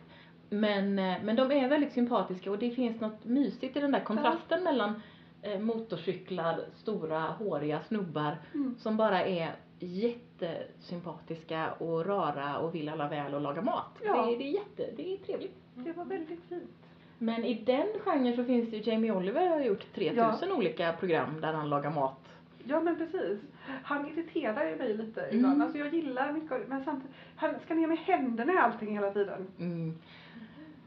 Men, 0.51 0.99
eh, 0.99 1.17
men 1.23 1.37
de 1.37 1.53
är 1.53 1.69
väldigt 1.69 1.93
sympatiska 1.93 2.51
och 2.51 2.59
det 2.59 2.71
finns 2.71 3.01
något 3.01 3.25
mysigt 3.25 3.77
i 3.77 3.81
den 3.81 3.93
där 3.93 4.01
kontrasten 4.01 4.65
mellan 4.65 5.03
eh, 5.43 5.61
motorcyklar, 5.61 6.61
stora 6.75 7.21
håriga 7.21 7.81
snubbar 7.89 8.37
Mm. 8.55 8.75
som 8.79 8.97
bara 8.97 9.25
är 9.25 9.51
jättesympatiska 9.79 11.73
och 11.73 12.07
rara 12.07 12.59
och 12.59 12.75
vill 12.75 12.89
alla 12.89 13.09
väl 13.09 13.35
och 13.35 13.41
laga 13.41 13.63
mat. 13.63 13.99
Ja. 14.05 14.27
Det, 14.27 14.37
det 14.37 14.45
är 14.45 14.53
jätte, 14.55 14.91
det 14.97 15.13
är 15.13 15.17
trevligt. 15.17 15.57
Det 15.75 15.93
var 15.93 16.05
väldigt 16.05 16.41
fint. 16.49 16.71
Men 17.19 17.45
i 17.45 17.55
den 17.55 17.87
genren 18.05 18.37
så 18.37 18.45
finns 18.45 18.71
det 18.71 18.77
ju, 18.77 18.91
Jamie 18.93 19.13
Oliver 19.13 19.49
har 19.49 19.61
gjort 19.61 19.95
3000 19.95 20.53
olika 20.53 20.93
program 20.93 21.41
där 21.41 21.53
han 21.53 21.69
lagar 21.69 21.91
mat. 21.91 22.19
Ja 22.65 22.81
men 22.81 22.97
precis. 22.97 23.41
Han 23.83 24.09
irriterar 24.09 24.69
ju 24.71 24.77
mig 24.77 24.95
lite 24.97 25.21
Mm. 25.23 25.37
ibland. 25.37 25.63
Alltså 25.63 25.79
jag 25.79 25.95
gillar 25.95 26.33
mycket 26.33 26.69
men 26.69 26.85
samtidigt, 26.85 27.17
han 27.37 27.55
ska 27.65 27.75
ner 27.75 27.87
med 27.87 27.99
händerna 27.99 28.53
i 28.53 28.57
allting 28.57 28.93
hela 28.93 29.11
tiden. 29.11 29.47
Mm. 29.59 29.95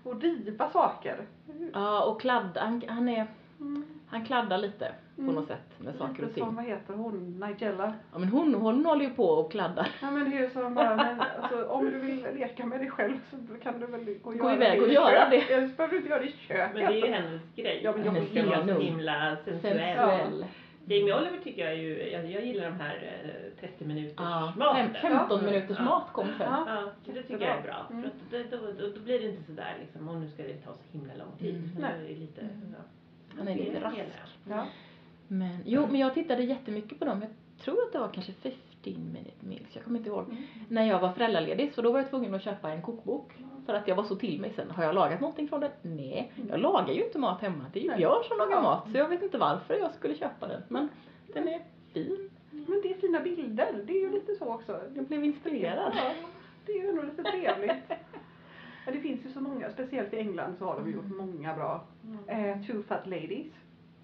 Och 0.03 0.21
riva 0.21 0.69
saker. 0.69 1.25
Ja, 1.73 2.05
och 2.05 2.21
kladd, 2.21 2.57
han, 2.57 2.83
han, 2.87 3.09
är, 3.09 3.27
Mm. 3.61 3.83
han 4.07 4.25
kladdar 4.25 4.57
lite 4.57 4.91
på 5.15 5.21
Mm. 5.21 5.35
något 5.35 5.47
sätt 5.47 5.61
med 5.77 5.95
saker 5.95 6.13
och 6.23 6.27
Lite 6.27 6.39
som, 6.39 6.47
ting. 6.47 6.55
vad 6.55 6.65
heter 6.65 6.93
hon, 6.93 7.39
Nigella. 7.39 7.93
Ja, 8.13 8.19
men 8.19 8.29
hon, 8.29 8.53
hon 8.55 8.85
håller 8.85 9.05
ju 9.05 9.09
på 9.11 9.25
och 9.25 9.51
kladdar. 9.51 9.87
Ja 10.01 10.11
men 10.11 10.29
det 10.31 10.37
är 10.37 10.41
ju 10.41 10.49
som 10.49 10.73
bara, 10.75 10.95
men, 10.95 11.21
alltså, 11.41 11.65
om 11.65 11.85
du 11.85 11.99
vill 11.99 12.27
leka 12.35 12.65
med 12.65 12.79
dig 12.79 12.89
själv 12.89 13.13
så 13.31 13.37
kan 13.63 13.79
du 13.79 13.85
väl 13.85 14.05
gå 14.05 14.29
och 14.29 14.37
Gå 14.37 14.43
göra 14.45 14.55
iväg 14.55 14.79
det 14.79 14.85
och 14.85 14.93
göra 14.93 15.29
det. 15.29 15.37
Eller 15.53 15.67
så 15.67 15.75
behöver 15.75 15.91
du 15.91 15.97
inte 15.97 16.09
göra 16.09 16.19
det 16.21 16.27
i 16.27 16.31
köket. 16.47 16.69
Men 16.73 16.85
det 16.91 16.99
är 17.01 17.07
ju 17.07 17.13
hennes 17.13 17.41
grej. 17.55 17.81
Ja, 17.83 17.93
men 17.97 18.05
jag 18.15 18.27
ska 18.27 18.45
vara 18.49 18.65
så 18.75 18.79
himla 18.81 19.37
sensuell. 19.45 19.61
Sensuell. 19.61 20.45
Jamie 20.85 21.15
Oliver 21.21 21.37
tycker 21.43 21.65
jag 21.65 21.77
ju, 21.77 22.09
jag, 22.11 22.31
jag 22.31 22.45
gillar 22.45 22.65
de 22.65 22.75
här 22.79 23.21
eh, 23.23 23.59
30 23.67 23.85
minuters 23.85 24.13
Ja, 24.17 24.53
maten. 24.57 24.93
fem, 24.93 25.01
15 25.01 25.39
Ja. 25.45 25.51
minuters 25.51 25.77
Ja. 25.79 25.83
mat 25.85 26.13
kom 26.13 26.25
sen. 26.37 26.47
Ja. 26.51 26.63
Ja, 26.67 26.91
så 27.05 27.11
det 27.11 27.23
tycker 27.23 27.45
jag 27.47 27.57
är 27.57 27.61
bra. 27.61 27.87
Mm. 27.89 28.01
För 28.01 28.09
att 28.09 28.49
det, 28.49 28.57
då, 28.57 28.65
då, 28.79 28.87
då 28.95 28.99
blir 28.99 29.19
det 29.19 29.25
inte 29.25 29.43
sådär 29.43 29.73
liksom, 29.81 30.09
och 30.09 30.15
nu 30.15 30.27
ska 30.29 30.43
det 30.43 30.53
ta 30.53 30.71
så 30.73 30.97
himla 30.97 31.13
lång 31.13 31.37
tid. 31.39 31.55
Mm. 31.55 31.81
Det 32.07 32.13
är 32.13 32.19
lite, 32.19 32.41
Mm. 32.41 32.75
ja. 32.77 32.83
Han 33.37 33.47
är 33.47 33.55
lite 33.55 33.81
rask. 33.81 33.97
jag. 33.97 34.57
Ja. 34.57 34.65
Men, 35.27 35.57
jo, 35.65 35.87
men 35.89 35.99
jag 36.01 36.13
tittade 36.13 36.43
jättemycket 36.43 36.99
på 36.99 37.05
dem. 37.05 37.21
Jag 37.21 37.29
tror 37.65 37.83
att 37.83 37.91
det 37.93 37.99
var 37.99 38.07
kanske 38.07 38.31
15 38.33 38.53
minute 39.13 39.45
meals, 39.45 39.67
jag 39.73 39.83
kommer 39.83 39.97
inte 39.99 40.09
ihåg. 40.09 40.23
Mm. 40.29 40.43
När 40.69 40.83
jag 40.87 40.99
var 40.99 41.11
föräldraledig, 41.11 41.73
så 41.73 41.81
då 41.81 41.91
var 41.91 41.99
jag 41.99 42.09
tvungen 42.09 42.33
att 42.35 42.43
köpa 42.43 42.71
en 42.71 42.81
kokbok. 42.81 43.31
För 43.65 43.73
att 43.73 43.87
jag 43.87 43.95
var 43.95 44.03
så 44.03 44.15
till 44.15 44.41
mig 44.41 44.53
sen. 44.55 44.71
Har 44.71 44.83
jag 44.83 44.95
lagat 44.95 45.21
någonting 45.21 45.47
från 45.47 45.59
den? 45.59 45.71
Nej, 45.81 46.31
jag 46.49 46.59
lagar 46.59 46.93
ju 46.93 47.05
inte 47.05 47.19
mat 47.19 47.41
hemma. 47.41 47.65
Det 47.73 47.79
är 47.79 47.83
ju. 47.83 47.97
Björn 47.97 48.23
som 48.27 48.37
lagar 48.37 48.55
Ja. 48.55 48.61
mat. 48.61 48.91
Så 48.91 48.97
jag 48.97 49.09
vet 49.09 49.21
inte 49.23 49.37
varför 49.37 49.73
jag 49.73 49.93
skulle 49.95 50.15
köpa 50.15 50.47
den. 50.47 50.61
Men 50.67 50.89
den 51.33 51.47
är 51.47 51.61
fin. 51.93 52.29
Men 52.51 52.81
det 52.83 52.91
är 52.93 52.97
fina 52.97 53.19
bilder, 53.19 53.83
det 53.85 53.93
är 53.93 54.01
ju 54.01 54.11
lite 54.11 54.35
så 54.35 54.45
också. 54.53 54.81
Jag 54.95 55.05
blev 55.05 55.23
inspirerad. 55.23 55.93
Ja, 55.95 56.11
det 56.65 56.71
är 56.71 56.81
ju 56.83 56.89
ändå 56.89 57.01
lite 57.01 57.23
trevligt. 57.23 57.71
Ja, 58.85 58.91
det 58.91 58.99
finns 58.99 59.25
ju 59.25 59.29
så 59.29 59.41
många, 59.41 59.69
speciellt 59.71 60.13
i 60.13 60.17
England 60.17 60.55
så 60.59 60.65
har 60.65 60.79
de 60.79 60.91
gjort 60.91 61.17
många 61.17 61.53
bra. 61.53 61.83
Eh, 62.27 62.61
Two 62.61 62.81
Fat 62.87 63.07
Ladies. 63.07 63.53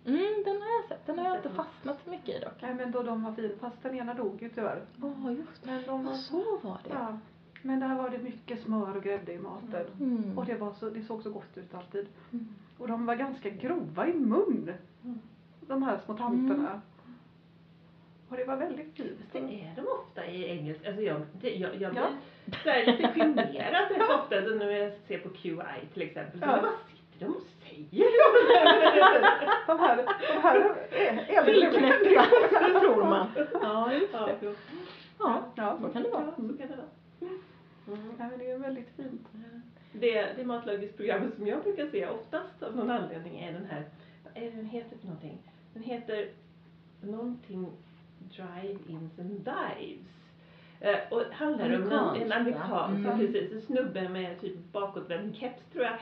Mm, 0.05 0.43
den 0.45 0.61
har 0.61 0.69
jag 0.81 0.85
sett. 0.87 1.05
Den 1.05 1.17
har 1.19 1.25
jag 1.25 1.37
inte 1.37 1.49
fastnat 1.49 1.97
så 2.03 2.09
mycket 2.09 2.29
i 2.29 2.39
dock. 2.39 2.61
Nej 2.61 2.75
men 2.75 2.91
då 2.91 3.03
de 3.03 3.23
var 3.23 3.31
fina, 3.31 3.49
fast 3.59 3.83
den 3.83 3.95
ena 3.95 4.13
dog 4.13 4.41
ju 4.41 4.49
tyvärr. 4.49 4.81
Ja, 5.01 5.31
just 5.31 5.63
det. 5.63 5.71
Men 5.71 5.83
de 5.85 6.05
var 6.05 6.11
Ja, 6.11 6.17
så 6.17 6.57
var 6.61 6.79
det. 6.83 6.89
Ja. 6.89 7.17
Men 7.61 7.79
där 7.79 7.95
var 7.95 8.09
det 8.09 8.17
mycket 8.17 8.63
smör 8.63 8.97
och 8.97 9.03
grädde 9.03 9.33
i 9.33 9.39
maten. 9.39 9.85
Mm. 9.99 10.37
Och 10.37 10.45
det, 10.45 10.55
var 10.55 10.73
så, 10.73 10.89
det 10.89 11.01
såg 11.01 11.23
så 11.23 11.29
gott 11.31 11.57
ut 11.57 11.73
alltid. 11.73 12.07
Mm. 12.31 12.47
Och 12.77 12.87
de 12.87 13.05
var 13.05 13.15
ganska 13.15 13.49
grova 13.49 14.07
i 14.07 14.13
mun. 14.13 14.73
De 15.59 15.83
här 15.83 15.99
små 16.05 16.17
tanterna. 16.17 16.81
Och 18.29 18.37
det 18.37 18.43
var 18.45 18.55
väldigt 18.55 18.93
fint. 18.95 19.19
Det 19.31 19.39
är 19.39 19.73
de 19.75 19.81
ofta 19.87 20.25
i 20.25 20.45
engelska. 20.49 20.87
Alltså 20.87 21.03
jag, 21.03 21.21
det, 21.41 21.49
jag, 21.55 21.75
jag 21.75 21.91
blir 21.91 22.01
Ja. 22.01 22.09
så 22.63 22.69
här 22.69 22.85
lite 22.85 23.07
generad 23.15 23.91
rätt 23.91 24.09
ofta. 24.09 24.41
Så 24.43 24.55
när 24.55 24.71
jag 24.71 24.91
ser 25.07 25.17
på 25.19 25.29
QI 25.29 25.57
till 25.93 26.01
exempel. 26.01 26.39
Så 26.39 26.45
Ja. 26.45 26.59
Vad 26.61 26.71
sitter 26.89 27.25
de 27.25 27.35
och 27.35 27.41
säger? 27.63 28.07
De 29.67 29.79
här, 29.79 29.97
de 30.35 30.41
här 30.41 30.75
är 31.29 31.43
Tillknäppta, 31.45 32.79
tror 32.79 33.03
man. 33.03 33.27
Ja, 33.61 33.93
just 33.93 34.13
Ja, 34.13 34.29
det. 34.41 34.55
Ja, 35.19 35.43
Ja, 35.55 35.77
så 35.81 35.89
kan 35.89 36.03
det 36.03 36.09
vara. 36.09 36.23
Ja, 36.23 36.31
så 36.35 36.41
kan 36.41 36.57
det 36.57 36.75
vara. 36.75 36.87
Mm. 37.21 37.39
Nej, 38.17 38.29
men 38.29 38.39
det 38.39 38.51
är 38.51 38.57
väldigt 38.57 38.89
fint. 38.95 39.21
Det, 39.91 40.27
det 40.37 40.43
matlagningsprogrammet 40.45 41.35
som 41.35 41.47
jag 41.47 41.63
brukar 41.63 41.87
se 41.87 42.07
oftast 42.07 42.63
av 42.63 42.75
någon 42.75 42.89
anledning 42.89 43.39
är 43.39 43.53
den 43.53 43.65
här, 43.65 43.83
vad 44.23 44.43
är 44.43 44.51
det 44.51 44.55
den 44.57 44.65
heter 44.65 44.97
för 44.97 45.05
någonting? 45.07 45.37
Den 45.73 45.83
heter 45.83 46.29
någonting 47.01 47.71
Drive-ins 48.35 49.19
and 49.19 49.29
Dives. 49.31 50.07
Eh, 50.79 50.97
och 51.11 51.21
handlar 51.31 51.75
om 51.75 51.83
en, 52.21 52.31
en 52.31 52.53
ja, 52.69 52.87
Mm. 52.87 53.03
precis, 53.03 53.51
en 53.51 53.61
snubbe 53.61 54.09
med 54.09 54.39
typ 54.41 54.55
bakåtvänd 54.71 55.35
keps 55.35 55.63
tror 55.73 55.83
jag 55.85 55.93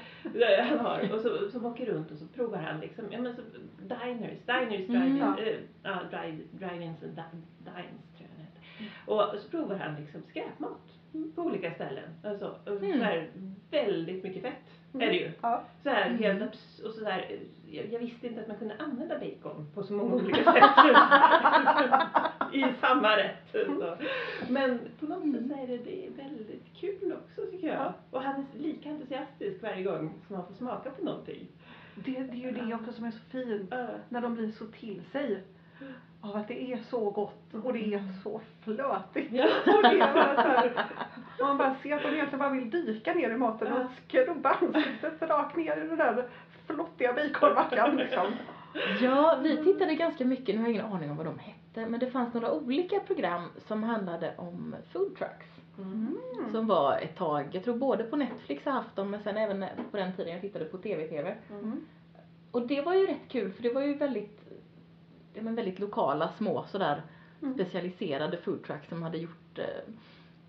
eh, 0.59 0.65
han 0.65 0.79
har 0.79 1.13
och 1.13 1.19
så, 1.21 1.49
som 1.49 1.65
åker 1.65 1.85
runt 1.85 2.11
och 2.11 2.17
så 2.17 2.27
provar 2.27 2.57
han 2.57 2.79
liksom, 2.79 3.05
ja 3.11 3.19
men 3.21 3.35
så 3.35 3.41
diners, 3.81 4.39
diners, 4.45 4.89
Mm. 4.89 5.01
drive-in, 5.01 5.17
Ja. 5.17 5.39
eh, 5.39 5.57
ja, 5.83 5.99
drive, 6.09 6.37
drive-ins 6.51 7.03
and 7.03 7.15
di- 7.15 7.41
dines 7.65 8.15
tror 8.17 8.29
jag 8.37 8.43
heter. 8.45 8.91
Och 9.05 9.39
så 9.39 9.49
provar 9.49 9.75
han 9.75 9.95
liksom 10.01 10.21
skräpmat 10.29 10.81
på 11.35 11.41
olika 11.41 11.71
ställen. 11.73 12.09
Alltså, 12.23 12.55
och 12.65 12.71
Mm. 12.83 12.99
så 12.99 13.03
här, 13.05 13.27
väldigt 13.71 14.23
mycket 14.23 14.41
fett 14.41 14.71
är 14.93 14.99
det 14.99 15.15
ju. 15.17 15.31
Ja. 15.41 15.63
Så 15.83 15.89
här, 15.89 16.05
Mm. 16.09 16.23
helt 16.23 16.41
abs- 16.41 16.83
och 16.83 16.93
så 16.93 17.03
där, 17.03 17.39
jag, 17.75 17.93
jag 17.93 17.99
visste 17.99 18.27
inte 18.27 18.41
att 18.41 18.47
man 18.47 18.57
kunde 18.57 18.75
använda 18.79 19.19
bacon 19.19 19.67
på 19.73 19.83
så 19.83 19.93
många 19.93 20.15
olika 20.15 20.43
sätt. 20.43 20.63
I 22.53 22.73
samma 22.81 23.17
rätt. 23.17 23.51
Så. 23.51 23.95
Men 24.49 24.79
på 24.99 25.05
något 25.05 25.31
sätt 25.31 25.47
så 25.47 25.53
är 25.53 25.67
det, 25.67 25.77
det 25.77 26.07
är 26.07 26.11
väldigt 26.11 26.65
kul 26.75 27.13
också 27.13 27.51
tycker 27.51 27.67
jag. 27.67 27.75
Ja. 27.75 27.93
Och 28.11 28.21
han 28.21 28.35
är 28.35 28.59
lika 28.59 28.89
entusiastisk 28.89 29.63
varje 29.63 29.83
gång 29.83 30.13
som 30.27 30.35
man 30.35 30.47
får 30.47 30.53
smaka 30.53 30.89
på 30.89 31.05
någonting. 31.05 31.47
det, 31.95 32.11
det 32.11 32.17
är 32.17 32.35
ju 32.35 32.51
det 32.51 32.75
också 32.75 32.93
som 32.93 33.05
är 33.05 33.11
så 33.11 33.23
fint. 33.31 33.73
När 34.09 34.21
de 34.21 34.35
blir 34.35 34.51
så 34.51 34.65
till 34.65 35.01
sig 35.11 35.43
av 36.29 36.35
att 36.35 36.47
det 36.47 36.71
är 36.71 36.77
så 36.77 37.09
gott 37.09 37.53
och 37.63 37.73
det 37.73 37.93
är 37.93 38.03
så 38.23 38.41
flötigt. 38.63 39.33
Ja. 39.33 39.45
Och 39.75 39.83
det 39.83 39.99
är 39.99 40.13
bara 40.13 40.35
så 40.35 40.41
här, 40.41 40.85
man 41.39 41.57
bara 41.57 41.75
ser 41.75 41.95
att 41.95 42.01
de 42.01 42.07
egentligen 42.07 42.39
bara 42.39 42.49
vill 42.49 42.69
dyka 42.69 43.13
ner 43.13 43.29
i 43.29 43.37
maten 43.37 43.73
och 43.73 43.91
skrubba 44.07 44.49
ansiktet 44.49 45.21
rakt 45.21 45.55
ner 45.55 45.77
i 45.77 45.87
den 45.87 45.97
där 45.97 46.29
flottiga 46.67 47.13
baconmackan 47.13 47.97
liksom. 47.97 48.33
Ja, 49.01 49.39
vi 49.43 49.63
tittade 49.63 49.95
ganska 49.95 50.25
mycket, 50.25 50.55
nu 50.55 50.61
har 50.61 50.67
jag 50.67 50.73
ingen 50.73 50.85
aning 50.85 51.11
om 51.11 51.17
vad 51.17 51.25
de 51.25 51.39
hette, 51.39 51.89
men 51.89 51.99
det 51.99 52.11
fanns 52.11 52.33
några 52.33 52.51
olika 52.51 52.99
program 52.99 53.49
som 53.67 53.83
handlade 53.83 54.33
om 54.37 54.75
food 54.91 55.15
trucks. 55.17 55.47
Mm. 55.77 56.17
Som 56.51 56.67
var 56.67 56.97
ett 56.97 57.15
tag, 57.17 57.49
jag 57.51 57.63
tror 57.63 57.77
både 57.77 58.03
på 58.03 58.15
Netflix 58.15 58.65
har 58.65 58.71
haft 58.71 58.95
dem, 58.95 59.09
men 59.09 59.23
sen 59.23 59.37
även 59.37 59.65
på 59.91 59.97
den 59.97 60.13
tiden 60.15 60.31
jag 60.33 60.41
tittade 60.41 60.65
på 60.65 60.77
TV-TV. 60.77 61.35
Mm. 61.49 61.85
Och 62.51 62.67
det 62.67 62.81
var 62.81 62.93
ju 62.93 63.07
rätt 63.07 63.27
kul, 63.29 63.51
för 63.51 63.63
det 63.63 63.73
var 63.73 63.81
ju 63.81 63.93
väldigt, 63.93 64.39
ja, 65.33 65.41
men 65.41 65.55
väldigt 65.55 65.79
lokala, 65.79 66.29
små 66.37 66.65
sådär 66.71 67.01
Mm. 67.41 67.53
specialiserade 67.53 68.37
food 68.37 68.63
trucks 68.63 68.89
som 68.89 69.03
hade 69.03 69.17
gjort 69.17 69.59
eh, 69.59 69.65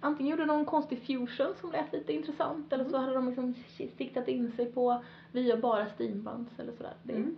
Antingen 0.07 0.31
gjorde 0.31 0.47
någon 0.47 0.65
konstig 0.65 0.99
fusion 1.03 1.55
som 1.61 1.73
lät 1.73 1.93
lite 1.93 2.13
intressant 2.13 2.73
eller 2.73 2.85
så 2.89 2.97
hade 2.97 3.15
de 3.15 3.27
liksom 3.27 3.55
siktat 3.97 4.29
in 4.29 4.53
sig 4.53 4.73
på 4.73 5.03
vi 5.33 5.41
gör 5.41 5.57
bara 5.57 5.87
steambuns 5.87 6.49
eller 6.59 6.73
sådär. 6.73 6.95
Det, 7.03 7.13
Mm. 7.13 7.37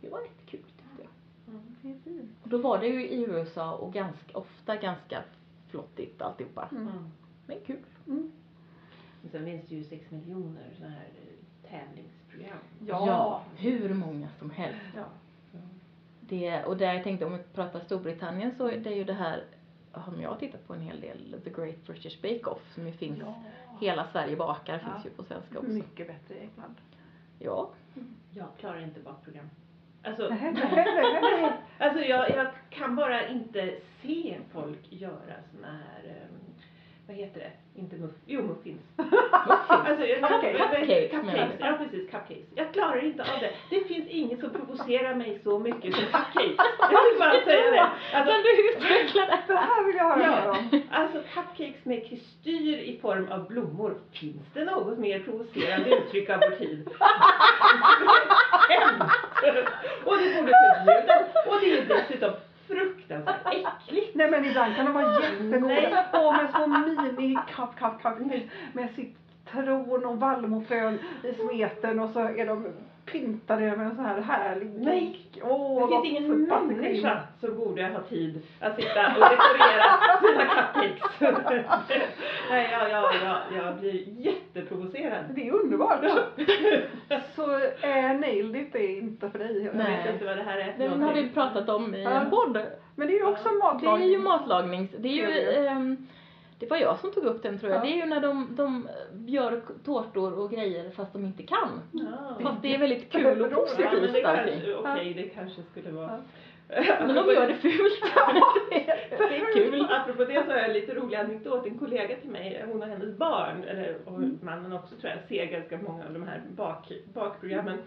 det 0.00 0.08
var 0.08 0.18
rätt 0.18 0.46
kul 0.46 0.60
tyckte 0.60 1.02
jag. 1.02 1.92
Fint. 2.04 2.30
Och 2.42 2.48
då 2.48 2.58
var 2.58 2.78
det 2.78 2.86
ju 2.86 3.08
i 3.08 3.22
USA 3.22 3.74
och 3.74 3.92
ganska, 3.92 4.38
ofta 4.38 4.76
ganska 4.76 5.22
flottigt 5.68 6.22
alltihopa. 6.22 6.68
Mm. 6.72 6.88
Men 7.46 7.56
kul. 7.66 7.76
Mm. 8.06 8.32
Och 9.24 9.30
Sen 9.30 9.44
finns 9.44 9.66
det 9.68 9.74
ju 9.74 9.84
sex 9.84 10.10
miljoner 10.10 10.62
sådana 10.76 10.94
här 10.94 11.04
eh, 11.04 11.70
tävlingsprogram. 11.70 12.58
Ja. 12.86 13.42
hur 13.56 13.94
många 13.94 14.28
som 14.38 14.50
helst. 14.50 14.80
Ja. 14.96 15.04
Det, 16.20 16.64
och 16.64 16.76
där 16.76 16.94
jag 16.94 17.04
tänkte 17.04 17.26
om 17.26 17.32
vi 17.32 17.38
pratar 17.54 17.80
Storbritannien 17.80 18.52
så 18.56 18.66
är 18.66 18.78
det 18.78 18.90
ju 18.90 19.04
det 19.04 19.12
här 19.12 19.44
som 20.04 20.20
jag 20.20 20.28
har 20.30 20.36
tittat 20.36 20.66
på 20.66 20.74
en 20.74 20.80
hel 20.80 21.00
del, 21.00 21.40
The 21.44 21.50
Great 21.50 21.86
British 21.86 22.22
Bake 22.22 22.44
Off 22.44 22.74
som 22.74 22.86
ju 22.86 22.92
finns, 22.92 23.18
Ja. 23.20 23.34
Hela 23.80 24.06
Sverige 24.12 24.36
bakar 24.36 24.78
finns 24.78 25.06
ju 25.06 25.10
på 25.10 25.24
svenska 25.24 25.58
också. 25.58 25.70
Mycket 25.70 26.06
bättre 26.06 26.34
i 26.34 26.40
England. 26.40 26.74
Ja. 27.38 27.70
Jag 28.30 28.46
klarar 28.58 28.80
inte 28.80 29.00
bakprogram. 29.00 29.50
Alltså, 30.02 30.28
Nej, 30.28 30.52
nej, 30.52 30.84
nej, 30.84 31.20
nej. 31.22 31.52
alltså 31.78 32.00
jag, 32.00 32.30
jag 32.30 32.46
kan 32.70 32.96
bara 32.96 33.28
inte 33.28 33.78
se 34.02 34.38
folk 34.52 34.92
göra 34.92 35.34
såna 35.54 35.68
här, 35.72 36.04
ehm, 36.10 36.47
vad 37.08 37.16
heter 37.16 37.40
det? 37.40 37.80
Inte 37.80 37.96
muff, 37.96 38.10
jo 38.26 38.42
muffins. 38.42 38.82
Alltså, 39.68 40.06
jag, 40.06 40.18
Cupcakes. 40.28 41.10
Cupcakes? 41.10 41.52
Ja 41.60 41.78
precis, 41.78 42.10
cupcakes. 42.10 42.46
Jag 42.54 42.72
klarar 42.72 43.04
inte 43.04 43.22
av 43.22 43.40
det. 43.40 43.50
Det 43.70 43.84
finns 43.84 44.08
inget 44.08 44.40
som 44.40 44.50
provocerar 44.50 45.14
mig 45.14 45.40
så 45.44 45.58
mycket 45.58 45.94
som 45.94 46.04
cupcakes. 46.04 46.56
Jag 46.80 47.04
vill 47.10 47.18
bara 47.18 47.40
säga 47.44 47.70
det. 47.70 47.80
Alltså, 47.80 48.32
Kan 48.32 48.42
du 48.42 48.68
utveckla 48.72 49.26
det? 49.26 49.38
Det 49.46 49.54
här 49.56 49.84
vill 49.86 49.96
jag 49.96 50.04
höra 50.04 50.16
mer 50.16 50.42
Ja, 50.44 50.50
om. 50.50 50.80
alltså 50.90 51.18
cupcakes 51.34 51.84
med 51.84 52.08
kristyr 52.08 52.78
i 52.78 52.98
form 53.02 53.28
av 53.32 53.46
blommor. 53.48 53.98
Finns 54.12 54.46
det 54.54 54.64
något 54.64 54.98
mer 54.98 55.20
provocerande 55.20 55.90
uttryck 55.96 56.30
av 56.30 56.40
vår 56.40 56.56
tid? 56.56 56.88
Och 60.04 60.16
det 60.18 60.34
borde 60.40 60.52
förbjudas. 60.52 61.28
Och 61.46 61.60
det 61.60 61.78
är 61.78 61.84
dessutom 61.84 62.32
fruktansvärt 63.08 63.54
äckligt. 63.54 64.14
Nej 64.14 64.30
men 64.30 64.44
ibland 64.44 64.76
kan 64.76 64.86
de 64.86 64.94
vara 64.94 65.20
jättegoda. 65.20 66.26
Och 66.26 66.32
med 66.32 66.50
små 66.50 66.66
mini 66.66 67.38
cup, 67.54 67.76
cup, 67.78 68.02
cup 68.02 68.26
med, 68.26 68.50
med 68.72 68.88
citron 68.96 70.04
och 70.04 70.20
vallmofrön 70.20 70.98
i 71.22 71.32
smeten 71.34 72.00
och 72.00 72.10
så 72.10 72.20
är 72.20 72.46
de 72.46 72.66
pyntade 73.12 73.76
med 73.76 73.86
en 73.86 73.96
sån 73.96 74.04
här 74.04 74.20
härlig 74.20 74.70
Nej. 74.76 75.18
Åh, 75.42 75.74
Det 75.88 75.94
vad 75.94 76.02
finns 76.02 76.18
ingen 76.18 76.30
förbannat 76.46 76.76
människa 76.76 77.20
som 77.40 77.56
borde 77.56 77.82
ha 77.84 78.00
tid 78.00 78.42
att 78.60 78.76
sitta 78.76 79.06
och 79.06 79.20
dekorera 79.20 79.84
sina 80.20 80.44
cupcakes. 80.44 81.88
Nej, 82.50 82.68
jag, 82.72 82.90
jag, 82.90 83.04
jag, 83.24 83.64
jag 83.64 83.76
blir 83.76 84.04
jätteprovocerad. 84.18 85.24
Det 85.34 85.48
är 85.48 85.52
underbart. 85.52 86.00
Så 87.36 87.54
äh, 87.86 88.18
nailed 88.20 88.56
it 88.56 88.74
är 88.74 88.98
inte 88.98 89.30
för 89.30 89.38
dig. 89.38 89.64
Jag 89.64 89.74
Nej. 89.74 89.96
vet 90.04 90.12
inte 90.14 90.24
vad 90.26 90.36
det 90.36 90.42
här 90.42 90.58
är 90.58 90.74
Den 90.78 91.02
har 91.02 91.14
vi 91.14 91.28
pratat 91.28 91.68
om 91.68 91.94
i 91.94 92.02
Ja. 92.02 92.10
en 92.10 92.30
podd. 92.30 92.58
Men 92.96 93.08
det 93.08 93.14
är 93.14 93.18
ju 93.18 93.24
också 93.26 93.48
Det 93.48 93.54
matlagning. 93.64 94.06
är 94.08 94.12
ju 94.12 94.18
matlagnings... 94.18 94.90
Det 94.98 95.08
är 95.08 95.12
ju... 95.28 95.66
Ehm, 95.66 96.06
det 96.58 96.70
var 96.70 96.76
jag 96.76 96.98
som 96.98 97.12
tog 97.12 97.24
upp 97.24 97.42
den 97.42 97.58
tror 97.58 97.72
jag. 97.72 97.78
Ja. 97.78 97.84
Det 97.84 97.92
är 97.92 97.96
ju 97.96 98.06
när 98.06 98.20
de, 98.20 98.48
de 98.56 98.88
gör 99.26 99.62
tårtor 99.84 100.32
och 100.38 100.50
grejer 100.50 100.90
fast 100.90 101.12
de 101.12 101.24
inte 101.24 101.42
kan. 101.42 101.80
Ja. 101.92 102.38
Fast 102.42 102.62
det 102.62 102.74
är 102.74 102.78
väldigt 102.78 103.12
kul 103.12 103.42
och 103.42 103.52
Ja, 103.52 103.56
positivt 103.56 104.24
allting. 104.24 104.74
okej, 104.76 105.14
det 105.14 105.22
kanske 105.22 105.62
skulle 105.62 105.90
vara... 105.90 106.20
Men 107.00 107.14
de 107.14 107.34
gör 107.34 107.48
det 107.48 107.54
fult. 107.54 108.02
det 108.70 109.36
är 109.36 109.54
kul. 109.54 109.86
Apropå 109.90 110.24
det 110.24 110.44
så 110.44 110.50
har 110.50 110.56
jag 110.56 110.66
en 110.66 110.72
lite 110.72 110.94
rolig 110.94 111.16
anekdot. 111.16 111.66
En 111.66 111.78
kollega 111.78 112.16
till 112.16 112.30
mig, 112.30 112.64
hon 112.66 112.82
och 112.82 112.88
hennes 112.88 113.16
barn, 113.16 113.64
eller 113.64 113.96
och 114.04 114.20
mannen 114.42 114.72
också 114.72 114.94
tror 114.94 115.12
jag, 115.12 115.28
ser 115.28 115.46
ganska 115.46 115.78
många 115.78 116.06
av 116.06 116.12
de 116.12 116.22
här 116.22 116.42
bak, 116.50 116.92
bakprogrammen. 117.14 117.78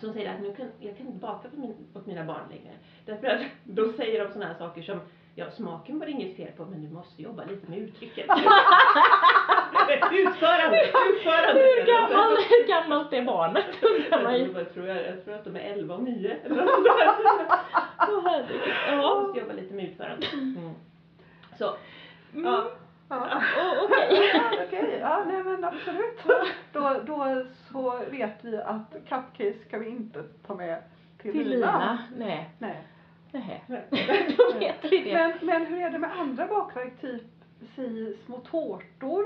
Som 0.00 0.12
säger 0.12 0.34
att 0.34 0.40
nu 0.40 0.54
kan, 0.54 0.66
jag 0.80 0.96
kan 0.96 1.06
inte 1.06 1.18
baka 1.18 1.48
för 1.50 1.56
min, 1.56 1.74
åt 1.94 2.06
mina 2.06 2.24
barn 2.24 2.42
längre. 2.50 2.74
Därför 3.06 3.26
att 3.26 3.40
då 3.64 3.92
säger 3.92 4.24
de 4.24 4.32
sådana 4.32 4.46
här 4.52 4.58
saker 4.58 4.82
som 4.82 5.00
Ja, 5.38 5.50
smaken 5.50 5.98
var 5.98 6.06
det 6.06 6.12
inget 6.12 6.36
fel 6.36 6.52
på, 6.56 6.64
men 6.64 6.82
du 6.82 6.94
måste 6.94 7.22
jobba 7.22 7.44
lite 7.44 7.70
med 7.70 7.78
uttrycket. 7.78 8.26
utförande, 10.12 10.80
utförande. 11.10 11.60
Hur, 11.60 11.86
gammal, 11.86 12.36
hur 12.36 12.68
gammalt 12.68 13.12
är 13.12 13.22
barnet. 13.22 13.64
Jag 14.54 14.74
tror, 14.74 14.86
jag, 14.86 15.06
jag 15.06 15.24
tror 15.24 15.34
att 15.34 15.44
de 15.44 15.56
är 15.56 15.60
11 15.60 15.94
och 15.94 16.02
9 16.02 16.36
eller 16.44 16.56
något 16.56 16.70
sånt 16.74 16.84
där. 16.84 17.10
Åh, 18.08 18.22
herregud. 18.24 18.60
Jag 18.88 18.98
Ja. 18.98 19.20
måste 19.20 19.38
jobba 19.40 19.52
lite 19.52 19.74
med 19.74 19.84
utförande. 19.84 20.26
Mm. 20.32 20.70
Så, 21.58 21.74
Mm. 22.34 22.44
ja. 22.52 22.70
Ja. 23.08 23.28
Åh, 23.58 23.84
Okej. 23.84 24.30
Ja, 24.34 24.64
Okej, 24.66 24.98
ja 25.00 25.24
nej 25.26 25.42
men 25.42 25.64
absolut. 25.64 26.18
Då, 26.72 26.96
då 27.06 27.44
så 27.72 27.98
vet 28.10 28.44
vi 28.44 28.56
att 28.56 28.92
cupcakes 29.08 29.62
ska 29.68 29.78
vi 29.78 29.88
inte 29.88 30.22
ta 30.46 30.54
med 30.54 30.82
till, 31.22 31.32
Till 31.32 31.48
Lina. 31.50 31.98
Nej. 32.16 32.50
Nej. 32.58 32.82
Nej. 33.32 33.64
Då 34.38 34.58
vet 34.58 34.84
vi 34.92 35.04
det. 35.04 35.12
Men, 35.12 35.32
men 35.46 35.66
hur 35.66 35.82
är 35.82 35.90
det 35.90 35.98
med 35.98 36.18
andra 36.18 36.46
bakverk, 36.46 37.00
typ 37.00 37.22
säg 37.76 38.16
små 38.26 38.38
tårtor? 38.40 39.24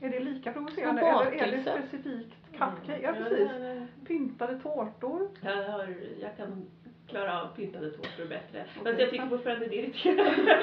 Är 0.00 0.08
det 0.08 0.20
lika 0.20 0.52
provocerande 0.52 1.00
eller 1.02 1.32
är 1.32 1.50
det 1.50 1.62
specifikt 1.62 2.34
cupcake? 2.52 3.00
Ja 3.02 3.08
Mm. 3.08 3.24
precis. 3.24 3.48
Ja, 3.52 3.58
ja, 3.74 3.86
Pyntade 4.06 4.58
tårtor. 4.58 5.28
ja. 5.42 5.50
Jag, 5.50 5.70
har, 5.72 5.94
jag 6.20 6.36
kan 6.36 6.66
klara 7.08 7.42
av 7.42 7.46
pyntade 7.56 7.90
tårtor 7.90 8.28
bättre. 8.28 8.64
Fast 8.84 8.98
jag 9.00 9.10
tycker 9.10 9.26
fortfarande 9.26 9.66
det 9.66 9.78
är 9.78 9.82
irriterande. 9.82 10.62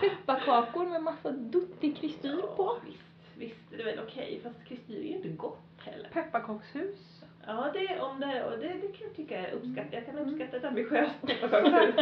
Pepparkakor 0.00 0.86
med 0.86 1.02
massa 1.02 1.30
duttig 1.30 1.96
kristyr 1.96 2.42
på. 2.56 2.76
Visst, 2.86 3.02
visst 3.36 3.72
är 3.72 3.76
det 3.76 3.84
väl 3.84 4.00
okej. 4.08 4.40
Fast 4.42 4.64
kristyr 4.64 4.98
är 4.98 5.02
ju 5.02 5.16
inte 5.16 5.28
gott 5.28 5.80
heller. 5.84 6.08
Pepparkakshus. 6.12 7.11
Ja, 7.46 7.66
det, 7.72 8.00
om 8.00 8.20
det, 8.20 8.44
och 8.44 8.50
det, 8.58 8.68
det 8.68 8.88
kan 8.98 9.06
jag 9.06 9.16
tycka 9.16 9.38
är 9.38 9.52
uppskatt. 9.52 9.86
Jag 9.90 10.06
kan 10.06 10.14
Mm. 10.18 10.28
uppskatta 10.28 10.56
ett 10.56 10.64
ambitiöst 10.64 11.14
där, 11.22 11.36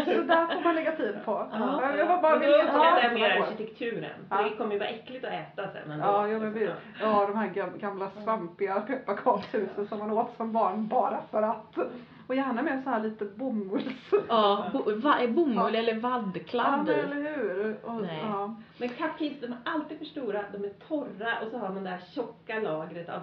så 0.05 0.22
där 0.22 0.46
får 0.55 0.64
man 0.64 0.74
lägga 0.74 0.92
tid 0.96 1.14
på. 1.24 1.48
Ja, 1.53 1.96
jag 1.96 2.07
var 2.07 2.22
bara 2.22 2.38
men 2.38 2.48
då 2.50 2.57
uppskattar 2.57 3.03
jag 3.03 3.14
mer 3.14 3.31
arkitekturen. 3.42 4.11
Ja. 4.31 4.42
Det 4.42 4.50
kommer 4.57 4.72
ju 4.72 4.79
vara 4.79 4.88
äckligt 4.88 5.24
att 5.24 5.33
äta 5.33 5.72
sen 5.72 5.90
ändå. 5.90 6.05
Ja, 6.07 6.29
ja, 6.29 6.38
men 6.38 6.53
vi, 6.53 6.70
ja, 7.00 7.26
de 7.26 7.37
här 7.37 7.48
gam- 7.48 7.79
gamla 7.79 8.11
svampiga 8.11 8.81
pepparkakshusen 8.81 9.88
som 9.88 9.98
man 9.98 10.11
åt 10.11 10.37
som 10.37 10.53
barn 10.53 10.88
bara 10.88 11.20
för 11.31 11.42
att. 11.42 11.79
Och 12.26 12.35
gärna 12.37 12.62
med 12.62 12.85
så 12.85 12.90
här 12.90 13.00
lite 13.00 13.24
bomulls. 13.24 13.85
Ja, 14.29 14.64
bo, 14.72 14.83
va, 14.96 15.16
bomull 15.29 15.74
Ja. 15.74 15.79
eller 15.79 15.94
Ja, 15.94 16.00
vaddkladd 16.00 16.85
men 16.87 16.96
i. 16.96 16.98
eller 17.00 17.37
hur? 17.37 17.76
Och, 17.85 18.03
Nej. 18.03 18.20
ja. 18.22 18.55
Men 18.79 18.88
cupcakes, 18.88 19.40
de 19.40 19.46
är 19.46 19.59
alltid 19.64 19.98
för 19.98 20.05
stora, 20.05 20.44
de 20.53 20.64
är 20.64 20.68
torra 20.88 21.40
och 21.44 21.50
så 21.50 21.59
har 21.59 21.68
man 21.68 21.85
det 21.85 21.90
här 21.90 22.00
tjocka 22.14 22.59
lagret 22.61 23.09
av 23.09 23.20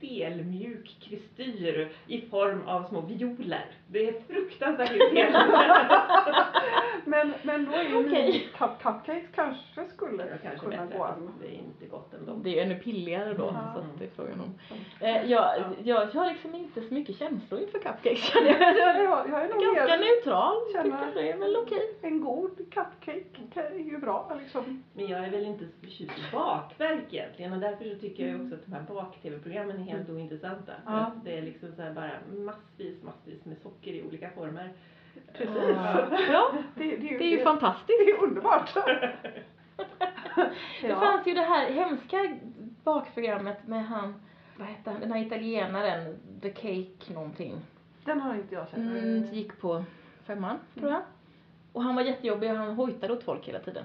stelmjuk 0.00 0.96
kristyr 1.00 1.88
i 2.06 2.20
form 2.20 2.68
av 2.68 2.88
små 2.88 3.00
violer. 3.00 3.64
Det 3.86 4.08
är 4.08 4.14
fruktansvärt 4.28 4.90
irriterande. 4.90 6.02
Men, 7.04 7.32
men 7.42 7.64
då 7.64 7.72
är 7.72 7.82
ju 7.82 7.96
Okej. 7.96 8.28
okay. 8.28 8.40
cup, 8.40 8.82
cupcakes 8.82 9.28
kanske 9.34 9.88
skulle 9.88 10.22
Det 10.22 10.38
kanske 10.42 10.66
kunna 10.66 10.84
bättre, 10.84 10.98
gå 10.98 11.04
an. 11.04 11.30
det 11.40 11.46
är 11.46 11.58
inte 11.58 11.86
gott 11.86 12.14
ändå. 12.14 12.34
Det 12.34 12.50
är 12.50 12.54
ju 12.54 12.60
ännu 12.60 12.74
pilligare 12.74 13.34
då, 13.34 13.44
Ja. 13.54 13.72
så 13.74 13.80
att 13.80 13.98
det 13.98 14.04
är 14.04 14.10
frågan 14.16 14.40
om. 14.40 14.58
Eh, 15.00 15.30
jag, 15.30 15.62
jag 15.84 16.06
har 16.06 16.26
liksom 16.26 16.54
inte 16.54 16.80
så 16.80 16.94
mycket 16.94 17.16
känslor 17.18 17.60
inför 17.60 17.78
cupcakes 17.78 18.18
känner 18.18 18.50
jag. 18.60 18.78
Jag 18.78 18.96
är 18.96 19.02
Jag, 19.02 19.28
jag 19.28 19.44
är 19.44 19.48
nog 19.54 19.64
ganska 19.64 19.96
mer 19.96 19.98
neutral, 19.98 20.56
tycker 20.66 21.14
det 21.14 21.30
är 21.32 21.36
väl 21.38 21.56
okej. 21.56 21.94
en 22.02 22.20
god 22.20 22.56
cupcake 22.56 23.22
är 23.54 23.78
ju 23.78 23.98
bra 23.98 24.38
liksom. 24.42 24.84
Men 24.92 25.06
jag 25.08 25.24
är 25.24 25.30
väl 25.30 25.44
inte 25.44 25.64
så 25.64 25.72
förtjust 25.80 26.18
i 26.18 26.22
bakverk 26.32 27.04
egentligen 27.14 27.52
och 27.52 27.58
därför 27.58 27.84
så 27.84 27.98
tycker 28.00 28.26
jag 28.26 28.36
ju 28.36 28.42
också 28.44 28.54
att 28.54 28.66
de 28.66 28.72
här 28.72 28.82
bak-tv-programmen 28.82 29.76
är 29.76 29.82
helt 29.92 30.08
ointressanta. 30.10 30.72
För 30.86 30.92
Ja. 30.92 30.98
att 30.98 31.24
Det 31.24 31.38
är 31.38 31.42
liksom 31.42 31.72
så 31.76 31.82
här 31.82 31.92
bara 31.92 32.10
massvis, 32.44 33.02
massvis 33.02 33.44
med 33.44 33.58
socker 33.58 33.90
i 33.92 34.02
olika 34.02 34.30
former. 34.30 34.70
Precis. 35.32 35.56
Ja, 36.32 36.52
Det, 36.74 36.84
det, 36.96 37.06
är 37.08 37.10
ju, 37.12 37.18
det 37.18 37.24
är 37.24 37.30
ju 37.30 37.36
det, 37.36 37.44
fantastiskt. 37.44 37.98
det 38.06 38.10
är 38.10 38.22
underbart. 38.22 38.74
Det 40.82 40.88
ja. 40.88 41.00
fanns 41.00 41.26
ju 41.26 41.34
det 41.34 41.40
här 41.42 41.70
hemska 41.70 42.36
bakprogrammet 42.84 43.66
med 43.66 43.84
han 43.86 44.14
vad 44.56 44.68
hette 44.68 44.90
han, 44.90 45.00
den 45.00 45.12
här 45.12 45.26
italienaren, 45.26 46.16
The 46.42 46.50
Cake 46.50 47.12
någonting. 47.14 47.54
Den 48.04 48.20
har 48.20 48.34
inte 48.34 48.54
jag 48.54 48.68
sett. 48.68 48.78
Mm, 48.78 49.24
gick 49.32 49.60
på 49.60 49.84
femman, 50.26 50.58
tror 50.78 50.90
jag. 50.90 51.00
Och 51.72 51.82
han 51.82 51.94
var 51.94 52.02
jättejobbig 52.02 52.50
och 52.50 52.56
han 52.56 52.74
hojtade 52.74 53.12
åt 53.12 53.22
folk 53.24 53.48
hela 53.48 53.58
tiden. 53.58 53.84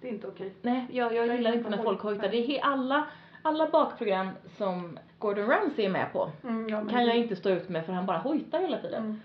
Det 0.00 0.08
är 0.08 0.12
inte 0.12 0.26
okej. 0.26 0.52
Nej, 0.62 0.86
jag, 0.92 1.14
jag 1.14 1.26
Jag 1.26 1.36
gillar 1.36 1.52
inte 1.52 1.70
när 1.70 1.82
folk 1.82 2.00
hoj- 2.00 2.02
hojtar. 2.12 2.28
Det 2.28 2.36
är 2.36 2.46
he- 2.46 2.60
alla, 2.62 3.06
alla 3.42 3.68
bakprogram 3.68 4.28
som 4.56 4.98
Gordon 5.18 5.46
Ramsay 5.46 5.84
är 5.84 5.90
med 5.90 6.12
på 6.12 6.30
Mm, 6.44 6.68
ja, 6.68 6.84
kan 6.84 7.06
jag 7.06 7.16
inte 7.16 7.36
stå 7.36 7.50
ut 7.50 7.68
med 7.68 7.86
för 7.86 7.92
han 7.92 8.06
bara 8.06 8.18
hojtar 8.18 8.60
hela 8.60 8.78
tiden. 8.78 9.04
Mm. 9.04 9.20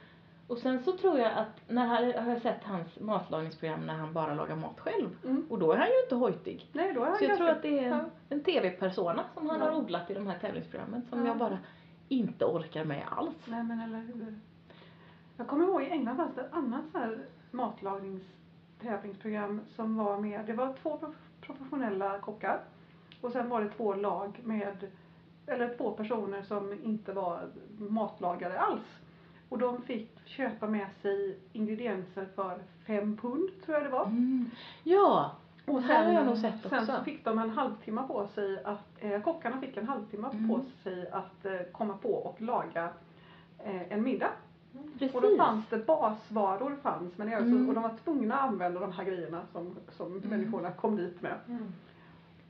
Och 0.47 0.57
sen 0.57 0.83
så 0.83 0.91
tror 0.97 1.19
jag 1.19 1.31
att, 1.33 1.69
när 1.69 1.85
han, 1.85 2.03
har 2.25 2.31
jag 2.33 2.41
sett 2.41 2.63
hans 2.63 2.99
matlagningsprogram 2.99 3.85
när 3.85 3.93
han 3.93 4.13
bara 4.13 4.33
lagar 4.33 4.55
mat 4.55 4.79
själv. 4.79 5.09
Mm. 5.23 5.45
Och 5.49 5.59
då 5.59 5.71
är 5.71 5.77
han 5.77 5.87
ju 5.87 6.01
inte 6.03 6.15
hojtig. 6.15 6.69
Nej, 6.73 6.93
då 6.93 7.01
är 7.03 7.07
han 7.07 7.17
Så 7.17 7.23
jag 7.23 7.37
tror 7.37 7.49
att 7.49 7.61
det 7.61 7.79
är 7.79 7.91
en, 7.91 8.05
en 8.29 8.43
tv-persona 8.43 9.23
som 9.33 9.49
han 9.49 9.59
Ja. 9.59 9.65
har 9.65 9.75
odlat 9.77 10.11
i 10.11 10.13
de 10.13 10.27
här 10.27 10.39
tävlingsprogrammen 10.39 11.01
som 11.09 11.19
Ja. 11.19 11.27
jag 11.27 11.37
bara 11.37 11.57
inte 12.09 12.45
orkar 12.45 12.85
med 12.85 13.03
alls. 13.11 13.35
Nej 13.45 13.63
men 13.63 13.79
eller 13.79 13.99
hur. 13.99 14.39
Jag 15.37 15.47
kommer 15.47 15.65
ihåg 15.65 15.83
i 15.83 15.89
England 15.89 16.17
fanns 16.17 16.35
det 16.35 16.41
ett 16.41 16.53
annat 16.53 16.81
så 16.91 16.97
här 16.97 17.25
matlagningstävlingsprogram 17.51 19.61
som 19.75 19.95
var 19.97 20.19
med, 20.19 20.45
det 20.45 20.53
var 20.53 20.73
två 20.81 20.97
prof- 20.97 21.15
professionella 21.41 22.19
kockar 22.19 22.59
och 23.21 23.31
sen 23.31 23.49
var 23.49 23.61
det 23.61 23.69
två 23.69 23.93
lag 23.93 24.39
med, 24.43 24.91
eller 25.47 25.77
två 25.77 25.91
personer 25.91 26.41
som 26.41 26.73
inte 26.83 27.13
var 27.13 27.39
matlagare 27.77 28.59
alls. 28.59 28.83
Och 29.53 29.59
de 29.59 29.81
fick 29.81 30.09
köpa 30.25 30.67
med 30.67 30.87
sig 31.01 31.37
ingredienser 31.53 32.27
för 32.35 32.57
fem 32.87 33.17
pund 33.17 33.49
tror 33.65 33.77
jag 33.77 33.85
det 33.85 33.89
var. 33.89 34.05
Mm. 34.05 34.45
Ja, 34.83 35.31
Och 35.65 35.81
här 35.81 36.05
har 36.05 36.13
jag 36.13 36.25
nog 36.25 36.37
sett 36.37 36.61
sen 36.69 36.79
också. 36.79 36.91
så 36.97 37.03
fick 37.03 37.25
de 37.25 37.39
en 37.39 37.49
halvtimme 37.49 38.01
på 38.07 38.27
sig 38.35 38.63
att, 38.63 38.83
eh, 38.99 39.21
kockarna 39.21 39.61
fick 39.61 39.77
en 39.77 39.87
halvtimme 39.87 40.27
Mm. 40.33 40.49
på 40.49 40.59
sig 40.83 41.09
att 41.11 41.45
eh, 41.45 41.59
komma 41.71 41.97
på 41.97 42.09
och 42.13 42.41
laga 42.41 42.89
eh, 43.65 43.91
en 43.91 44.03
middag. 44.03 44.29
precis. 44.99 45.15
Och 45.15 45.21
då 45.21 45.37
fanns 45.37 45.65
det 45.69 45.77
basvaror 45.77 46.77
fanns 46.83 47.17
men 47.17 47.27
alltså, 47.27 47.43
Mm. 47.51 47.69
och 47.69 47.73
de 47.75 47.83
var 47.83 47.93
tvungna 48.03 48.35
att 48.35 48.49
använda 48.49 48.79
de 48.79 48.91
här 48.91 49.03
grejerna 49.03 49.41
som, 49.51 49.75
som 49.91 50.11
människorna 50.17 50.71
kom 50.71 50.95
dit 50.95 51.21
med. 51.21 51.35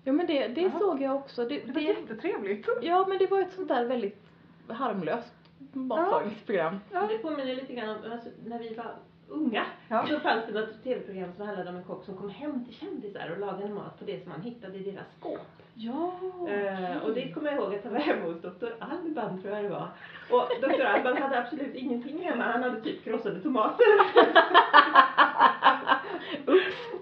Ja 0.03 0.13
men 0.13 0.27
det, 0.27 0.47
det 0.47 0.71
såg 0.79 1.01
jag 1.01 1.15
också. 1.15 1.45
Det, 1.45 1.59
Det 1.59 1.67
var 1.67 1.73
det, 1.73 1.87
jättetrevligt. 1.87 2.67
ja 2.81 3.05
men 3.09 3.17
det 3.17 3.31
var 3.31 3.41
ett 3.41 3.53
sånt 3.53 3.67
där 3.67 3.85
väldigt 3.85 4.21
harmlöst 4.67 5.33
matlagningsprogram. 5.71 6.79
Ja. 6.91 7.07
Det 7.07 7.17
påminner 7.17 7.55
lite 7.55 7.73
grann 7.73 7.89
om 7.89 8.11
alltså, 8.11 8.29
när 8.45 8.59
vi 8.59 8.73
var 8.73 8.95
unga. 9.27 9.65
Ja. 9.87 10.07
Så 10.07 10.19
fanns 10.19 10.45
det 10.45 10.53
något 10.59 10.83
tv-program 10.83 11.33
som 11.35 11.45
handlade 11.45 11.69
om 11.69 11.75
en 11.75 11.83
kock 11.83 12.05
som 12.05 12.17
kom 12.17 12.29
hem 12.29 12.65
till 12.65 12.75
kändisar 12.75 13.31
och 13.31 13.39
lagade 13.39 13.73
mat 13.73 13.99
på 13.99 14.05
det 14.05 14.23
som 14.23 14.31
han 14.31 14.41
hittade 14.41 14.77
i 14.77 14.91
deras 14.91 15.07
skåp. 15.19 15.39
Ja. 15.73 16.13
Eh, 16.47 16.97
och 17.03 17.13
det 17.13 17.31
kommer 17.31 17.51
jag 17.51 17.59
ihåg 17.59 17.75
att 17.75 17.83
han 17.83 17.93
var 17.93 17.99
hemma 17.99 18.25
hos 18.25 18.41
doktor 18.41 18.75
Alban 18.79 19.41
tror 19.41 19.53
jag 19.55 19.63
det 19.63 19.69
var. 19.69 19.87
Och 20.31 20.49
doktor 20.61 20.85
Alban 20.85 21.17
hade 21.17 21.39
absolut 21.39 21.75
ingenting 21.75 22.23
hemma. 22.23 22.43
Han 22.43 22.63
hade 22.63 22.81
typ 22.81 23.03
krossade 23.03 23.39
tomater. 23.41 23.85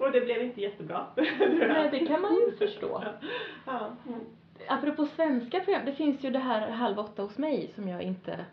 och 0.00 0.12
det 0.12 0.20
blev 0.20 0.42
inte 0.42 0.60
jättebra. 0.60 1.06
Nej 1.16 1.88
det 1.90 2.06
kan 2.06 2.20
man 2.20 2.34
ju 2.34 2.56
förstå. 2.56 3.04
Ja. 3.66 3.90
Mm. 4.06 4.20
Apropå 4.68 5.06
svenska 5.06 5.60
program, 5.60 5.82
det 5.86 5.92
finns 5.92 6.24
ju 6.24 6.30
det 6.30 6.38
här 6.38 6.70
Halv 6.70 6.98
åtta 6.98 7.22
hos 7.22 7.38
mig 7.38 7.70
som 7.74 7.88
jag 7.88 8.02
inte 8.02 8.46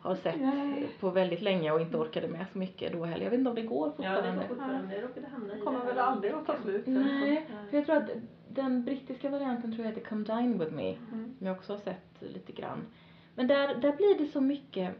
har 0.00 0.14
sett 0.14 0.40
Nej. 0.40 0.88
på 1.00 1.10
väldigt 1.10 1.42
länge 1.42 1.70
och 1.72 1.80
inte 1.80 1.96
orkade 1.96 2.28
med 2.28 2.46
så 2.52 2.58
mycket 2.58 2.92
då 2.92 3.04
heller. 3.04 3.24
Jag 3.24 3.30
vet 3.30 3.38
inte 3.38 3.50
om 3.50 3.56
det 3.56 3.62
går 3.62 3.92
Ja, 3.98 4.10
det 4.10 4.16
fortfarande. 4.16 4.40
var 4.40 4.48
fortfarande. 4.48 4.94
Jag 4.94 5.04
råkade 5.04 5.26
hamna 5.26 5.54
i 5.54 5.58
Det 5.58 5.64
kommer 5.64 5.80
det 5.80 5.86
väl 5.86 5.98
aldrig 5.98 6.32
att 6.32 6.46
ta 6.46 6.56
slut. 6.62 6.86
Nej, 6.86 7.46
för 7.70 7.76
jag 7.76 7.86
tror 7.86 7.96
att 7.96 8.10
den 8.48 8.84
brittiska 8.84 9.30
varianten 9.30 9.72
tror 9.74 9.86
jag 9.86 9.94
heter 9.94 10.08
Come 10.08 10.24
Dine 10.24 10.58
With 10.58 10.72
Me. 10.72 10.88
Mm. 11.12 11.34
Som 11.38 11.46
jag 11.46 11.56
också 11.56 11.72
har 11.72 11.80
sett 11.80 12.16
lite 12.20 12.52
grann. 12.52 12.86
Men 13.34 13.46
där, 13.46 13.74
där 13.74 13.92
blir 13.92 14.18
det 14.18 14.32
så 14.32 14.40
mycket, 14.40 14.94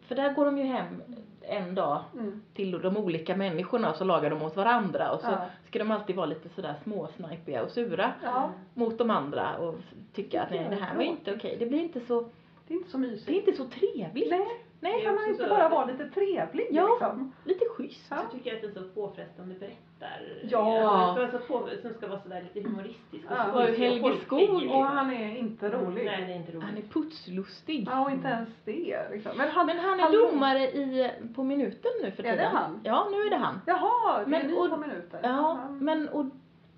för 0.00 0.14
där 0.14 0.32
går 0.34 0.44
de 0.44 0.58
ju 0.58 0.64
hem 0.64 1.02
en 1.42 1.74
dag 1.74 2.00
Mm. 2.14 2.42
till 2.54 2.70
de 2.70 2.96
olika 2.96 3.36
människorna 3.36 3.90
och 3.90 3.96
så 3.96 4.04
lagar 4.04 4.30
de 4.30 4.42
åt 4.42 4.56
varandra 4.56 5.10
och 5.12 5.20
så 5.20 5.26
Ja. 5.30 5.40
ska 5.66 5.78
de 5.78 5.90
alltid 5.90 6.16
vara 6.16 6.26
lite 6.26 6.48
sådär 6.48 6.74
småsnipiga 6.82 7.62
och 7.62 7.70
sura 7.70 8.12
Ja, 8.22 8.50
mot 8.74 8.98
de 8.98 9.10
andra 9.10 9.56
och 9.58 9.74
tycka 10.12 10.42
att 10.42 10.50
nej 10.50 10.66
det 10.70 10.76
här 10.76 10.96
var 10.96 11.02
inte 11.02 11.34
okej. 11.34 11.56
Det 11.58 11.66
blir 11.66 11.78
inte 11.78 12.00
så, 12.00 12.20
det 12.66 12.74
är 12.74 12.78
inte 12.78 12.90
så 12.90 12.98
mysigt. 12.98 13.26
det 13.26 13.32
är 13.32 13.38
inte 13.38 13.52
så 13.52 13.64
trevligt. 13.64 14.30
Nej, 14.30 14.64
Nej, 14.80 15.02
kan 15.04 15.14
man 15.14 15.28
inte 15.28 15.46
bara 15.48 15.68
vara 15.68 15.84
lite 15.84 16.08
trevlig 16.10 16.66
Ja. 16.70 16.88
liksom? 17.00 17.32
lite 17.44 17.64
schysst. 17.76 18.06
Ja. 18.10 18.16
Så 18.30 18.36
tycker 18.36 18.50
jag 18.50 18.56
att 18.56 18.74
det 18.74 18.80
är 18.80 18.82
så 18.84 18.88
påfrestande 18.88 19.54
berättar. 19.98 20.48
Ja. 20.50 20.88
Alltså, 20.90 21.22
det 21.38 21.44
ska 21.44 21.58
vara 21.58 21.68
så 21.70 21.76
på, 21.76 21.82
som 21.88 21.94
ska 21.94 22.06
vara 22.08 22.20
sådär 22.20 22.44
lite 22.54 22.68
humoristisk. 22.68 23.24
och 23.30 23.36
Ja. 23.36 23.52
och 23.52 23.62
Helge 23.62 24.16
Skog. 24.26 24.70
Och 24.70 24.84
han 24.84 25.12
är 25.12 25.36
inte 25.36 25.68
rolig. 25.70 26.04
Nej, 26.04 26.24
det 26.26 26.32
är 26.32 26.36
inte 26.36 26.52
roligt. 26.52 26.64
Han 26.64 26.76
är 26.76 26.82
putslustig. 26.82 27.88
Ja, 27.90 28.04
och 28.04 28.10
inte 28.10 28.28
ens 28.28 28.48
det 28.64 29.10
liksom. 29.10 29.32
Men 29.36 29.48
han, 29.50 29.66
Men 29.66 29.78
han 29.78 30.00
är 30.00 30.12
domare 30.32 30.58
i 30.70 31.10
På 31.34 31.44
minuten 31.44 31.90
nu 32.02 32.10
för 32.10 32.22
Är 32.22 32.30
det 32.30 32.36
tiden. 32.36 32.52
han? 32.56 32.80
Ja, 32.84 33.06
nu 33.10 33.16
är 33.16 33.30
det 33.30 33.36
han. 33.36 33.60
Jaha, 33.66 34.18
det 34.18 34.22
är 34.24 34.26
Men- 34.26 34.46
ni 34.46 34.52
och- 34.58 34.70
på 34.70 34.76
minuten. 34.76 35.20
Ja, 35.22 35.58
Mm. 35.62 35.78
men 35.84 36.08
och 36.08 36.24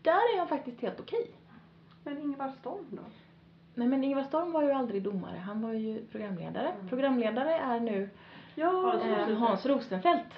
där 0.02 0.34
är 0.34 0.38
han 0.38 0.48
faktiskt 0.48 0.80
helt 0.80 1.00
okej. 1.00 1.30
Men 2.04 2.18
Ingvar 2.18 2.48
Storm 2.60 2.86
då? 2.90 3.02
Nej 3.74 3.88
men 3.88 4.04
Ingvar 4.04 4.22
Storm 4.22 4.52
var 4.52 4.62
ju 4.62 4.72
aldrig 4.72 5.02
domare, 5.02 5.36
han 5.38 5.62
var 5.62 5.72
ju 5.72 6.04
programledare. 6.12 6.68
Mm. 6.68 6.88
Programledare 6.88 7.54
är 7.54 7.80
nu 7.80 8.10
Ja, 8.54 8.66
Hans 8.68 9.04
eh. 9.04 9.36
Hans 9.38 9.66
Rosenfeldt. 9.66 10.34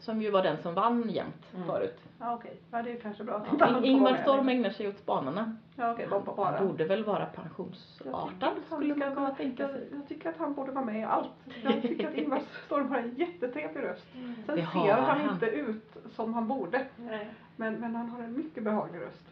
Som 0.00 0.22
ju 0.22 0.30
var 0.30 0.42
den 0.42 0.56
som 0.62 0.74
vann 0.74 1.10
jämt 1.10 1.46
Mm. 1.54 1.66
förut. 1.66 1.98
ja 2.18 2.34
okej. 2.34 2.56
Ja, 2.70 2.82
det 2.82 2.90
är 2.92 2.96
kanske 3.00 3.24
bra 3.24 3.34
att 3.36 3.60
han 3.60 3.84
In- 3.84 4.02
med. 4.02 4.20
Storm 4.22 4.48
ägnar 4.48 4.70
sig 4.70 4.88
åt 4.88 4.98
spanarna. 4.98 5.56
Ja, 5.76 5.96
bara. 6.36 6.56
Han 6.58 6.66
borde 6.68 6.84
väl 6.84 7.04
vara 7.04 7.18
Jag 7.20 7.32
pensionsartad 7.32 8.52
skulle 8.66 8.94
man 8.94 9.14
kunna 9.14 9.34
tänka 9.34 9.62
jag, 9.62 9.70
sig. 9.72 9.88
jag 9.92 10.08
tycker 10.08 10.28
att 10.28 10.36
han 10.38 10.54
borde 10.54 10.72
vara 10.72 10.84
med 10.84 11.00
i 11.00 11.04
allt. 11.04 11.30
Jag 11.62 11.82
tycker 11.82 12.08
att 12.08 12.14
Ingvar 12.14 12.40
Storm 12.66 12.88
har 12.88 12.98
en 12.98 13.14
jättetrevlig 13.14 13.82
röst. 13.82 14.06
Sen 14.12 14.36
Det 14.46 14.54
ser 14.54 14.92
han, 14.94 15.20
han. 15.20 15.30
inte 15.30 15.46
ut 15.46 15.96
som 16.14 16.34
han 16.34 16.48
borde. 16.48 16.86
Nej. 16.96 17.30
Men, 17.56 17.74
men 17.74 17.94
han 17.96 18.08
har 18.08 18.22
en 18.22 18.36
mycket 18.36 18.62
behaglig 18.64 19.00
röst. 19.00 19.24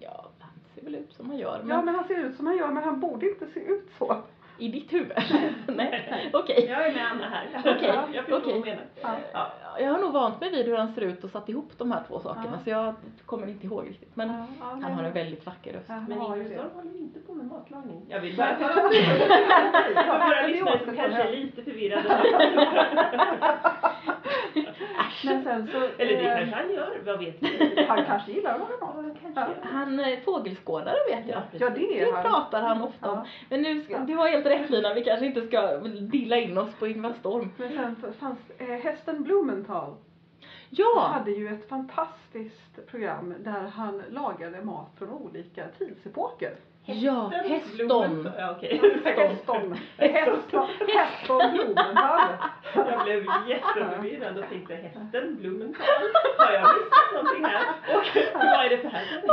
Ja, 0.00 0.28
han 0.38 0.50
ser 0.74 0.84
väl 0.84 0.94
ut 0.94 1.12
som 1.12 1.26
han 1.26 1.38
gör. 1.38 1.58
Men 1.62 1.68
Ja, 1.76 1.82
men 1.82 1.94
han 1.94 2.04
ser 2.08 2.18
ut 2.18 2.36
som 2.36 2.46
han 2.46 2.56
gör, 2.56 2.68
men 2.68 2.82
han 2.84 3.00
borde 3.00 3.28
inte 3.30 3.46
se 3.46 3.60
ut 3.60 3.88
så. 3.98 4.16
I 4.58 4.68
ditt 4.68 4.92
huvud? 4.92 5.12
Nej, 5.66 6.30
okej. 6.32 6.66
Jag 6.70 6.86
är 6.86 6.94
med 6.94 7.06
Anna 7.12 7.28
här. 7.28 7.46
Okej, 7.76 7.94
jag 8.14 8.24
förstår 8.24 8.52
du 8.54 8.60
menar. 8.60 8.82
Ja. 9.02 9.08
Ja. 9.32 9.50
Jag 9.80 9.90
har 9.90 9.98
nog 9.98 10.12
vant 10.12 10.40
mig 10.40 10.50
vid 10.50 10.66
hur 10.66 10.76
han 10.76 10.94
ser 10.94 11.02
ut 11.02 11.24
och 11.24 11.30
satt 11.30 11.48
ihop 11.48 11.70
de 11.78 11.92
här 11.92 12.02
två 12.08 12.20
sakerna 12.20 12.46
Ja. 12.52 12.58
så 12.64 12.70
jag 12.70 12.94
kommer 13.26 13.46
inte 13.46 13.66
ihåg 13.66 13.88
riktigt. 13.88 14.16
Men 14.16 14.28
Ja, 14.28 14.46
ja, 14.60 14.66
han 14.82 14.92
har 14.92 15.04
en 15.04 15.12
väldigt 15.12 15.46
vacker 15.46 15.72
röst. 15.72 15.88
Men 15.88 16.12
Ingvar 16.12 16.26
håller 16.74 16.98
inte 16.98 17.18
på 17.20 17.34
med 17.34 17.46
matlagning. 17.46 18.06
Jag 18.08 18.20
vill 18.20 18.36
bara 18.36 18.48
det- 18.58 19.94
ta 19.94 20.02
för 20.02 20.26
våra 20.28 20.46
lyssnare 20.46 20.80
som 20.84 20.96
kanske 20.96 21.22
är 21.22 21.32
lite 21.36 21.62
förvirrade. 21.62 22.08
Men 25.24 25.44
sen 25.44 25.66
så... 25.72 25.78
Eller 25.78 26.22
det 26.22 26.28
eh, 26.30 26.36
kanske 26.38 26.56
han 26.56 26.70
gör, 26.74 26.98
vad 27.06 27.18
vet 27.18 27.36
vi? 27.42 27.84
Han 27.88 28.04
kanske 28.04 28.32
gillar 28.32 28.54
att 28.54 28.80
kanske 28.80 29.40
Ja. 29.40 29.48
Han 29.62 30.00
är 30.00 30.20
fågelskådare 30.20 30.96
vet 31.10 31.28
jag. 31.28 31.42
Ja, 31.52 31.70
det 31.70 32.00
är 32.00 32.06
Det 32.06 32.12
han. 32.12 32.22
pratar 32.22 32.62
han 32.62 32.82
ofta 32.82 33.10
om. 33.10 33.18
Ja. 33.18 33.26
Men 33.48 33.62
nu, 33.62 33.80
ska, 33.82 33.92
Ja. 33.92 33.98
du 33.98 34.14
har 34.14 34.28
helt 34.28 34.46
rätt 34.46 34.70
Lina, 34.70 34.94
vi 34.94 35.04
kanske 35.04 35.26
inte 35.26 35.46
ska 35.46 35.76
dilla 36.00 36.36
in 36.36 36.58
oss 36.58 36.74
på 36.78 36.86
Ingvar 36.86 37.12
Storm. 37.20 37.50
Men 37.56 37.68
sen 37.72 37.96
f- 38.08 38.14
fanns 38.20 38.38
eh, 38.58 38.66
hästen 38.66 39.22
Blumenthal. 39.22 39.94
Ja! 40.70 41.10
hade 41.14 41.30
ju 41.30 41.48
ett 41.54 41.68
fantastiskt 41.68 42.86
program 42.86 43.34
där 43.44 43.60
han 43.74 44.02
lagade 44.10 44.62
mat 44.64 44.90
från 44.98 45.08
olika 45.10 45.64
tidsepoker. 45.78 46.52
Ja, 46.90 47.28
Hästen, 47.28 47.50
häston. 47.50 48.30
Ja, 48.38 48.54
okej. 48.56 48.80
Häston. 49.04 49.76
Häston. 49.96 50.68
Häston 50.88 51.52
Blumenthal. 51.52 52.30
Jag 52.74 53.04
blev 53.04 53.24
jätteförvirrad 53.48 54.38
och 54.38 54.48
tänkte 54.48 54.74
hästen 54.74 55.36
Blumenthal, 55.40 55.86
har 56.38 56.52
jag 56.52 56.62
missat 56.62 57.12
någonting 57.14 57.44
här? 57.44 57.66
Och 58.34 58.40
vad 58.44 58.64
är 58.66 58.70
det 58.70 58.78
för 58.78 58.88
häst? 58.88 59.24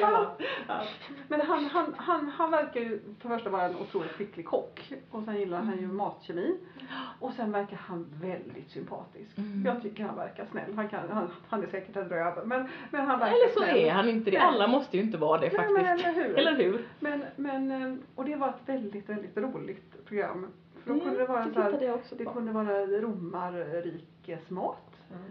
Ja. 0.00 0.82
Men 1.28 1.40
han, 1.40 1.64
han, 1.64 1.94
han, 1.98 2.28
han 2.36 2.50
verkar 2.50 2.80
ju 2.80 3.00
för 3.22 3.28
första 3.28 3.50
vara 3.50 3.62
en 3.62 3.76
otroligt 3.76 4.10
skicklig 4.12 4.46
kock. 4.46 4.92
Och 5.10 5.22
sen 5.24 5.36
gillar 5.36 5.58
han 5.58 5.78
ju 5.80 5.86
matkemi. 5.86 6.56
Och 7.20 7.32
sen 7.32 7.52
verkar 7.52 7.76
han 7.76 8.06
väldigt 8.22 8.70
sympatisk. 8.70 9.38
Mm. 9.38 9.62
Jag 9.66 9.82
tycker 9.82 10.04
han 10.04 10.16
verkar 10.16 10.46
snäll. 10.50 10.74
Han, 10.76 10.88
kan, 10.88 11.00
han, 11.10 11.30
han 11.48 11.62
är 11.62 11.66
säkert 11.66 11.96
en 11.96 12.08
röv. 12.08 12.46
Men, 12.46 12.68
men 12.90 13.06
han 13.06 13.18
verkar 13.18 13.36
Eller 13.36 13.48
så 13.48 13.60
snäll. 13.62 13.76
är 13.76 13.90
han 13.90 14.08
inte 14.08 14.30
det. 14.30 14.38
Alla 14.38 14.66
måste 14.66 14.96
ju 14.96 15.02
inte 15.02 15.18
vara 15.18 15.40
det 15.40 15.52
Nej, 15.58 15.68
men 15.72 15.86
faktiskt. 15.86 16.06
eller 16.16 16.24
hur? 16.28 16.38
Eller 16.38 16.54
hur? 16.58 16.86
Men, 17.00 17.24
men, 17.36 17.70
eh, 17.70 17.94
och 18.14 18.24
det 18.24 18.36
var 18.36 18.48
ett 18.48 18.68
väldigt, 18.68 19.08
väldigt 19.08 19.36
roligt 19.36 20.04
program. 20.04 20.46
För 20.74 20.90
då 20.90 20.94
Mm, 20.94 21.04
kunde 21.04 21.18
det 21.18 21.26
vara 21.26 21.44
det 21.44 21.54
så 21.54 21.60
här, 21.60 21.70
det 22.18 22.24
på. 22.24 22.30
kunde 22.32 22.52
vara 22.52 22.86
romarrikesmat. 22.86 24.96
Mm. 25.10 25.22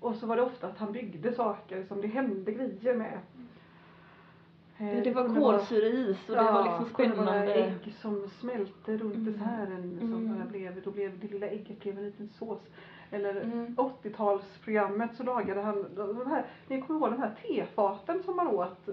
Och 0.00 0.14
så 0.16 0.26
var 0.26 0.36
det 0.36 0.42
ofta 0.42 0.66
att 0.66 0.78
han 0.78 0.92
byggde 0.92 1.32
saker 1.32 1.84
som 1.88 2.00
det 2.00 2.06
hände 2.08 2.52
grejer 2.52 2.94
med. 2.94 3.18
Eh, 4.78 5.02
Det 5.04 5.10
var 5.14 5.24
kunde 5.24 5.40
vara- 5.40 5.58
kolsyreis 5.58 6.28
och 6.28 6.36
det 6.36 6.42
var 6.42 6.64
liksom 6.64 6.84
kunde 6.94 7.16
vara 7.16 7.26
spännande. 7.26 7.54
ägg 7.54 7.94
som 8.00 8.28
smälte 8.40 8.96
runt 8.96 9.14
Mm. 9.14 9.24
desserten. 9.32 9.96
Som 10.00 10.12
Mm. 10.26 10.48
blev, 10.48 10.82
då 10.84 10.90
blev 10.90 11.18
det 11.20 11.26
lilla 11.32 11.46
ägget 11.46 11.80
blev 11.80 11.98
en 11.98 12.04
liten 12.04 12.28
sås. 12.38 12.60
Eller 13.10 13.40
Mm. 13.40 13.74
80-talsprogrammet 13.78 15.16
så 15.16 15.22
lagade 15.22 15.60
han 15.60 15.84
de 15.96 16.26
här, 16.26 16.44
ni 16.68 16.82
kommer 16.82 17.00
ihåg 17.00 17.10
de 17.10 17.20
här 17.20 17.34
tefaten 17.42 18.22
som 18.22 18.36
man 18.36 18.48
åt 18.48 18.88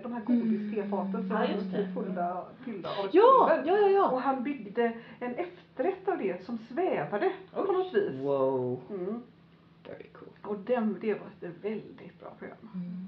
de 0.00 0.12
här 0.12 0.20
godis-tefaten 0.20 1.28
som 1.28 1.30
Ja, 1.30 1.46
det. 1.72 1.76
är 1.78 1.92
fulla, 1.94 2.44
fyllda 2.64 2.88
av 2.88 3.08
Ja, 3.12 3.62
ja, 3.66 3.78
ja, 3.78 3.88
ja. 3.88 4.10
Och 4.10 4.20
han 4.20 4.42
byggde 4.42 4.92
en 5.20 5.34
efterrätt 5.34 6.08
av 6.08 6.18
det 6.18 6.44
som 6.44 6.58
svävade 6.58 7.32
på 7.52 7.62
något 7.72 7.94
vis. 7.94 8.20
Wow. 8.20 8.80
Mm. 8.90 9.22
Very 9.88 10.06
cool. 10.12 10.28
Och 10.42 10.58
den, 10.58 10.98
det 11.00 11.14
var 11.14 11.26
ett 11.48 11.54
väldigt 11.64 12.20
bra 12.20 12.30
program. 12.38 12.58
Mm. 12.74 13.06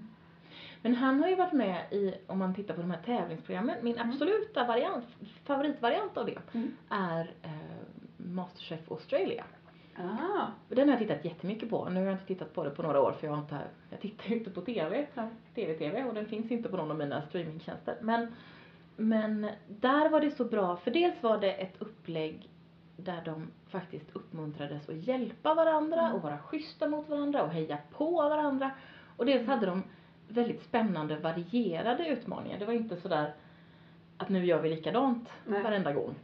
Men 0.83 0.94
han 0.94 1.20
har 1.23 1.29
ju 1.29 1.35
varit 1.37 1.53
med 1.53 1.92
i, 1.92 2.14
om 2.27 2.38
man 2.38 2.55
tittar 2.55 2.75
på 2.75 2.81
de 2.81 2.90
här 2.90 3.03
tävlingsprogrammen, 3.07 3.77
min 3.83 3.99
absoluta 3.99 4.64
variant, 4.64 5.05
favoritvariant 5.44 6.16
av 6.16 6.27
det 6.27 6.38
Mm. 6.53 6.70
är 6.88 7.35
eh, 7.42 7.51
Masterchef 8.16 8.90
Australia. 8.90 9.44
Ah. 9.96 10.46
Den 10.68 10.88
har 10.88 10.96
jag 10.96 10.98
tittat 10.98 11.24
jättemycket 11.24 11.70
på. 11.70 11.88
Nu 11.88 12.00
har 12.00 12.07
jag 12.07 12.14
inte 12.14 12.26
tittat 12.26 12.54
på 12.54 12.64
det 12.64 12.70
på 12.70 12.83
några 12.83 13.00
år 13.00 13.12
för 13.12 13.26
jag 13.26 13.35
har 13.35 13.42
inte, 13.42 13.59
jag 13.90 14.00
tittar 14.00 14.28
ju 14.28 14.37
inte 14.38 14.50
på 14.50 14.61
TV. 14.61 15.07
TV-TV 15.54 16.04
och 16.04 16.14
den 16.14 16.26
finns 16.26 16.50
inte 16.50 16.68
på 16.68 16.76
någon 16.76 16.90
av 16.90 16.98
mina 16.98 17.22
streamingtjänster. 17.22 17.96
Men, 18.00 18.35
men 18.96 19.48
där 19.68 20.09
var 20.09 20.20
det 20.20 20.30
så 20.30 20.44
bra, 20.44 20.76
för 20.76 20.90
dels 20.90 21.22
var 21.22 21.38
det 21.38 21.52
ett 21.52 21.74
upplägg 21.83 22.48
där 22.96 23.22
de 23.24 23.50
faktiskt 23.68 24.07
uppmuntrades 24.16 24.88
att 24.88 24.96
hjälpa 24.96 25.54
varandra 25.54 26.00
Mm. 26.00 26.12
och 26.12 26.22
vara 26.22 26.38
schyssta 26.38 26.88
mot 26.88 27.09
varandra 27.09 27.42
och 27.42 27.50
heja 27.50 27.78
på 27.90 28.11
varandra. 28.11 28.70
Och 29.16 29.26
dels 29.26 29.46
hade 29.46 29.66
de 29.66 29.83
väldigt 30.28 30.62
spännande 30.62 31.16
varierade 31.16 32.09
utmaningar. 32.09 32.59
Det 32.59 32.64
var 32.64 32.72
inte 32.72 32.96
sådär 32.96 33.35
att 34.16 34.28
nu 34.28 34.44
gör 34.44 34.62
vi 34.62 34.68
likadant 34.68 35.28
Nej. 35.46 35.62
varenda 35.62 35.92
gång 35.92 36.14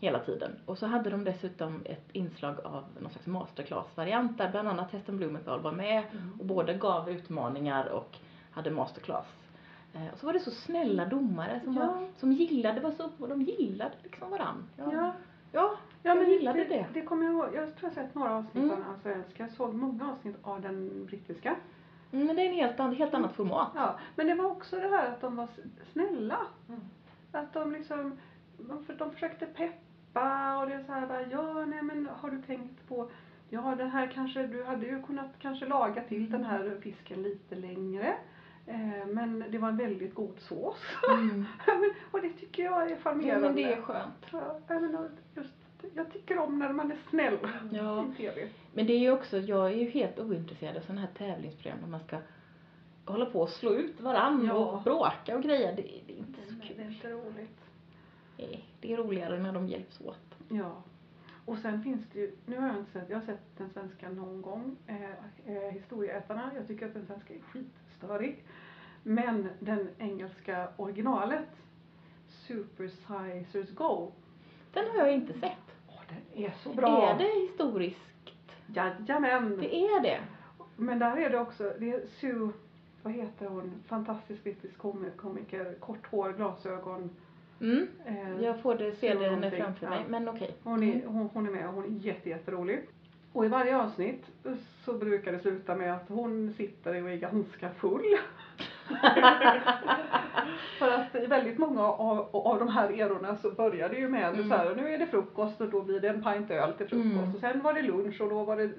hela 0.00 0.18
tiden. 0.18 0.50
Och 0.66 0.78
så 0.78 0.86
hade 0.86 1.10
de 1.10 1.24
dessutom 1.24 1.82
ett 1.84 2.08
inslag 2.12 2.60
av 2.64 2.84
någon 3.00 3.10
slags 3.10 3.26
masterclass-variant 3.26 4.38
där 4.38 4.50
bland 4.50 4.68
annat 4.68 4.90
Heston 4.92 5.16
Blumenthal 5.16 5.60
var 5.60 5.72
med 5.72 6.02
och 6.38 6.46
både 6.46 6.74
gav 6.74 7.10
utmaningar 7.10 7.86
och 7.86 8.16
hade 8.50 8.70
masterclass. 8.70 9.26
Eh, 9.94 10.12
och 10.12 10.18
så 10.18 10.26
var 10.26 10.32
det 10.32 10.40
så 10.40 10.50
snälla 10.50 11.04
domare 11.06 11.60
som, 11.64 11.74
Ja. 11.76 11.86
var, 11.86 12.06
som 12.16 12.32
gillade, 12.32 12.80
var 12.80 12.90
så, 12.90 13.10
de 13.26 13.42
gillade 13.42 13.92
liksom 14.02 14.30
varann. 14.30 14.64
Ja, 14.76 14.84
Ja. 14.92 15.12
ja, 15.52 15.76
Ja, 16.02 16.14
jag 16.14 16.28
gillade 16.28 16.58
det, 16.58 16.64
det. 16.68 16.86
det 16.94 17.02
kommer 17.02 17.24
jag 17.26 17.34
ihåg. 17.34 17.48
Jag 17.54 17.76
tror 17.76 17.90
jag 17.90 17.92
sett 17.92 18.14
några 18.14 18.34
avsnitt 18.36 18.54
Mm. 18.64 18.70
av 18.70 18.76
den 18.78 18.86
allsvenska. 18.88 19.42
Jag 19.42 19.52
såg 19.52 19.74
många 19.74 20.12
avsnitt 20.12 20.36
av 20.42 20.60
den 20.60 21.06
brittiska. 21.06 21.56
Mm, 22.12 22.26
Men 22.26 22.36
det 22.36 22.42
är 22.42 22.46
en 22.48 22.54
helt, 22.54 22.80
an- 22.80 22.94
helt 22.94 23.14
annat 23.14 23.32
format. 23.36 23.68
Ja, 23.74 23.98
men 24.16 24.26
det 24.26 24.34
var 24.34 24.44
också 24.44 24.76
det 24.76 24.88
här 24.88 25.08
att 25.10 25.20
de 25.20 25.36
var 25.36 25.48
snälla. 25.92 26.38
Mm. 26.68 26.80
Att 27.32 27.52
de 27.52 27.72
liksom, 27.72 28.18
de, 28.58 28.84
för- 28.84 28.94
de 28.94 29.12
försökte 29.12 29.46
peppa 29.46 29.74
och 30.60 30.66
det 30.68 30.74
är 30.74 30.84
så 30.86 30.92
här 30.92 31.06
bara, 31.06 31.22
ja 31.30 31.64
nej 31.66 31.82
men 31.82 32.08
har 32.16 32.30
du 32.30 32.42
tänkt 32.42 32.88
på, 32.88 33.10
ja 33.48 33.74
den 33.78 33.90
här 33.90 34.06
kanske, 34.14 34.46
du 34.46 34.64
hade 34.64 34.86
ju 34.86 35.02
kunnat 35.02 35.30
kanske 35.38 35.66
laga 35.66 36.02
till 36.02 36.30
den 36.30 36.44
här 36.44 36.78
fisken 36.82 37.22
lite 37.22 37.54
längre. 37.54 38.14
Eh, 38.66 39.06
men 39.06 39.44
det 39.50 39.58
var 39.58 39.68
en 39.68 39.76
väldigt 39.76 40.14
god 40.14 40.34
sås. 40.38 40.76
Mm. 41.08 41.44
Ja, 41.66 41.74
men, 41.78 41.90
och 42.10 42.20
det 42.20 42.30
tycker 42.30 42.62
jag 42.62 42.82
är 42.82 42.90
Ja, 42.90 42.96
charmerande. 43.02 43.46
men 43.46 43.56
det 43.56 43.72
är 43.72 43.82
skönt. 43.82 44.26
Ja, 44.32 44.60
menar, 44.68 45.08
just, 45.34 45.54
jag 45.94 46.12
tycker 46.12 46.38
om 46.38 46.58
när 46.58 46.72
man 46.72 46.90
är 46.92 46.98
snäll 47.10 47.38
Ja. 47.72 48.04
i 48.12 48.16
TV. 48.16 48.48
Men 48.72 48.86
det 48.86 48.92
är 48.92 48.98
ju 48.98 49.10
också, 49.12 49.38
jag 49.38 49.66
är 49.72 49.76
ju 49.76 49.90
helt 49.90 50.18
ointresserad 50.18 50.76
av 50.76 50.80
sådana 50.80 51.00
här 51.00 51.08
tävlingsprogram 51.18 51.78
där 51.82 51.88
man 51.88 52.00
ska 52.00 52.18
hålla 53.04 53.26
på 53.26 53.40
och 53.40 53.48
slå 53.48 53.74
ut 53.74 54.00
varann 54.00 54.44
Ja. 54.46 54.54
och 54.54 54.82
bråka 54.82 55.36
och 55.36 55.42
grejer. 55.42 55.76
Det, 55.76 55.82
det 56.06 56.12
är 56.12 56.18
inte 56.18 56.40
så 56.48 56.54
Det 56.54 56.72
är 56.72 56.74
kul. 56.74 56.92
inte 56.94 57.08
roligt. 57.10 57.60
Nej, 58.40 58.64
Det 58.80 58.92
är 58.92 58.96
roligare 58.96 59.38
när 59.38 59.52
de 59.52 59.66
hjälps 59.68 60.00
åt. 60.00 60.34
Ja. 60.48 60.82
Och 61.44 61.58
sen 61.58 61.82
finns 61.82 62.06
det 62.12 62.18
ju, 62.20 62.32
nu 62.46 62.58
har 62.58 62.68
jag 62.68 62.76
inte 62.76 62.90
sett, 62.92 63.10
jag 63.10 63.16
har 63.18 63.26
sett 63.26 63.56
den 63.58 63.70
svenska 63.70 64.08
någon 64.08 64.42
gång, 64.42 64.76
eh, 64.86 65.10
eh, 65.56 65.70
Historieätarna. 65.72 66.50
Jag 66.54 66.66
tycker 66.66 66.86
att 66.86 66.94
den 66.94 67.06
svenska 67.06 67.34
är 67.34 67.40
skitstörig. 67.40 68.44
Men 69.02 69.48
den 69.60 69.88
engelska 69.98 70.68
originalet, 70.76 71.48
Super 72.28 72.88
Sizers 72.88 73.74
Go, 73.74 74.12
Den 74.72 74.84
har 74.90 74.96
jag 74.98 75.14
inte 75.14 75.32
sett. 75.32 75.76
åh 75.88 76.00
den 76.08 76.44
är 76.44 76.50
så 76.62 76.72
bra! 76.72 77.10
Är 77.10 77.18
det 77.18 77.40
historiskt? 77.40 78.00
Jajamän! 78.66 79.56
Det 79.60 79.74
är 79.76 80.02
det. 80.02 80.20
Men 80.76 80.98
där 80.98 81.16
är 81.16 81.30
det 81.30 81.38
också, 81.40 81.72
det 81.78 81.90
är 81.92 82.06
Sue, 82.20 82.50
vad 83.02 83.12
heter 83.12 83.46
hon, 83.46 83.82
fantastisk 83.86 84.42
brittisk 84.44 84.78
komi- 84.78 85.16
komiker, 85.16 85.74
kort 85.80 86.06
hår, 86.06 86.32
glasögon. 86.32 87.10
Mm. 87.60 87.86
Eh, 88.06 88.44
Jag 88.44 88.60
får 88.60 88.74
det, 88.74 88.92
se 88.92 89.12
så 89.12 89.18
det 89.18 89.28
henne 89.28 89.50
framför 89.50 89.88
mig, 89.88 90.04
men 90.08 90.28
okej. 90.28 90.50
Hon 90.62 90.82
är, 90.82 91.06
hon, 91.06 91.28
hon 91.34 91.46
är 91.46 91.50
med 91.50 91.68
och 91.68 91.74
hon 91.74 91.84
är 91.84 91.88
jätte, 92.06 92.28
jätterolig. 92.28 92.80
Och 93.32 93.44
i 93.44 93.48
varje 93.48 93.76
avsnitt 93.76 94.24
så 94.84 94.92
brukar 94.92 95.32
det 95.32 95.38
sluta 95.38 95.74
med 95.76 95.94
att 95.94 96.08
hon 96.08 96.52
sitter 96.56 97.02
och 97.02 97.10
är 97.10 97.16
ganska 97.16 97.70
full. 97.70 98.02
För 100.78 100.88
att 100.90 101.14
i 101.14 101.26
väldigt 101.26 101.58
många 101.58 101.82
av, 101.82 102.28
av 102.36 102.58
de 102.58 102.68
här 102.68 103.00
erorna 103.00 103.36
så 103.36 103.50
börjar 103.50 103.88
det 103.88 103.96
ju 103.96 104.08
med 104.08 104.34
Mm. 104.34 104.48
så 104.48 104.54
här, 104.56 104.74
nu 104.74 104.94
är 104.94 104.98
det 104.98 105.06
frukost 105.06 105.60
och 105.60 105.68
då 105.70 105.82
blir 105.82 106.00
det 106.00 106.08
en 106.08 106.22
pint 106.24 106.50
öl 106.50 106.72
till 106.72 106.88
frukost. 106.88 107.14
Mm. 107.14 107.34
Och 107.34 107.40
sen 107.40 107.60
var 107.62 107.72
det 107.74 107.82
lunch 107.82 108.20
och 108.20 108.30
då 108.30 108.44
var 108.44 108.56
det 108.56 108.70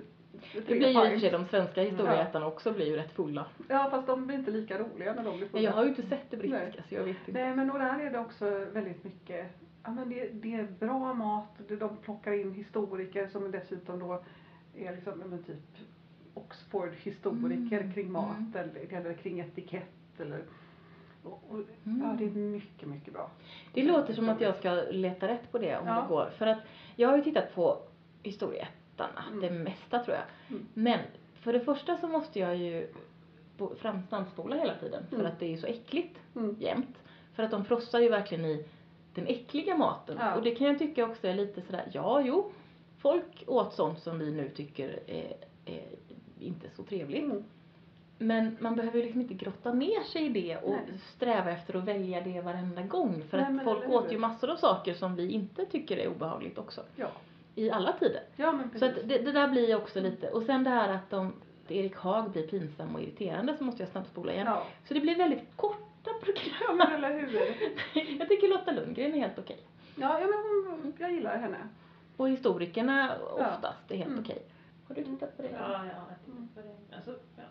Det 0.53 0.61
blir 0.61 0.87
ju 0.87 0.87
i 0.87 0.97
och 0.97 1.03
för 1.11 1.17
sig 1.17 1.31
de 1.31 1.45
svenska 1.45 1.81
historieätarna 1.81 2.47
också 2.47 2.73
blir 2.73 2.85
ju 2.85 2.95
rätt 2.95 3.11
fulla. 3.11 3.45
Ja 3.69 3.87
fast 3.91 4.07
de 4.07 4.27
blir 4.27 4.37
inte 4.37 4.51
lika 4.51 4.79
roliga 4.79 5.13
när 5.13 5.23
de 5.23 5.37
blir 5.37 5.47
fulla. 5.47 5.63
jag 5.63 5.71
har 5.71 5.83
ju 5.83 5.89
inte 5.89 6.01
sett 6.01 6.31
det 6.31 6.37
brittiska 6.37 6.59
Nej. 6.77 6.83
så 6.89 6.95
jag 6.95 7.03
vet 7.03 7.17
inte. 7.27 7.43
Nej 7.43 7.55
men 7.55 7.71
och 7.71 7.79
där 7.79 7.99
är 7.99 8.11
det 8.11 8.19
också 8.19 8.65
väldigt 8.73 9.03
mycket, 9.03 9.47
ja 9.83 9.91
men 9.91 10.09
det, 10.09 10.29
det 10.33 10.53
är 10.53 10.67
bra 10.79 11.13
mat, 11.13 11.49
de 11.79 11.97
plockar 11.97 12.31
in 12.33 12.53
historiker 12.53 13.27
som 13.27 13.51
dessutom 13.51 13.99
då 13.99 14.23
är 14.75 14.95
liksom, 14.95 15.19
men 15.19 15.43
typ 15.43 15.57
Oxford 16.33 16.89
historiker 17.01 17.77
Mm, 17.79 17.93
kring 17.93 18.11
mat 18.11 18.37
mm. 18.37 18.53
eller, 18.55 18.97
eller 18.99 19.13
kring 19.13 19.39
etikett 19.39 20.19
eller 20.19 20.43
och, 21.23 21.43
och, 21.49 21.59
Mm. 21.85 22.01
Ja 22.03 22.15
det 22.17 22.25
är 22.25 22.29
mycket, 22.29 22.87
mycket 22.89 23.13
bra. 23.13 23.31
Det 23.73 23.83
låter 23.83 24.13
som 24.13 24.29
att 24.29 24.41
jag 24.41 24.55
ska 24.55 24.71
leta 24.91 25.27
rätt 25.27 25.51
på 25.51 25.57
det 25.57 25.77
om 25.77 25.87
Ja. 25.87 26.01
det 26.01 26.07
går. 26.07 26.29
För 26.37 26.47
att 26.47 26.59
jag 26.95 27.09
har 27.09 27.17
ju 27.17 27.23
tittat 27.23 27.55
på 27.55 27.77
historieätarna, 29.07 29.23
Mm. 29.27 29.41
det 29.41 29.63
mesta 29.71 29.99
tror 30.03 30.15
jag. 30.17 30.25
Mm. 30.49 30.67
Men 30.73 30.99
för 31.41 31.53
det 31.53 31.59
första 31.59 31.97
så 31.97 32.07
måste 32.07 32.39
jag 32.39 32.55
ju 32.57 32.87
framstandspola 33.77 34.55
hela 34.55 34.75
tiden 34.75 35.03
för 35.09 35.15
Mm. 35.15 35.27
att 35.31 35.39
det 35.39 35.53
är 35.53 35.57
så 35.57 35.67
äckligt 35.67 36.17
Mm. 36.35 36.55
jämt. 36.59 36.97
För 37.35 37.43
att 37.43 37.51
de 37.51 37.65
frossar 37.65 37.99
ju 37.99 38.09
verkligen 38.09 38.45
i 38.45 38.65
den 39.13 39.27
äckliga 39.27 39.77
maten. 39.77 40.17
Ja. 40.19 40.35
Och 40.35 40.43
det 40.43 40.55
kan 40.55 40.67
jag 40.67 40.79
tycka 40.79 41.05
också 41.05 41.27
är 41.27 41.33
lite 41.33 41.61
sådär, 41.61 41.89
ja 41.93 42.21
jo, 42.21 42.51
folk 42.97 43.43
åt 43.47 43.73
sånt 43.73 43.99
som 43.99 44.19
vi 44.19 44.31
nu 44.31 44.49
tycker 44.49 44.99
är, 45.07 45.33
är 45.65 45.83
inte 46.39 46.69
så 46.75 46.83
trevligt. 46.83 47.23
Mm. 47.23 47.43
Men 48.17 48.57
man 48.59 48.75
behöver 48.75 48.97
ju 48.97 49.03
liksom 49.03 49.21
inte 49.21 49.33
grotta 49.33 49.73
ner 49.73 50.03
sig 50.03 50.25
i 50.25 50.29
det 50.29 50.57
och 50.57 50.71
Nej. 50.71 50.99
sträva 51.15 51.51
efter 51.51 51.75
att 51.77 51.83
välja 51.83 52.21
det 52.21 52.41
varenda 52.41 52.81
gång. 52.81 53.23
För 53.29 53.37
Nej, 53.37 53.57
att 53.57 53.63
folk 53.63 53.89
åt 53.89 54.11
ju 54.13 54.17
massor 54.17 54.49
av 54.49 54.55
saker 54.55 54.93
som 54.93 55.15
vi 55.15 55.31
inte 55.31 55.65
tycker 55.65 55.97
är 55.97 56.07
obehagligt 56.07 56.57
också. 56.57 56.81
Ja. 56.95 57.07
I 57.55 57.69
alla 57.71 57.93
tider. 57.93 58.23
Ja 58.35 58.51
men 58.51 58.63
Så 58.63 58.79
precis. 58.79 59.03
att 59.03 59.09
det, 59.09 59.17
det 59.17 59.31
där 59.31 59.47
blir 59.47 59.75
också 59.75 59.99
lite, 59.99 60.29
och 60.29 60.43
sen 60.43 60.63
det 60.63 60.69
här 60.69 60.89
att 60.89 61.09
de, 61.09 61.33
Erik 61.67 61.95
Haag 61.95 62.31
blir 62.31 62.47
pinsam 62.47 62.95
och 62.95 63.01
irriterande 63.01 63.57
så 63.57 63.63
måste 63.63 63.83
jag 63.83 63.89
snabbspola 63.89 64.33
igen. 64.33 64.47
Ja. 64.47 64.63
Så 64.87 64.93
det 64.93 64.99
blir 64.99 65.15
väldigt 65.17 65.57
korta 65.57 65.77
ja 66.05 66.13
program. 66.21 66.77
men 66.77 66.91
eller 66.93 67.19
hur. 67.19 67.31
jag 68.19 68.29
tycker 68.29 68.47
Lotta 68.47 68.71
Lundgren 68.71 69.13
är 69.13 69.19
helt 69.19 69.39
okej. 69.39 69.59
Ja, 69.95 70.19
ja 70.21 70.27
men 70.27 70.93
jag 70.99 71.11
gillar 71.11 71.37
henne. 71.37 71.57
Och 72.17 72.29
historikerna 72.29 73.15
Ja. 73.19 73.47
oftast 73.55 73.91
är 73.91 73.95
helt 73.95 74.09
Mm. 74.09 74.23
okej. 74.23 74.43
Har 74.87 74.95
du 74.95 75.03
tittat 75.03 75.37
på 75.37 75.43
det? 75.43 75.49
Ja, 75.51 75.59
ja, 75.71 75.83
jag 76.09 76.25
tittar 76.25 76.61
på 76.61 76.67
det. 76.89 76.95
Alltså, 76.95 77.15
ja. 77.37 77.43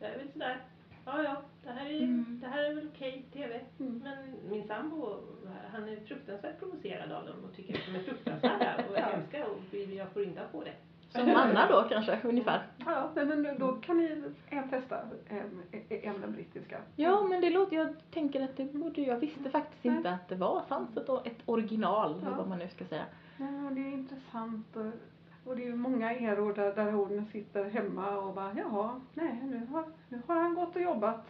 Jag 0.00 0.10
är 0.10 0.18
väl 0.18 0.32
sådär. 0.32 0.60
Ja, 1.06 1.22
ja, 1.22 1.36
det 1.64 1.70
här 1.70 1.86
är, 1.86 2.02
Mm. 2.02 2.38
det 2.42 2.46
här 2.46 2.64
är 2.64 2.74
väl 2.74 2.88
okej 2.94 3.24
TV. 3.32 3.60
Mm. 3.80 4.00
Men 4.04 4.16
min 4.50 4.66
sambo, 4.68 5.18
han 5.72 5.88
är 5.88 5.96
fruktansvärt 6.06 6.58
provocerad 6.58 7.12
av 7.12 7.26
dem 7.26 7.36
och 7.44 7.56
tycker 7.56 7.74
att 7.74 7.80
de 7.86 7.98
är 7.98 8.02
fruktansvärda 8.02 8.74
och 8.90 8.96
hemska 8.96 9.46
och 9.46 9.74
jag 9.74 10.08
får 10.12 10.22
inte 10.24 10.40
ha 10.40 10.46
på 10.48 10.62
det. 10.64 10.72
Som 11.08 11.22
Anna 11.36 11.68
då 11.68 11.88
kanske, 11.88 12.20
ungefär. 12.24 12.62
Ja, 12.86 13.10
men, 13.14 13.58
då 13.58 13.72
kan 13.72 13.96
ni 13.96 14.24
en 14.48 14.70
testa 14.70 15.00
en, 15.28 15.62
en 15.88 16.20
den 16.20 16.32
brittiska. 16.32 16.80
Ja, 16.96 17.22
men 17.22 17.40
det 17.40 17.50
låter, 17.50 17.76
jag 17.76 17.88
tänker 18.10 18.40
att 18.44 18.56
det 18.56 18.64
borde, 18.64 19.00
jag 19.00 19.16
visste 19.18 19.50
faktiskt 19.50 19.84
Nej. 19.84 19.96
inte 19.96 20.10
att 20.10 20.28
det 20.28 20.34
var, 20.34 20.62
fanns 20.68 20.96
ett, 20.96 21.08
ett 21.26 21.38
original, 21.46 22.20
Ja. 22.24 22.30
vad 22.36 22.48
man 22.48 22.58
nu 22.58 22.68
ska 22.68 22.84
säga. 22.84 23.04
Ja, 23.38 23.44
det 23.74 23.80
är 23.80 23.92
intressant 23.92 24.76
och, 25.46 25.56
det 25.56 25.62
är 25.62 25.66
ju 25.66 25.76
många 25.76 26.12
eror 26.12 26.54
där, 26.54 26.74
där 26.74 26.92
hon 26.92 27.26
sitter 27.32 27.64
hemma 27.70 28.18
och 28.18 28.34
bara 28.34 28.54
jaha, 28.56 29.00
nej 29.14 29.40
nu 29.44 29.66
har, 29.72 29.84
nu 30.08 30.20
har 30.26 30.36
han 30.36 30.54
gått 30.54 30.76
och 30.76 30.82
jobbat. 30.82 31.26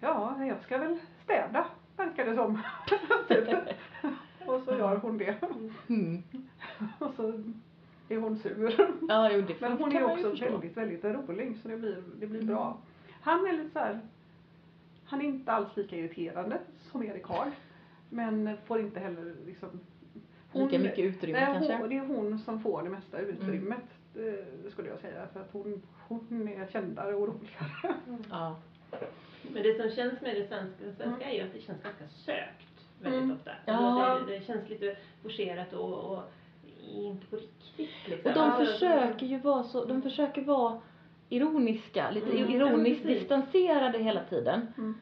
Ja, 0.00 0.44
jag 0.44 0.62
ska 0.62 0.78
väl 0.78 0.98
städa, 1.24 1.66
verkar 1.96 2.24
det 2.24 2.34
som. 2.34 2.62
Typ. 3.28 3.48
och 4.46 4.62
så 4.62 4.70
gör 4.70 4.96
hon 4.96 5.18
det. 5.18 5.36
Mm. 5.88 6.22
och 6.98 7.14
så 7.16 7.42
är 8.08 8.18
hon 8.18 8.36
sur. 8.38 8.90
Ja, 9.08 9.30
jo, 9.32 9.40
det 9.40 9.60
Men 9.60 9.72
hon 9.72 9.96
är 9.96 10.04
också 10.04 10.28
väldigt, 10.44 10.76
väldigt 10.76 11.04
rolig 11.04 11.56
så 11.62 11.68
det 11.68 11.76
blir, 11.76 12.02
det 12.20 12.26
blir 12.26 12.40
Mm. 12.42 12.54
bra. 12.54 12.78
Han 13.20 13.46
är 13.46 13.52
lite 13.52 13.70
så 13.70 13.78
här, 13.78 14.00
han 15.04 15.20
är 15.20 15.24
inte 15.24 15.52
alls 15.52 15.76
lika 15.76 15.96
irriterande 15.96 16.58
som 16.92 17.02
Erik 17.02 17.26
Haag. 17.26 17.50
Men 18.10 18.56
får 18.66 18.80
inte 18.80 19.00
heller 19.00 19.34
liksom 19.46 19.68
Lika 20.54 20.78
mycket 20.78 20.98
utrymme 20.98 21.40
nej, 21.40 21.52
kanske. 21.54 21.76
Hon, 21.76 21.88
det 21.88 21.96
är 21.96 22.06
hon 22.06 22.38
som 22.38 22.60
får 22.60 22.82
det 22.82 22.90
mesta 22.90 23.18
utrymmet. 23.18 23.84
Det 24.64 24.70
skulle 24.70 24.88
jag 24.88 24.98
säga. 24.98 25.26
För 25.32 25.40
att 25.40 25.48
hon, 25.52 25.82
hon 26.08 26.48
är 26.48 26.66
kändare 26.72 27.14
och 27.14 27.28
roligare. 27.28 27.94
Ja. 28.30 28.56
Men 29.52 29.62
det 29.62 29.74
som 29.80 29.90
känns 29.90 30.20
med 30.20 30.36
det 30.36 30.48
svenska, 30.48 30.84
det 30.84 30.92
svenska 30.96 31.30
är 31.30 31.34
ju 31.34 31.40
att 31.40 31.52
det 31.52 31.60
känns 31.60 31.82
ganska 31.82 32.08
sökt 32.08 32.86
väldigt 33.02 33.22
Mm. 33.22 33.36
ofta. 33.36 33.50
Ja. 33.66 33.72
Alltså 34.06 34.26
det, 34.26 34.38
det 34.38 34.44
känns 34.46 34.68
lite 34.68 34.96
forcerat 35.22 35.72
och, 35.72 35.94
och 36.12 36.22
inte 36.94 37.26
på 37.26 37.36
riktigt 37.36 38.08
liksom. 38.08 38.30
Och 38.30 38.34
de 38.38 38.40
Alltså, 38.40 38.72
försöker 38.72 39.26
ju 39.26 39.38
vara 39.38 39.64
så, 39.64 39.84
de 39.84 40.02
försöker 40.02 40.42
vara 40.42 40.80
ironiska, 41.28 42.10
lite 42.10 42.30
Mm. 42.38 42.50
ironiskt 42.54 43.04
Ja, 43.04 43.10
distanserade 43.10 43.98
hela 43.98 44.24
tiden. 44.24 44.66
Mm. 44.78 44.94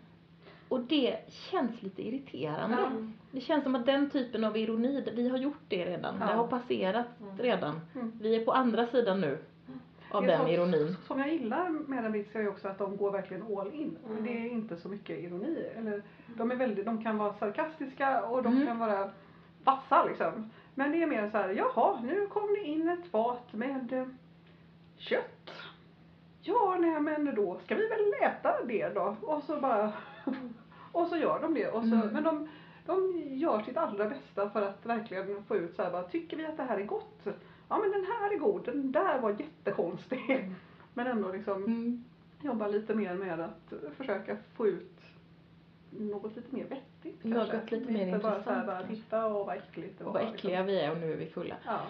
Och 0.72 0.80
det 0.80 1.16
känns 1.28 1.82
lite 1.82 2.02
irriterande. 2.02 2.76
Ja. 2.80 2.90
Det 3.30 3.40
känns 3.40 3.64
som 3.64 3.74
att 3.74 3.86
den 3.86 4.10
typen 4.10 4.44
av 4.44 4.56
ironi, 4.56 5.04
vi 5.14 5.28
har 5.28 5.38
gjort 5.38 5.62
det 5.68 5.84
redan. 5.84 6.16
Ja. 6.20 6.26
Det 6.26 6.32
har 6.32 6.46
passerat 6.46 7.06
Mm. 7.20 7.38
redan. 7.38 7.80
Mm. 7.94 8.12
Vi 8.20 8.36
är 8.36 8.44
på 8.44 8.52
andra 8.52 8.86
sidan 8.86 9.20
nu 9.20 9.38
av 10.10 10.26
den 10.26 10.38
som, 10.38 10.48
ironin. 10.48 10.96
Som 11.06 11.18
jag 11.18 11.32
gillar 11.32 11.68
med 11.70 12.04
den 12.04 12.12
brittiska 12.12 12.40
är 12.40 12.48
också 12.48 12.68
att 12.68 12.78
de 12.78 12.96
går 12.96 13.10
verkligen 13.10 13.42
all 13.58 13.74
in. 13.74 13.96
Mm. 14.08 14.24
Det 14.24 14.30
är 14.30 14.50
inte 14.50 14.76
så 14.76 14.88
mycket 14.88 15.18
ironi. 15.18 15.66
Eller, 15.76 16.02
de, 16.36 16.50
är 16.50 16.56
väldigt, 16.56 16.84
de 16.86 17.02
kan 17.04 17.18
vara 17.18 17.34
sarkastiska 17.34 18.22
och 18.24 18.42
de 18.42 18.52
Mm. 18.52 18.66
kan 18.66 18.78
vara 18.78 19.10
vassa 19.64 20.04
liksom. 20.04 20.50
Men 20.74 20.92
det 20.92 21.02
är 21.02 21.06
mer 21.06 21.30
så 21.30 21.36
här, 21.36 21.48
jaha, 21.48 22.00
nu 22.02 22.26
kom 22.26 22.48
det 22.54 22.64
in 22.64 22.88
ett 22.88 23.06
fat 23.10 23.52
med 23.52 23.92
eh, 23.92 24.06
kött. 24.96 25.50
Ja, 26.44 26.76
nej 26.80 27.00
men 27.00 27.34
då 27.34 27.60
ska 27.64 27.74
vi 27.74 27.88
väl 27.88 28.30
äta 28.30 28.64
det 28.66 28.88
då. 28.88 29.16
Och 29.22 29.42
så 29.42 29.60
bara, 29.60 29.92
och 30.92 31.06
så 31.08 31.16
gör 31.16 31.40
de 31.42 31.54
det. 31.54 31.68
Och 31.68 31.82
så, 31.82 31.94
Mm. 31.94 32.08
Men 32.08 32.24
de, 32.24 32.48
de 32.86 33.22
gör 33.26 33.62
sitt 33.62 33.76
allra 33.76 34.08
bästa 34.08 34.50
för 34.50 34.62
att 34.62 34.86
verkligen 34.86 35.44
få 35.44 35.56
ut 35.56 35.76
så 35.76 35.82
här, 35.82 35.90
bara, 35.90 36.02
tycker 36.02 36.36
vi 36.36 36.46
att 36.46 36.56
det 36.56 36.62
här 36.62 36.78
är 36.78 36.84
gott? 36.84 37.18
Ja 37.68 37.78
men 37.78 37.90
den 37.90 38.04
här 38.04 38.34
är 38.34 38.38
god, 38.38 38.64
den 38.64 38.92
där 38.92 39.18
var 39.20 39.30
jättekonstig. 39.30 40.50
Men 40.94 41.06
ändå 41.06 41.32
liksom 41.32 41.64
Mm. 41.64 42.04
jobba 42.42 42.66
lite 42.68 42.94
mer 42.94 43.14
med 43.14 43.40
att 43.40 43.72
försöka 43.96 44.36
få 44.56 44.66
ut 44.66 45.00
något 45.90 46.36
lite 46.36 46.54
mer 46.56 46.64
vettigt 46.64 47.24
Något 47.24 47.50
kanske. 47.50 47.76
lite 47.76 47.92
mer 47.92 48.00
Inte 48.06 48.14
intressant 48.16 48.66
bara 48.66 48.76
kanske. 48.76 48.94
titta 48.94 49.26
och 49.26 49.46
vad 49.46 49.56
äckligt 49.56 49.98
det 49.98 50.04
Och 50.04 50.14
var. 50.14 50.22
vad 50.24 50.34
äckliga 50.34 50.62
vi 50.62 50.80
är 50.80 50.90
och 50.90 50.98
nu 50.98 51.12
är 51.12 51.16
vi 51.16 51.26
fulla. 51.26 51.54
Liksom. 51.54 51.72
Ja. 51.74 51.80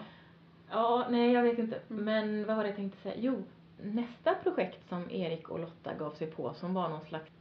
Ja, 0.69 1.05
nej 1.09 1.31
jag 1.31 1.43
vet 1.43 1.59
inte. 1.59 1.79
Mm. 1.89 2.05
Men 2.05 2.45
vad 2.45 2.55
var 2.55 2.63
det 2.63 2.69
jag 2.69 2.75
tänkte 2.75 3.01
säga? 3.01 3.15
Jo, 3.17 3.43
nästa 3.81 4.35
projekt 4.35 4.89
som 4.89 5.11
Erik 5.11 5.49
och 5.49 5.59
Lotta 5.59 5.93
gav 5.93 6.11
sig 6.11 6.27
på 6.31 6.53
som 6.53 6.73
var 6.73 6.89
någon 6.89 7.05
slags 7.05 7.31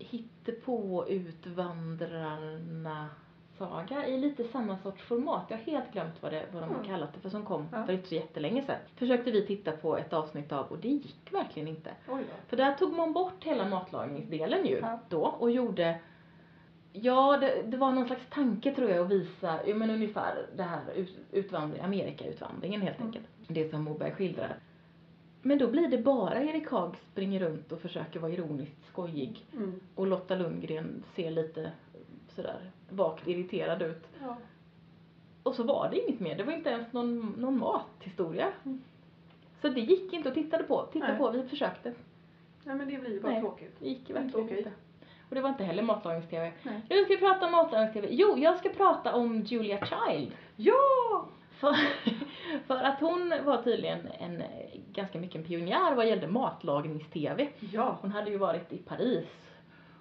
hittepå 0.00 1.04
utvandrarna 1.08 3.08
saga 3.58 4.06
i 4.06 4.18
lite 4.18 4.44
samma 4.44 4.78
sorts 4.78 5.02
format. 5.02 5.44
Jag 5.48 5.56
har 5.56 5.64
helt 5.64 5.92
glömt 5.92 6.22
vad, 6.22 6.32
det, 6.32 6.44
vad 6.52 6.62
de 6.62 6.68
har 6.68 6.74
Mm. 6.76 6.86
kallat 6.86 7.14
det 7.14 7.20
för 7.20 7.28
som 7.30 7.44
kom 7.44 7.68
Ja. 7.72 7.86
för 7.86 7.92
inte 7.92 8.08
så 8.08 8.14
jättelänge 8.14 8.62
sedan. 8.62 8.76
Försökte 8.96 9.30
vi 9.30 9.46
titta 9.46 9.72
på 9.72 9.96
ett 9.96 10.12
avsnitt 10.12 10.52
av 10.52 10.66
och 10.66 10.78
det 10.78 10.88
gick 10.88 11.32
verkligen 11.32 11.68
inte. 11.68 11.90
För 12.48 12.56
där 12.56 12.74
tog 12.74 12.92
man 12.92 13.12
bort 13.12 13.44
hela 13.44 13.68
matlagningsdelen 13.68 14.66
ju 14.66 14.78
Ja. 14.78 14.98
då 15.08 15.20
och 15.22 15.50
gjorde 15.50 15.98
Ja, 16.92 17.38
det, 17.40 17.62
det 17.66 17.76
var 17.76 17.92
någon 17.92 18.06
slags 18.06 18.22
tanke 18.30 18.74
tror 18.74 18.90
jag 18.90 19.04
att 19.06 19.12
visa, 19.12 19.58
men 19.74 19.90
ungefär 19.90 20.46
det 20.56 20.62
här 20.62 20.80
ut, 20.96 21.16
utvandring, 21.32 21.82
Amerikautvandringen 21.84 22.80
helt 22.80 22.96
Mm. 22.98 23.06
enkelt. 23.08 23.26
Det 23.48 23.70
som 23.70 23.82
Moberg 23.84 24.12
skildrar. 24.12 24.56
Men 25.42 25.58
då 25.58 25.66
blir 25.70 25.88
det 25.88 25.98
bara 25.98 26.42
Erik 26.42 26.70
Haag 26.70 26.96
springer 27.12 27.40
runt 27.40 27.72
och 27.72 27.80
försöker 27.80 28.20
vara 28.20 28.32
ironiskt 28.32 28.86
skojig 28.92 29.44
Mm. 29.52 29.80
och 29.94 30.06
Lotta 30.06 30.34
Lundgren 30.36 31.04
ser 31.14 31.30
lite 31.30 31.72
sådär 32.28 32.70
vagt 32.90 33.28
irriterad 33.28 33.82
ut. 33.82 34.08
Ja. 34.22 34.36
Och 35.42 35.54
så 35.54 35.62
var 35.62 35.88
det 35.90 36.00
inget 36.08 36.20
mer, 36.20 36.36
det 36.36 36.44
var 36.44 36.52
inte 36.52 36.70
ens 36.70 36.92
någon, 36.92 37.34
någon 37.38 37.58
mathistoria. 37.58 38.48
Mm. 38.64 38.82
Så 39.62 39.68
det 39.68 39.80
gick 39.80 40.12
inte 40.12 40.28
att 40.28 40.34
titta 40.34 40.62
på, 40.62 40.86
titta 40.92 41.06
Nej. 41.08 41.18
på, 41.18 41.30
vi 41.30 41.42
försökte. 41.48 41.92
Nej 42.64 42.76
men 42.76 42.88
det 42.88 42.98
blir 42.98 43.10
ju 43.10 43.20
bara 43.20 43.32
Nej. 43.32 43.40
tråkigt. 43.40 43.76
Det 43.78 43.88
gick 43.88 44.10
verkligen 44.10 44.44
okej. 44.46 44.58
inte. 44.58 44.70
Och 45.28 45.34
det 45.34 45.40
var 45.40 45.48
inte 45.48 45.64
heller 45.64 45.82
matlagningstv. 45.82 46.34
Jag 46.88 47.04
ska 47.06 47.16
prata 47.16 47.46
om 47.46 47.52
matlagningstv. 47.52 48.06
Jo, 48.10 48.38
jag 48.38 48.58
ska 48.58 48.68
prata 48.68 49.14
om 49.14 49.40
Julia 49.40 49.78
Child. 49.86 50.32
Ja! 50.56 51.26
För, 51.60 51.76
för 52.66 52.84
att 52.84 53.00
hon 53.00 53.32
var 53.44 53.62
tydligen 53.62 54.08
en, 54.18 54.42
ganska 54.92 55.18
mycket 55.18 55.36
en 55.36 55.44
pionjär 55.44 55.94
vad 55.94 56.06
gällde 56.08 56.26
matlagningstv. 56.26 57.46
Ja. 57.72 57.98
Hon 58.00 58.12
hade 58.12 58.30
ju 58.30 58.38
varit 58.38 58.72
i 58.72 58.78
Paris 58.78 59.26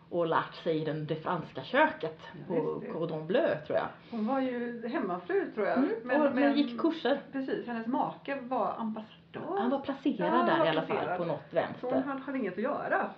och 0.10 0.28
lärt 0.28 0.56
sig 0.64 0.86
den, 0.86 1.06
det 1.06 1.16
franska 1.16 1.64
köket 1.64 2.20
Ja, 2.50 2.56
på. 2.56 2.84
Cordon 2.94 3.28
Bleu 3.28 3.56
tror 3.68 3.78
jag. 3.78 3.88
Hon 4.12 4.28
var 4.28 4.40
ju 4.40 4.88
hemmafru 4.88 5.52
tror 5.52 5.68
jag. 5.68 5.78
Mm, 5.78 6.22
och 6.22 6.36
men 6.36 6.58
gick 6.58 6.80
kurser. 6.82 7.20
Precis, 7.32 7.68
hennes 7.68 7.88
make 7.88 8.40
var 8.42 8.74
ambassadör. 8.78 9.58
Han 9.60 9.70
var 9.70 9.80
placerad 9.80 10.34
Ja, 10.34 10.44
där 10.46 10.60
var 10.60 10.66
i 10.66 10.70
alla 10.70 10.82
fall 10.82 11.18
på 11.18 11.26
något 11.26 11.42
Så 11.52 11.56
hon 11.58 11.64
vänster. 11.64 12.02
hade, 12.12 12.22
hade 12.22 12.38
inget 12.38 12.54
att 12.54 12.64
göra. 12.64 13.10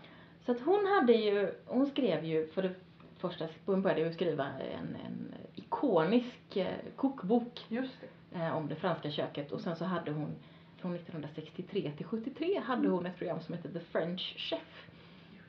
Så 0.45 0.51
att 0.51 0.61
hon 0.61 0.85
hade 0.85 1.13
ju, 1.13 1.51
hon 1.65 1.85
skrev 1.85 2.25
ju 2.25 2.47
för 2.47 2.61
det 2.61 2.73
första, 3.17 3.45
hon 3.65 3.81
började 3.81 4.01
ju 4.01 4.13
skriva 4.13 4.45
en, 4.45 4.95
en 5.05 5.33
ikonisk 5.55 6.55
eh, 6.57 6.67
kokbok 6.95 7.65
Just 7.67 8.01
det. 8.01 8.07
Eh, 8.35 8.57
om 8.57 8.67
det 8.67 8.75
franska 8.75 9.11
köket 9.11 9.51
och 9.51 9.61
sen 9.61 9.75
så 9.75 9.85
hade 9.85 10.11
hon 10.11 10.35
från 10.77 10.95
1963 10.95 11.91
till 11.97 12.05
73 12.05 12.59
hade 12.65 12.87
hon 12.89 13.05
ett 13.05 13.17
program 13.17 13.39
som 13.41 13.55
hette 13.55 13.69
The 13.73 13.79
French 13.79 14.35
Chef. 14.37 14.87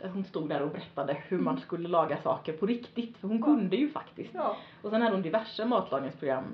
Där 0.00 0.08
hon 0.08 0.24
stod 0.24 0.48
där 0.48 0.62
och 0.62 0.70
berättade 0.70 1.16
hur 1.28 1.38
man 1.38 1.60
skulle 1.60 1.88
laga 1.88 2.16
saker 2.22 2.52
på 2.52 2.66
riktigt, 2.66 3.16
för 3.16 3.28
hon 3.28 3.38
Ja. 3.38 3.44
kunde 3.44 3.76
ju 3.76 3.88
faktiskt. 3.90 4.30
Ja. 4.34 4.56
Och 4.82 4.90
sen 4.90 5.02
hade 5.02 5.14
hon 5.14 5.22
diverse 5.22 5.64
matlagningsprogram 5.64 6.44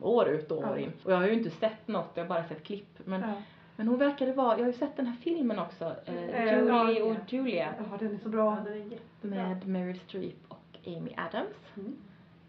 år 0.00 0.28
ut 0.28 0.50
och 0.50 0.58
år 0.58 0.64
Ja. 0.70 0.78
in. 0.78 0.92
Och 1.04 1.12
jag 1.12 1.16
har 1.16 1.26
ju 1.26 1.32
inte 1.32 1.50
sett 1.50 1.88
något, 1.88 2.10
jag 2.14 2.22
har 2.24 2.28
bara 2.28 2.44
sett 2.48 2.64
klipp. 2.64 2.98
Men, 3.04 3.20
ja. 3.20 3.32
men 3.76 3.88
hon 3.88 3.98
verkade 3.98 4.32
vara, 4.32 4.52
jag 4.58 4.64
har 4.64 4.72
ju 4.72 4.78
sett 4.78 4.96
den 4.96 5.06
här 5.06 5.16
filmen 5.16 5.58
också, 5.58 5.84
eh, 6.06 6.14
Eh, 6.14 6.58
Julie 6.58 6.98
ja. 6.98 7.04
och 7.04 7.32
Julia. 7.32 7.74
Ja, 7.90 7.96
den 7.98 8.14
är 8.14 8.18
så 8.18 8.28
bra. 8.28 8.56
Ja, 8.56 8.64
den 8.70 8.82
är 8.82 8.86
jättebra. 8.92 9.48
Med 9.48 9.66
Meryl 9.68 9.98
Streep 10.00 10.36
och 10.48 10.78
Amy 10.86 11.10
Adams. 11.16 11.56
Mm. 11.76 11.96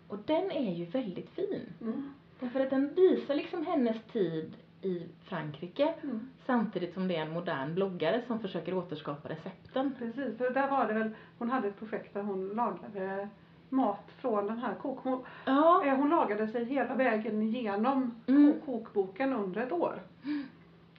Och 0.08 0.18
den 0.26 0.52
är 0.52 0.74
ju 0.74 0.86
väldigt 0.86 1.30
fin. 1.30 1.74
Mm. 1.82 2.14
Därför 2.40 2.60
att 2.60 2.70
den 2.70 2.94
visar 2.96 3.36
liksom 3.36 3.66
hennes 3.66 4.04
tid 4.14 4.54
i 4.82 5.06
Frankrike 5.24 5.94
Mm. 6.04 6.30
samtidigt 6.46 6.94
som 6.94 7.08
det 7.08 7.16
är 7.16 7.22
en 7.22 7.32
modern 7.34 7.76
bloggare 7.76 8.22
som 8.28 8.40
försöker 8.40 8.74
återskapa 8.74 9.30
recepten. 9.30 9.96
Precis, 10.00 10.38
för 10.38 10.50
där 10.50 10.70
var 10.70 10.88
det 10.88 10.94
väl, 10.94 11.12
hon 11.38 11.50
hade 11.50 11.68
ett 11.68 11.80
projekt 11.80 12.14
där 12.14 12.22
hon 12.22 12.50
lagade 12.50 13.30
mat 13.70 14.12
från 14.18 14.48
den 14.48 14.58
här 14.58 14.74
kok... 14.76 15.00
Hon, 15.04 15.24
Ja, 15.46 15.86
eh, 15.86 15.96
hon 15.96 16.10
lagade 16.10 16.48
sig 16.48 16.66
hela 16.66 16.96
vägen 16.96 17.42
igenom 17.42 18.22
Mm. 18.28 18.54
ko- 18.66 18.72
kokboken 18.84 19.34
under 19.34 19.62
ett 19.62 19.72
år. 19.72 20.00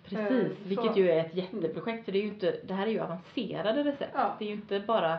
precis. 0.05 0.59
så- 0.62 0.68
Vilket 0.68 0.97
ju 0.97 1.11
är 1.11 1.20
ett 1.26 1.34
jätteprojekt 1.34 2.05
för 2.05 2.12
det 2.12 2.18
är 2.18 2.22
ju 2.22 2.28
inte, 2.28 2.57
det 2.66 2.74
här 2.74 2.86
är 2.86 2.91
ju 2.91 3.01
avancerade 3.01 3.84
recept. 3.84 4.12
Ja. 4.14 4.34
Det 4.38 4.45
är 4.45 4.49
ju 4.49 4.55
inte 4.55 4.80
bara 4.80 5.18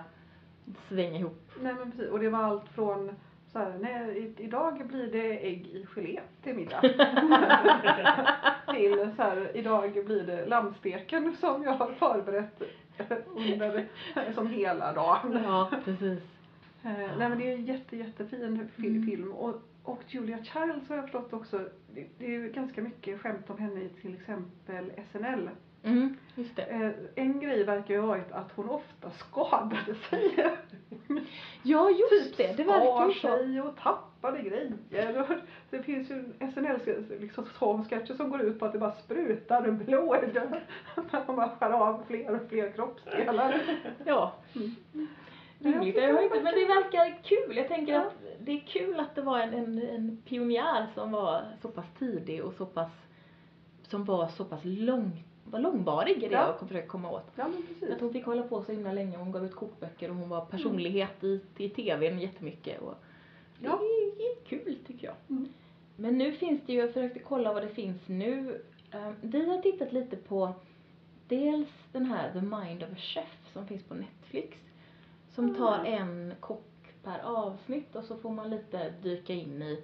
svänga 0.88 1.20
ihop. 1.20 1.52
Nej 1.62 1.74
men 1.74 1.92
precis, 1.92 2.10
och 2.12 2.20
det 2.20 2.30
var 2.30 2.40
allt 2.44 2.70
från 2.70 3.12
så 3.54 3.60
här, 3.60 3.78
nej, 3.82 4.34
idag 4.38 4.88
blir 4.88 5.12
det 5.12 5.48
ägg 5.48 5.68
i 5.68 5.86
gelé 5.96 6.20
till 6.44 6.56
middag. 6.56 6.82
till 8.74 9.12
så 9.16 9.22
här, 9.24 9.52
idag 9.58 10.06
blir 10.06 10.24
det 10.24 10.46
lammsteken 10.46 11.36
som 11.40 11.64
jag 11.64 11.72
har 11.74 11.92
förberett 11.92 12.62
under, 13.28 13.86
som 14.34 14.48
hela 14.48 14.94
dagen. 14.94 15.40
Ja, 15.44 15.72
precis. 15.86 16.20
Eh, 16.84 16.92
nej 17.18 17.30
men 17.30 17.38
det 17.38 17.52
är 17.52 17.54
en 17.56 17.66
jätte, 17.66 17.98
jättefin 17.98 18.70
fi- 18.76 18.88
Mm. 18.88 19.06
film. 19.06 19.32
Och, 19.32 19.56
och 19.84 20.02
Julia 20.08 20.38
Childs 20.38 20.90
har 20.90 20.96
jag 20.96 21.04
förstått 21.04 21.34
också, 21.34 21.58
det, 21.94 22.08
det 22.18 22.26
är 22.26 22.30
ju 22.30 22.52
ganska 22.52 22.82
mycket 22.82 23.22
skämt 23.22 23.50
om 23.50 23.58
henne 23.58 23.82
i 23.82 23.90
till 23.90 24.14
exempel 24.16 24.92
SNL. 25.12 25.50
Mm, 25.84 26.18
just 26.36 26.56
det. 26.56 26.62
Eh, 26.62 26.92
en 27.16 27.40
grej 27.40 27.64
verkar 27.64 27.94
ju 27.94 28.00
ha 28.00 28.08
varit 28.08 28.32
att 28.32 28.52
hon 28.56 28.70
ofta 28.70 29.12
skadade 29.12 29.96
sig. 30.10 30.52
Ja, 31.64 31.90
just 31.90 32.38
det. 32.38 32.58
Det 32.58 32.64
verkar 32.64 33.08
ju 33.08 33.14
så. 33.14 33.28
sig 33.28 33.62
och 33.62 33.78
tappade 33.78 34.42
grejer. 34.42 35.42
Det 35.70 35.84
finns 35.84 36.10
ju 36.10 36.24
SNL 36.54 36.80
liksom 37.20 37.46
sån 37.60 37.86
sketcher 37.86 38.14
som 38.14 38.30
går 38.30 38.42
ut 38.42 38.60
på 38.60 38.66
att 38.66 38.74
det 38.74 38.80
bara 38.80 38.92
sprutar 38.92 39.72
blod. 39.72 40.42
Man 41.28 41.36
bara 41.36 41.50
skär 41.50 41.72
av 41.72 42.04
fler 42.08 42.36
och 42.36 42.50
fler 42.50 42.72
kroppsdelar. 42.72 43.62
Ja. 44.06 44.34
Mm. 44.56 44.76
Jag 45.64 45.86
inte, 46.24 46.42
men 46.44 46.54
det 46.56 46.66
verkar 46.66 47.24
kul. 47.24 47.58
Jag 47.58 47.68
tänker 47.68 47.94
Ja. 47.94 48.00
att 48.02 48.14
det 48.40 48.52
är 48.52 48.60
kul 48.60 49.00
att 49.00 49.16
det 49.16 49.22
var 49.22 49.40
en, 49.40 49.54
en, 49.54 49.82
en 49.90 50.22
pionjär 50.26 50.88
som 50.94 51.12
var 51.12 51.44
så 51.62 51.68
pass 51.68 51.86
tidig 52.00 52.44
och 52.44 52.54
så 52.54 52.66
pass, 52.66 52.92
som 53.84 54.06
var 54.06 54.28
så 54.28 54.46
pass 54.46 54.60
lång, 54.64 55.24
var 55.52 55.60
långvarig 55.60 56.18
i 56.24 56.28
det 56.28 56.34
Ja. 56.36 56.54
och 56.54 56.68
försöka 56.68 56.88
komma 56.88 57.12
åt. 57.12 57.32
Ja 57.36 57.48
men 57.48 57.64
precis. 57.68 57.90
Att 57.96 58.02
hon 58.02 58.14
fick 58.14 58.26
hålla 58.26 58.44
på 58.44 58.64
så 58.64 58.72
himla 58.72 58.94
länge. 58.94 59.18
Hon 59.18 59.32
gav 59.32 59.46
ut 59.46 59.56
kokböcker 59.56 60.10
och 60.10 60.16
hon 60.16 60.30
var 60.30 60.46
personlighet 60.46 61.24
i, 61.24 61.42
i 61.58 61.70
tvn 61.70 62.20
jättemycket. 62.20 62.82
Och 62.82 62.96
det 63.60 63.66
Ja. 63.68 63.74
är 64.20 64.46
kul 64.46 64.78
tycker 64.88 65.08
jag. 65.08 65.16
Mm. 65.30 65.48
Men 65.96 66.18
nu 66.18 66.32
finns 66.32 66.62
det 66.66 66.74
ju, 66.74 66.80
jag 66.80 66.94
försökte 66.94 67.20
kolla 67.20 67.54
vad 67.54 67.64
det 67.64 67.70
finns 67.70 68.08
nu. 68.08 68.62
Eh, 68.92 69.12
Vi 69.22 69.50
har 69.50 69.58
tittat 69.62 69.94
lite 69.94 70.16
på 70.16 70.54
dels 71.28 71.70
den 71.92 72.06
här 72.06 72.32
The 72.34 72.42
Mind 72.42 72.84
of 72.84 72.90
a 72.92 72.96
Chef 72.98 73.38
som 73.54 73.68
finns 73.68 73.84
på 73.84 73.94
Netflix. 73.94 74.58
Som 75.36 75.56
tar 75.56 75.80
Mm. 75.80 75.94
en 76.02 76.34
kock 76.40 76.64
per 77.04 77.20
avsnitt 77.24 77.96
och 77.96 78.04
så 78.04 78.18
får 78.18 78.30
man 78.30 78.50
lite 78.50 78.94
dyka 79.04 79.34
in 79.34 79.62
i 79.62 79.84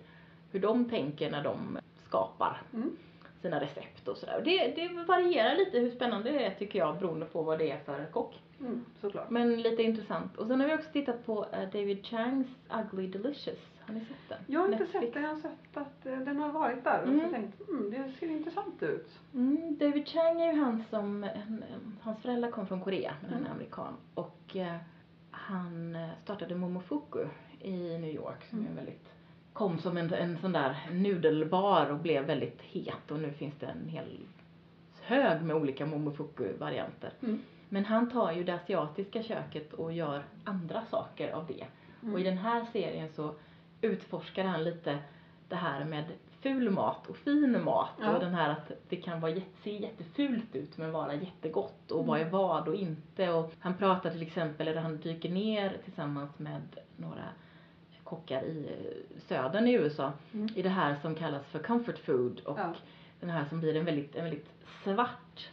hur 0.52 0.60
de 0.60 0.90
tänker 0.90 1.32
när 1.32 1.44
de 1.44 1.78
skapar 2.08 2.62
Mm. 2.74 2.98
Sina 3.42 3.60
recept 3.62 4.08
och 4.08 4.18
sådär. 4.18 4.42
Det, 4.46 4.68
det 4.76 5.04
varierar 5.04 5.56
lite 5.56 5.80
hur 5.80 5.92
spännande 5.92 6.32
det 6.32 6.46
är 6.46 6.52
tycker 6.56 6.80
jag 6.80 7.00
beroende 7.00 7.26
på 7.26 7.42
vad 7.42 7.60
det 7.60 7.72
är 7.72 7.80
för 7.80 8.06
kock. 8.12 8.42
Mm, 8.60 8.86
såklart. 9.02 9.30
Men 9.30 9.62
lite 9.62 9.84
intressant. 9.84 10.38
Och 10.38 10.48
sen 10.48 10.60
har 10.62 10.68
vi 10.68 10.74
också 10.76 10.90
tittat 10.94 11.26
på 11.26 11.46
eh, 11.52 11.70
David 11.70 12.06
Changs 12.06 12.48
Ugly 12.84 13.08
Delicious. 13.08 13.60
Har 13.86 13.94
ni 13.94 14.00
sett 14.00 14.30
den? 14.30 14.38
Jag 14.48 14.60
har 14.60 14.68
inte 14.68 14.80
Netflix. 14.80 15.06
sett 15.06 15.14
den, 15.14 15.24
jag 15.24 15.30
har 15.30 15.40
sett 15.40 15.78
att 15.78 16.06
eh, 16.06 16.20
den 16.20 16.38
har 16.40 16.52
varit 16.52 16.84
där 16.84 17.02
och 17.02 17.08
Mm. 17.08 17.26
så 17.26 17.32
tänkt, 17.32 17.70
mm, 17.70 17.92
det 17.92 18.12
ser 18.20 18.28
intressant 18.28 18.84
ut. 18.84 19.20
Mm, 19.34 19.78
David 19.78 20.08
Chang 20.08 20.42
är 20.42 20.54
ju 20.54 20.60
han 20.60 20.84
som, 20.90 21.24
en, 21.24 21.32
en, 21.74 21.98
hans 22.02 22.20
föräldrar 22.22 22.52
kom 22.52 22.68
från 22.68 22.82
Korea, 22.82 23.14
men 23.22 23.30
han 23.34 23.42
är 23.42 23.46
Mm. 23.46 23.52
amerikan. 23.58 23.94
Och 24.14 24.56
eh, 24.56 24.76
han 25.32 25.96
eh, 25.96 26.10
startade 26.24 26.56
Momofuku 26.56 27.26
i 27.62 27.98
New 27.98 28.16
York 28.16 28.44
som 28.50 28.60
är 28.60 28.64
Mm. 28.64 28.76
väldigt, 28.76 29.10
kom 29.58 29.80
som 29.80 29.98
en, 29.98 30.14
en 30.14 30.38
sån 30.38 30.52
där 30.52 30.78
nudelbar 30.92 31.90
och 31.92 32.00
blev 32.00 32.26
väldigt 32.26 32.62
het 32.62 33.12
och 33.12 33.20
nu 33.20 33.32
finns 33.32 33.54
det 33.60 33.66
en 33.66 33.90
hel 33.90 34.20
hög 35.02 35.42
med 35.42 35.56
olika 35.56 35.86
Momofuku-varianter. 35.86 37.14
Mm. 37.24 37.42
Men 37.70 37.86
han 37.86 38.10
tar 38.10 38.32
ju 38.32 38.44
det 38.44 38.54
asiatiska 38.56 39.24
köket 39.24 39.74
och 39.74 39.94
gör 39.94 40.24
andra 40.44 40.86
saker 40.86 41.32
av 41.32 41.48
det. 41.48 41.66
Mm. 42.02 42.14
Och 42.14 42.20
i 42.20 42.24
den 42.24 42.38
här 42.38 42.66
serien 42.74 43.10
så 43.16 43.34
utforskar 43.82 44.44
han 44.44 44.64
lite 44.64 44.98
det 45.50 45.56
här 45.56 45.86
med 45.86 46.04
ful 46.42 46.70
mat 46.70 47.08
och 47.08 47.18
fin 47.18 47.64
mat 47.64 47.90
Ja. 48.02 48.14
och 48.14 48.20
den 48.20 48.34
här 48.34 48.50
att 48.50 48.72
det 48.90 48.96
kan 48.96 49.22
vara 49.22 49.34
se 49.64 49.78
jättefult 49.78 50.56
ut 50.56 50.78
men 50.78 50.92
vara 50.92 51.14
jättegott 51.14 51.92
och 51.92 52.04
Mm. 52.04 52.08
vad 52.08 52.20
är 52.22 52.30
vad 52.30 52.68
och 52.68 52.76
inte 52.76 53.30
och 53.30 53.54
han 53.60 53.78
pratar 53.78 54.10
till 54.12 54.22
exempel, 54.22 54.68
eller 54.68 54.82
han 54.82 54.98
dyker 54.98 55.30
ner 55.30 55.78
tillsammans 55.84 56.40
med 56.40 56.62
några 56.98 57.24
kockar 58.10 58.42
i 58.44 58.66
eh, 58.70 59.20
södern 59.28 59.68
i 59.68 59.74
USA 59.74 60.14
Mm. 60.34 60.50
i 60.56 60.62
det 60.62 60.70
här 60.70 60.96
som 61.02 61.16
kallas 61.16 61.46
för 61.46 61.60
comfort 61.60 61.98
food 62.00 62.40
och 62.40 62.60
Ja. 62.60 62.74
den 63.20 63.30
här 63.30 63.46
som 63.46 63.60
blir 63.60 63.76
en 63.76 63.86
väldigt, 63.86 64.16
en 64.16 64.24
väldigt 64.24 64.48
svart 64.84 65.50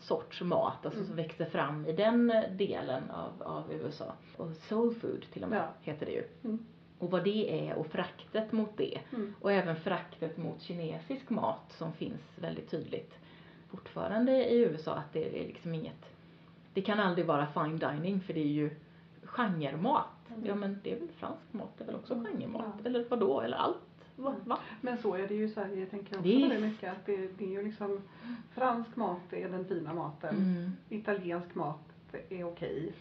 sorts 0.00 0.40
mat, 0.40 0.74
alltså 0.86 0.98
Mm. 1.00 1.06
som 1.06 1.16
växer 1.16 1.44
fram 1.44 1.86
i 1.86 1.92
den 1.92 2.32
delen 2.50 3.10
av, 3.10 3.42
av 3.42 3.72
USA. 3.72 4.12
Och 4.36 4.50
soul 4.68 4.94
food 4.94 5.26
till 5.32 5.42
och 5.44 5.50
med 5.50 5.58
Ja. 5.58 5.68
heter 5.92 6.06
det 6.06 6.12
ju. 6.12 6.24
Mm. 6.44 6.66
Och 6.98 7.10
vad 7.10 7.24
det 7.24 7.68
är 7.68 7.74
och 7.74 7.86
fraktet 7.86 8.52
mot 8.52 8.76
det. 8.76 8.98
Mm. 9.12 9.34
Och 9.40 9.52
även 9.52 9.76
fraktet 9.76 10.36
mot 10.36 10.62
kinesisk 10.62 11.30
mat 11.30 11.72
som 11.78 11.92
finns 11.92 12.20
väldigt 12.36 12.70
tydligt 12.70 13.14
fortfarande 13.70 14.32
i 14.50 14.58
USA 14.60 14.94
att 14.94 15.12
det 15.12 15.40
är 15.42 15.46
liksom 15.46 15.74
inget, 15.74 16.04
det 16.74 16.82
kan 16.82 17.00
aldrig 17.00 17.26
vara 17.26 17.46
fine 17.46 17.78
dining 17.78 18.20
för 18.20 18.32
det 18.34 18.40
är 18.40 18.44
ju 18.52 18.70
genremat. 19.24 20.06
Mm. 20.38 20.48
Ja 20.48 20.54
men 20.54 20.78
det 20.82 20.92
är 20.92 20.98
väl 20.98 21.08
fransk 21.16 21.42
mat, 21.52 21.68
det 21.78 21.84
är 21.84 21.86
väl 21.86 21.94
också 21.96 22.14
Mm. 22.14 22.26
genremat? 22.32 22.64
Ja. 22.82 22.88
Eller 22.88 23.04
vadå, 23.08 23.40
eller 23.40 23.56
allt? 23.56 23.76
Va? 24.16 24.34
va? 24.44 24.58
Men 24.80 24.98
så 24.98 25.14
är 25.14 25.28
det 25.28 25.34
ju 25.34 25.44
i 25.44 25.48
Sverige 25.48 25.86
tänker 25.86 26.12
jag 26.14 26.20
också 26.20 26.28
Visst. 26.30 26.42
väldigt 26.44 26.60
mycket. 26.70 26.92
Att 26.92 27.06
det, 27.06 27.16
det 27.38 27.44
är 27.44 27.48
ju 27.48 27.62
liksom 27.64 28.02
fransk 28.54 28.96
mat 28.96 29.32
är 29.32 29.48
den 29.48 29.64
fina 29.64 29.94
maten. 29.94 30.36
Mm. 30.36 30.72
Italiensk 30.88 31.54
mat 31.54 31.78
är 32.28 32.44
okej. 32.44 32.92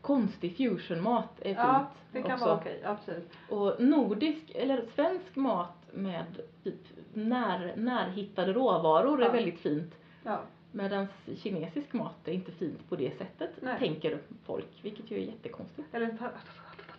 Konstig 0.00 0.56
fusionmat 0.56 1.38
är 1.40 1.44
fint 1.44 1.56
Ja, 1.58 1.86
det 2.12 2.22
kan 2.22 2.32
också. 2.32 2.44
vara 2.44 2.56
okej, 2.56 2.82
absolut. 2.84 3.30
Och 3.50 3.74
nordisk, 3.82 4.50
eller 4.54 4.84
svensk 4.94 5.36
mat 5.36 5.76
med 5.92 6.24
typ 6.64 6.80
när, 7.14 7.76
närhittade 7.76 8.52
råvaror 8.52 9.20
är 9.22 9.26
Ja. 9.26 9.32
väldigt 9.32 9.58
fint. 9.60 9.94
Ja. 10.24 10.40
Medan 10.72 11.06
kinesisk 11.36 11.92
mat 11.92 12.28
är 12.28 12.32
inte 12.32 12.52
fint 12.52 12.88
på 12.88 12.96
det 12.96 13.18
sättet, 13.18 13.50
Nej. 13.62 13.78
tänker 13.78 14.18
folk. 14.44 14.68
Vilket 14.82 15.10
ju 15.10 15.16
är 15.16 15.20
jättekonstigt. 15.26 15.94
Eller 15.94 16.16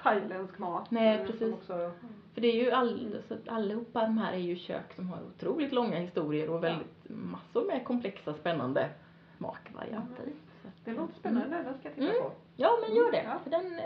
thailändsk 0.04 0.58
mat. 0.60 0.92
Nej, 0.92 1.20
eh, 1.20 1.26
precis. 1.28 1.54
Också, 1.54 1.92
För 2.34 2.42
det 2.42 2.48
är 2.48 2.64
ju 2.64 2.72
all, 2.72 3.18
så 3.28 3.34
att 3.34 3.48
allihopa 3.50 4.02
de 4.02 4.18
här 4.18 4.34
är 4.34 4.38
ju 4.38 4.56
kök 4.56 4.94
som 4.96 5.10
har 5.10 5.20
otroligt 5.24 5.72
långa 5.72 5.98
historier 6.00 6.50
och 6.50 6.64
väldigt 6.64 7.10
massor 7.10 7.68
med 7.68 7.84
komplexa 7.86 8.34
spännande 8.34 8.90
smakvarianter 9.38 10.24
i. 10.24 10.34
Det 10.86 10.94
låter 10.94 11.14
spännande, 11.14 11.64
den 11.64 11.78
ska 11.80 11.88
jag 11.88 11.96
titta 11.96 12.08
Mm. 12.10 12.22
på. 12.24 12.32
Ja, 12.56 12.78
men 12.88 12.96
gör 12.96 13.12
det. 13.12 13.24
Ja. 13.24 13.40
För 13.44 13.50
den, 13.50 13.80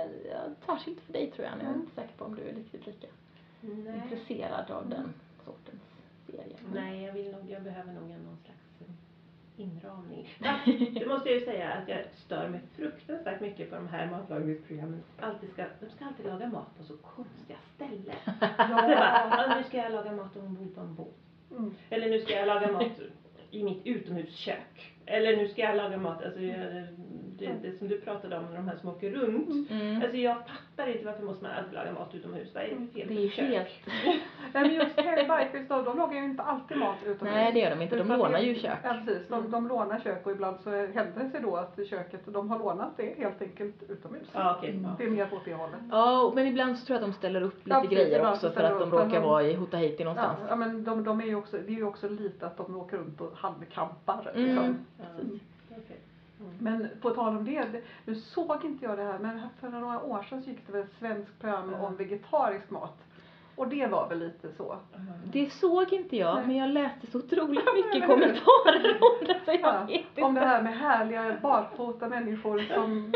särskilt 0.65 0.99
för 1.01 1.13
dig 1.13 1.31
tror 1.31 1.45
jag. 1.45 1.53
Jag 1.53 1.61
är 1.61 1.67
Mm. 1.67 1.81
inte 1.81 1.95
säker 1.95 2.13
på 2.17 2.25
om 2.25 2.35
du 2.35 2.41
är 2.41 2.53
riktigt 2.53 2.85
lika 2.85 3.07
Nej. 3.61 4.01
intresserad 4.03 4.71
av 4.71 4.89
den 4.89 5.13
sortens 5.45 5.81
serie. 6.27 6.55
Nej, 6.73 7.03
jag 7.03 7.13
vill 7.13 7.31
nog, 7.31 7.41
jag 7.49 7.63
behöver 7.63 7.93
nog 7.93 8.11
en 8.11 8.19
någon 8.21 8.37
slags 8.45 8.59
eh, 8.59 8.66
inramning. 9.57 10.29
Fast, 10.39 10.65
det 10.93 11.05
måste 11.07 11.29
jag 11.29 11.39
ju 11.39 11.45
säga 11.45 11.71
att 11.73 11.89
jag 11.89 11.99
stör 12.15 12.49
mig 12.49 12.59
fruktansvärt 12.75 13.41
mycket 13.41 13.69
på 13.69 13.75
de 13.75 13.87
här 13.87 14.11
matlagningsprogrammen. 14.11 15.03
Alltid 15.19 15.49
ska, 15.49 15.65
de 15.79 15.89
ska 15.89 16.05
alltid 16.05 16.25
laga 16.25 16.47
mat 16.47 16.77
på 16.77 16.83
så 16.83 16.97
konstiga 16.97 17.57
ställen. 17.75 18.15
Så 18.39 18.45
jag 18.57 18.69
bara, 18.69 19.27
"Ja, 19.31 19.55
nu 19.57 19.63
ska 19.63 19.77
jag 19.77 19.91
laga 19.91 20.11
mat 20.11 20.37
ombord 20.37 20.75
på 20.75 20.81
en 20.81 20.95
båt. 20.95 21.15
Mm. 21.51 21.75
Eller 21.89 22.09
nu 22.09 22.19
ska 22.19 22.33
jag 22.33 22.47
laga 22.47 22.71
mat 22.71 22.99
i 23.51 23.63
mitt 23.63 23.85
utomhuskök. 23.87 24.96
Eller 25.07 25.37
nu 25.37 25.47
ska 25.47 25.61
jag 25.61 25.77
laga 25.77 25.97
mat, 25.97 26.25
alltså 26.25 26.41
jag, 26.41 26.57
det, 27.39 27.51
det 27.61 27.77
som 27.77 27.87
du 27.87 28.01
pratade 28.01 28.37
om, 28.37 28.45
de 28.55 28.67
här 28.67 28.75
som 28.75 28.89
åker 28.89 29.11
runt. 29.11 29.69
Mm. 29.71 30.01
Alltså 30.01 30.17
jag 30.17 30.35
fattar 30.37 30.91
inte 30.91 31.05
varför 31.05 31.23
måste 31.23 31.43
man 31.43 31.51
alltid 31.51 31.73
laga 31.73 31.91
mat 31.91 32.15
utomhus. 32.15 32.55
Vad 32.55 32.63
är 32.63 32.67
det 32.67 32.75
för 32.75 32.93
fel 32.93 33.07
Det 33.07 33.13
är 33.13 33.21
ju 33.21 33.27
helt... 33.27 33.69
Nej 34.53 34.63
men 34.63 34.73
just 34.73 34.95
Bikers 34.95 35.67
då, 35.67 35.81
de 35.81 35.97
lagar 35.97 36.13
ju 36.13 36.25
inte 36.25 36.43
alltid 36.43 36.77
mat 36.77 36.95
utomhus. 37.05 37.35
Nej, 37.35 37.53
det 37.53 37.59
gör 37.59 37.69
de 37.69 37.81
inte. 37.81 37.95
De 37.95 38.05
Utan 38.05 38.19
lånar 38.19 38.39
ju 38.39 38.55
kök. 38.55 38.77
Ja 38.83 39.01
precis, 39.05 39.27
de, 39.27 39.51
de 39.51 39.67
lånar 39.67 39.99
kök 39.99 40.25
och 40.25 40.31
ibland 40.31 40.59
så 40.59 40.69
händer 40.69 41.23
det 41.23 41.29
sig 41.29 41.41
då 41.41 41.55
att 41.55 41.87
köket, 41.89 42.21
de 42.25 42.49
har 42.51 42.59
lånat 42.59 42.97
det 42.97 43.17
helt 43.17 43.41
enkelt 43.41 43.83
utomhus. 43.89 44.27
Ja, 44.33 44.55
okej. 44.57 44.69
Mm. 44.69 44.83
ja. 44.83 44.89
Det 44.97 45.03
är 45.03 45.09
mer 45.09 45.33
åt 45.33 45.45
det 45.45 45.53
hållet. 45.53 45.79
Ja, 45.91 46.31
men 46.35 46.47
ibland 46.47 46.77
så 46.77 46.85
tror 46.85 46.95
jag 46.95 47.03
att 47.03 47.11
de 47.11 47.17
ställer 47.17 47.41
upp 47.41 47.57
lite 47.57 47.69
Ja, 47.69 47.81
precis. 47.81 47.97
grejer 47.97 48.29
också 48.31 48.47
så 48.47 48.53
för 48.53 48.63
att 48.63 48.79
de 48.79 48.91
råkar 48.91 49.21
vara 49.21 49.43
i 49.43 49.53
Hotahiti 49.53 50.03
Ja, 50.03 50.05
någonstans. 50.05 50.39
ja 50.49 50.55
men 50.55 50.83
de, 50.83 51.03
de 51.03 51.21
är 51.21 51.25
ju 51.25 51.35
också, 51.35 51.57
det 51.57 51.73
är 51.73 51.77
ju 51.77 51.85
också 51.85 52.09
lite 52.09 52.45
att 52.45 52.57
de 52.57 52.75
åker 52.75 52.97
runt 52.97 53.21
och 53.21 53.31
halvkampar. 53.35 54.31
Mm. 54.35 54.45
Liksom. 54.45 54.85
Ja, 54.99 55.05
okej. 55.71 55.97
Men 56.59 56.87
på 57.01 57.09
tal 57.09 57.37
om 57.37 57.45
det, 57.45 57.61
det- 57.71 57.81
nu 58.05 58.15
såg 58.15 58.65
inte 58.65 58.85
jag 58.85 58.97
det 58.97 59.03
här 59.03 59.19
men 59.19 59.41
för 59.59 59.69
några 59.69 60.03
år 60.03 60.23
sedan 60.23 60.43
så 60.43 60.49
gick 60.49 60.67
det 60.67 60.71
väl 60.73 60.81
ett 60.81 60.93
svenskt 60.99 61.39
program 61.39 61.73
om 61.73 61.95
vegetarisk 61.95 62.69
mat. 62.69 62.97
Och 63.57 63.67
det 63.67 63.87
var 63.87 64.09
väl 64.09 64.19
lite 64.19 64.47
så. 64.57 64.77
Det 65.23 65.49
såg 65.53 65.93
inte 65.93 66.15
jag, 66.17 66.35
Nej. 66.35 66.47
men 66.47 66.55
jag 66.55 66.69
läste 66.69 67.07
så 67.07 67.17
otroligt 67.17 67.65
mycket 67.75 68.07
kommentarer 68.07 68.97
om 69.01 69.27
det 69.27 69.39
så 69.45 69.51
jag 69.51 69.59
Ja, 69.61 69.83
vet 69.87 69.89
inte. 69.99 70.21
Om 70.21 70.33
det 70.33 70.39
här 70.41 70.61
med 70.61 70.77
härliga 70.77 71.35
barfota 71.41 72.07
människor 72.09 72.59
som 72.73 73.13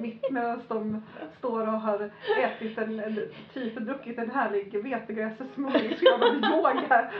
mitt 0.00 0.30
medan 0.30 0.62
de 0.68 1.02
står 1.38 1.60
och 1.60 1.80
har 1.80 2.10
ätit 2.38 2.78
en, 2.78 3.00
eller 3.00 3.28
typ 3.54 3.76
druckit 3.76 4.18
en 4.18 4.30
härlig 4.30 4.82
vetegrässmoothie 4.84 5.96
så 5.98 6.04
gör 6.04 6.18
de 6.18 6.54
yoga 6.56 7.10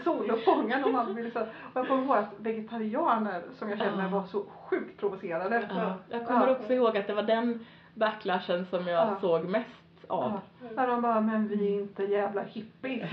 i 0.00 0.04
soluppgången 0.04 0.84
och 0.84 0.90
man 0.92 1.14
vill 1.14 1.32
så. 1.32 1.40
Och 1.40 1.46
jag 1.74 1.88
kommer 1.88 2.04
ihåg 2.04 2.16
att 2.16 2.34
vegetarianer 2.38 3.42
som 3.58 3.70
jag 3.70 3.78
känner 3.78 4.08
var 4.08 4.22
så 4.26 4.44
sjukt 4.70 5.00
provocerade. 5.00 5.68
Ja, 5.74 5.94
jag 6.10 6.26
kommer 6.26 6.46
Ja. 6.46 6.52
också 6.56 6.72
ihåg 6.72 6.96
att 6.96 7.06
det 7.06 7.14
var 7.14 7.22
den 7.22 7.66
backlashen 7.94 8.66
som 8.66 8.86
jag 8.86 9.08
Ja. 9.08 9.16
såg 9.20 9.44
mest 9.44 9.85
av. 10.08 10.40
Ja, 10.60 10.68
när 10.76 10.86
de 10.86 11.02
bara, 11.02 11.20
men 11.20 11.48
vi 11.48 11.74
är 11.74 11.80
inte 11.80 12.04
jävla 12.04 12.42
hippies. 12.42 13.12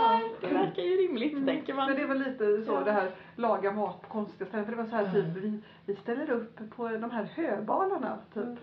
Nej, 0.00 0.32
det 0.40 0.46
verkar 0.46 0.82
ju 0.82 0.96
rimligt 0.96 1.46
tänker 1.46 1.74
man. 1.74 1.86
Men 1.86 1.96
det 1.98 2.06
väl 2.06 2.18
lite 2.18 2.62
så 2.66 2.72
Ja. 2.72 2.80
det 2.84 2.92
här 2.92 3.10
laga 3.36 3.72
mat 3.72 4.02
på 4.02 4.08
konstiga 4.08 4.46
ställen. 4.48 4.64
För 4.66 4.72
det 4.72 4.82
var 4.82 4.88
så 4.88 4.96
här 4.96 5.12
typ, 5.12 5.24
vi, 5.36 5.60
vi 5.86 5.96
ställer 5.96 6.30
upp 6.30 6.58
på 6.76 6.88
de 6.88 7.10
här 7.10 7.24
höbalarna. 7.34 8.18
Typ. 8.34 8.58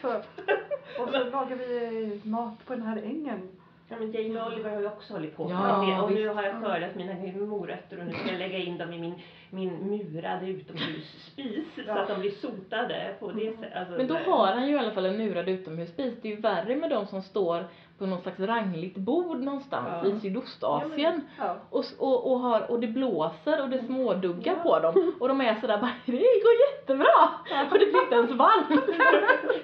Så, 0.00 0.08
och 1.02 1.08
så 1.08 1.24
lagar 1.24 1.56
vi 1.56 2.20
mat 2.24 2.66
på 2.66 2.74
den 2.74 2.82
här 2.82 2.96
ängen. 2.96 3.48
Ja, 3.90 3.96
men 3.98 4.12
Jamie 4.12 4.46
Oliver 4.46 4.70
har 4.70 4.80
ju 4.80 4.86
också 4.86 5.12
hållit 5.12 5.36
på 5.36 5.50
Ja, 5.50 5.82
med 5.82 5.88
det. 5.96 6.02
Och 6.02 6.12
nu 6.12 6.28
har 6.28 6.42
jag 6.42 6.62
skördat 6.62 6.94
mina 6.94 7.14
morötter 7.46 7.98
och 7.98 8.06
nu 8.06 8.12
ska 8.12 8.26
jag 8.30 8.38
lägga 8.38 8.58
in 8.58 8.78
dem 8.78 8.92
i 8.92 8.98
min, 8.98 9.14
min 9.50 9.72
murade 9.90 10.46
utomhusspis 10.46 11.74
så 11.74 11.80
Ja. 11.86 11.98
att 11.98 12.08
de 12.08 12.20
blir 12.20 12.30
sotade 12.30 13.14
på 13.20 13.32
det 13.32 13.52
sättet. 13.56 13.76
Alltså, 13.76 13.96
Men 13.96 14.06
då 14.06 14.14
har 14.14 14.46
han 14.46 14.66
ju 14.68 14.74
i 14.74 14.78
alla 14.78 14.90
fall 14.90 15.06
en 15.06 15.16
murad 15.16 15.48
utomhusspis. 15.48 16.14
Det 16.22 16.28
är 16.28 16.34
ju 16.34 16.40
värre 16.40 16.76
med 16.76 16.90
de 16.90 17.06
som 17.06 17.22
står 17.22 17.64
på 18.00 18.06
någon 18.06 18.20
slags 18.22 18.40
rangligt 18.40 18.96
bord 18.96 19.40
någonstans 19.40 19.88
Ja. 20.02 20.08
i 20.08 20.20
Sydostasien. 20.20 21.28
Ja. 21.38 21.56
Och, 21.70 21.84
och, 21.98 22.32
och, 22.32 22.38
har, 22.40 22.70
och 22.70 22.80
det 22.80 22.86
blåser 22.86 23.62
och 23.62 23.68
det 23.68 23.78
småduggar 23.86 24.54
Ja. 24.56 24.62
på 24.62 24.78
dem. 24.78 25.12
Och 25.20 25.28
de 25.28 25.40
är 25.40 25.54
sådär 25.60 25.78
bara, 25.78 25.92
det 26.06 26.12
går 26.12 26.54
jättebra! 26.70 27.28
Och 27.70 27.78
det 27.78 27.86
blir 27.86 28.02
inte 28.02 28.14
ens 28.14 28.30
varmt. 28.30 28.68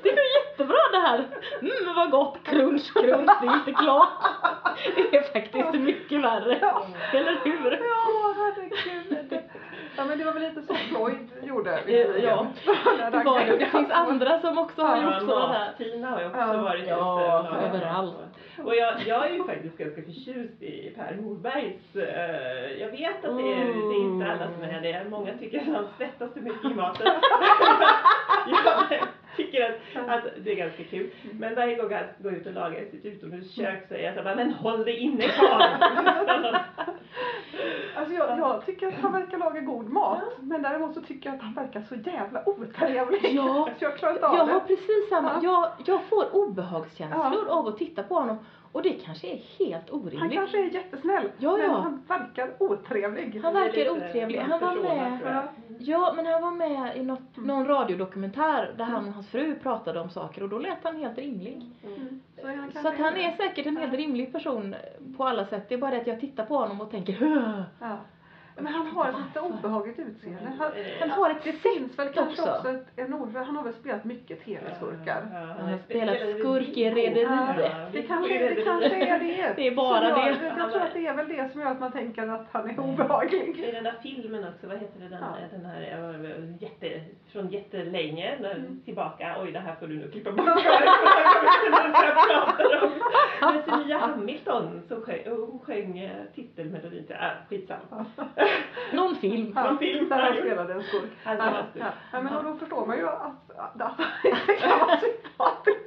Det 0.02 0.10
går 0.10 0.24
jättebra 0.42 0.78
det 0.92 0.98
här. 0.98 1.18
Mm 1.60 1.94
vad 1.96 2.10
gott, 2.10 2.38
crunch, 2.44 2.92
crunch, 2.94 3.30
det 3.40 3.46
är 3.46 3.54
inte 3.54 3.72
klart. 3.72 4.08
Det 5.10 5.16
är 5.16 5.32
faktiskt 5.32 5.74
mycket 5.84 6.20
värre. 6.22 6.54
Eller 7.12 7.40
hur? 7.44 7.70
Ja, 7.70 8.34
herregud. 8.36 9.40
Ja, 9.96 10.04
men 10.04 10.18
det 10.18 10.24
var 10.24 10.32
väl 10.32 10.42
lite 10.42 10.62
så 10.62 10.74
Floyd 10.74 11.28
gjorde. 11.42 11.80
Ja. 12.22 12.46
Det 13.10 13.24
var 13.24 13.40
det. 13.46 13.56
Det 13.56 13.66
finns 13.66 13.90
andra 13.90 14.40
som 14.40 14.58
också 14.58 14.82
har 14.82 14.96
Ja, 14.96 15.02
gjort 15.02 15.12
Ja, 15.12 15.20
sådana 15.20 15.58
där. 15.58 15.72
Tina 15.78 16.10
har 16.10 16.20
ju 16.20 16.26
också 16.26 16.38
Ja. 16.40 16.56
varit 16.56 16.86
Ja, 16.88 17.46
överallt. 17.60 18.14
Och 18.64 18.74
jag, 18.76 18.94
jag 19.06 19.26
är 19.30 19.34
ju 19.34 19.44
faktiskt 19.44 19.78
ganska 19.78 20.02
förtjust 20.02 20.62
i 20.62 20.92
Per 20.96 21.16
Morbergs, 21.16 21.96
eh, 21.96 22.80
jag 22.80 22.88
vet 22.90 23.24
att 23.24 23.36
det 23.36 23.52
är, 23.52 23.64
det 23.64 23.94
är 23.96 24.00
inte 24.04 24.26
alla 24.26 24.52
som 24.52 24.62
är 24.62 24.80
det, 24.80 25.04
många 25.10 25.32
tycker 25.38 25.60
att 25.60 25.66
han 25.66 25.86
svettas 25.96 26.32
för 26.32 26.40
mycket 26.40 26.70
i 26.70 26.74
maten. 26.74 27.06
jag 28.90 29.08
tycker 29.36 29.62
att 29.94 30.08
att 30.08 30.24
det 30.44 30.52
är 30.52 30.56
ganska 30.56 30.84
kul. 30.84 31.10
Men 31.32 31.54
varje 31.54 31.74
gång 31.76 31.92
han 31.92 32.04
går 32.18 32.32
ut 32.32 32.46
och 32.46 32.52
lagar 32.52 32.80
i 32.80 32.90
sitt 32.90 33.04
utomhuskök 33.04 33.88
så 33.88 33.94
är 33.94 33.98
jag 34.02 34.14
så 34.14 34.22
bara, 34.22 34.34
men 34.34 34.52
håll 34.52 34.84
dig 34.84 34.96
inne 34.98 35.24
karl! 35.28 35.62
Alltså 37.96 38.14
jag, 38.14 38.38
jag 38.38 38.66
tycker 38.66 38.88
att 38.88 38.94
han 38.94 39.12
verkar 39.12 39.38
laga 39.38 39.60
god 39.60 39.88
mat. 39.88 40.22
Men 40.40 40.62
däremot 40.62 40.94
så 40.94 41.00
tycker 41.02 41.28
jag 41.28 41.36
att 41.36 41.42
han 41.42 41.52
verkar 41.54 41.80
så 41.80 41.94
jävla 41.94 42.48
otrevlig. 42.48 43.20
Ja. 43.34 43.68
Så 43.78 43.84
jag 43.84 43.96
klarar 43.96 44.14
inte 44.14 44.26
av 44.26 44.36
Jag 44.36 44.46
det. 44.48 44.52
har 44.52 44.60
precis 44.60 45.08
samma. 45.10 45.40
Ja. 45.42 45.72
Jag, 45.86 45.86
jag 45.88 46.02
får 46.04 46.34
obehagskänslor 46.36 47.44
Ja. 47.48 47.54
av 47.54 47.66
att 47.68 47.78
titta 47.78 48.02
på 48.02 48.14
honom. 48.14 48.36
Och 48.72 48.82
det 48.82 48.92
kanske 48.92 49.26
är 49.26 49.40
helt 49.58 49.90
Han 49.90 50.00
orimligt. 50.00 50.32
kanske 50.32 50.58
är 50.58 50.70
jättesnäll. 50.70 51.30
Ja, 51.38 51.56
men 51.56 51.66
ja. 51.66 51.72
han 51.72 52.02
verkar 52.08 52.62
otrevlig. 52.62 53.40
Han 53.42 53.54
verkar 53.54 53.90
otrevlig. 53.90 54.38
Han 54.38 54.60
var 54.60 54.82
med. 54.82 55.18
Ja. 55.24 55.42
Ja, 55.78 56.12
men 56.16 56.26
han 56.26 56.42
var 56.42 56.50
med 56.50 56.96
i 56.96 57.02
något, 57.02 57.36
någon 57.36 57.66
radiodokumentär 57.66 58.74
där 58.76 58.84
han 58.84 59.08
och 59.08 59.12
hans 59.14 59.28
fru 59.28 59.54
pratade 59.62 60.00
om 60.00 60.10
saker 60.10 60.42
och 60.42 60.48
då 60.48 60.58
lät 60.58 60.78
han 60.82 60.96
helt 60.96 61.18
rimlig. 61.18 61.62
Mm. 61.84 62.20
Så, 62.40 62.46
han 62.46 62.72
Så 62.82 62.88
att 62.88 62.98
han 62.98 63.16
är 63.16 63.36
säkert 63.36 63.66
en 63.66 63.76
helt 63.76 63.94
rimlig 63.94 64.32
person 64.32 64.74
på 65.16 65.24
alla 65.24 65.46
sätt. 65.46 65.68
Det 65.68 65.74
är 65.74 65.78
bara 65.78 65.90
det 65.90 66.00
att 66.00 66.06
jag 66.06 66.20
tittar 66.20 66.46
på 66.46 66.56
honom 66.56 66.80
och 66.80 66.90
tänker 66.90 67.12
"Hö." 67.12 67.62
Ja. 67.80 67.96
Men 68.58 68.66
han 68.66 68.86
har 68.86 69.08
ett 69.08 69.14
lite 69.26 69.40
obehagligt 69.40 69.98
utseende. 69.98 70.50
Han, 70.58 70.70
Han 71.00 71.10
har 71.10 71.30
ett 71.30 71.44
det 71.44 71.52
finns 71.52 71.98
väl 71.98 72.08
kanske 72.08 72.42
också. 72.42 72.52
också 72.56 72.70
ett, 72.70 72.86
en 72.96 73.14
ord, 73.14 73.32
för 73.32 73.38
han 73.40 73.56
har 73.56 73.62
väl 73.64 73.74
spelat 73.74 74.04
mycket 74.04 74.44
tv-skurkar. 74.44 75.26
Ja, 75.32 75.38
Han 75.38 75.68
har 75.68 75.78
spelat 75.78 76.16
skurk 76.18 76.68
i 76.68 76.90
Rederiet. 76.90 77.92
Det 77.92 78.02
kanske, 78.02 78.48
det 78.54 78.62
kanske 78.64 78.94
är 79.06 79.18
det. 79.18 79.52
Det 79.56 79.66
är 79.66 79.74
bara 79.74 80.00
Så 80.00 80.04
jag, 80.06 80.14
det. 80.18 80.46
Jag, 80.46 80.58
jag 80.58 80.70
tror 80.72 80.82
att 80.82 80.94
det 80.94 81.06
är 81.06 81.14
väl 81.14 81.28
det 81.28 81.52
som 81.52 81.60
gör 81.60 81.70
att 81.70 81.80
man 81.80 81.92
tänker 81.92 82.28
att 82.28 82.46
han 82.52 82.70
är 82.70 82.80
obehaglig. 82.80 83.58
I 83.58 83.72
den 83.72 83.84
där 83.84 83.94
filmen 84.02 84.44
också, 84.54 84.66
vad 84.66 84.78
heter 84.78 85.00
det, 85.00 85.08
den, 85.08 85.18
Ja. 85.20 85.36
den 85.50 85.64
här 85.66 86.56
jätte, 86.60 87.00
från 87.32 87.48
jättelänge, 87.48 88.38
när, 88.40 88.54
Mm. 88.56 88.80
tillbaka, 88.84 89.36
oj 89.42 89.52
det 89.52 89.58
här 89.58 89.74
får 89.74 89.86
du 89.86 89.98
nu 89.98 90.10
klippa 90.10 90.32
bort. 90.32 90.46
Men 93.40 93.62
Senia 93.62 93.98
Hamilton, 93.98 94.82
som 94.88 95.02
sjöng, 95.02 95.22
hon 95.26 95.58
sjöng 95.64 95.98
eh, 95.98 96.10
titelmelodin 96.34 97.06
till, 97.06 97.14
äh, 97.16 97.20
skitsamma. 97.48 98.06
Någon 98.92 99.16
film. 99.16 99.52
Ja, 99.54 99.64
Någon 99.64 99.78
film 99.78 100.08
där 100.08 100.22
han 100.22 100.36
spelade 100.36 100.72
en 100.74 100.82
skurk. 100.82 101.10
Han 101.24 101.36
Ja, 101.36 101.52
ja. 101.74 101.86
Ja, 102.12 102.22
men 102.22 102.44
då 102.44 102.54
förstår 102.54 102.86
man 102.86 102.96
ju 102.98 103.08
att, 103.08 103.50
inte 104.24 104.54
kan 104.54 104.78
vara 104.78 105.00
sympatisk. 105.00 105.78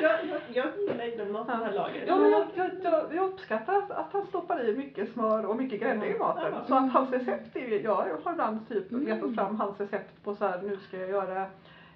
Jag, 0.00 0.12
jag, 0.24 0.40
jag 0.52 0.78
gillar 0.78 1.04
ju 1.04 1.16
den 1.16 1.32
maten. 1.32 1.60
Ja, 2.06 2.16
men 2.16 2.30
jag, 2.30 2.46
jag, 2.54 2.70
jag, 2.82 3.14
jag 3.14 3.24
uppskattar 3.24 3.74
att, 3.74 3.90
att 3.90 4.12
han 4.12 4.26
stoppar 4.26 4.68
i 4.68 4.76
mycket 4.76 5.12
smör 5.12 5.46
och 5.46 5.56
mycket 5.56 5.80
grädde 5.80 6.06
i 6.06 6.18
maten. 6.18 6.52
Så 6.68 6.74
att 6.74 6.92
hans 6.92 7.10
recept 7.12 7.56
är 7.56 7.60
ju, 7.68 7.82
jag 7.82 7.94
har 8.24 8.32
ibland 8.32 8.68
typ 8.68 8.92
letat 8.92 9.34
fram 9.34 9.60
hans 9.60 9.80
recept 9.80 10.24
på 10.24 10.34
så 10.34 10.46
här, 10.46 10.62
nu 10.62 10.76
ska 10.76 10.96
jag 10.96 11.10
göra 11.10 11.46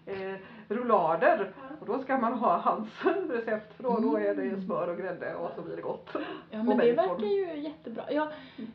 eh, 0.07 0.35
rullader. 0.69 1.53
Och 1.81 1.87
då 1.87 1.99
ska 1.99 2.19
man 2.19 2.33
ha 2.33 2.57
hans 2.59 2.89
recept 3.31 3.77
för 3.77 3.83
då, 3.83 3.99
då 4.01 4.17
är 4.17 4.35
det 4.35 4.61
smör 4.61 4.89
och 4.89 4.97
grädde 4.99 5.35
och 5.35 5.51
så 5.57 5.63
blir 5.63 5.77
det 5.77 5.83
gott. 5.83 6.09
Ja 6.51 6.63
men 6.63 6.79
det 6.79 6.93
verkar 6.93 7.27
ju 7.27 7.59
jättebra. 7.61 8.13
Jag, 8.13 8.29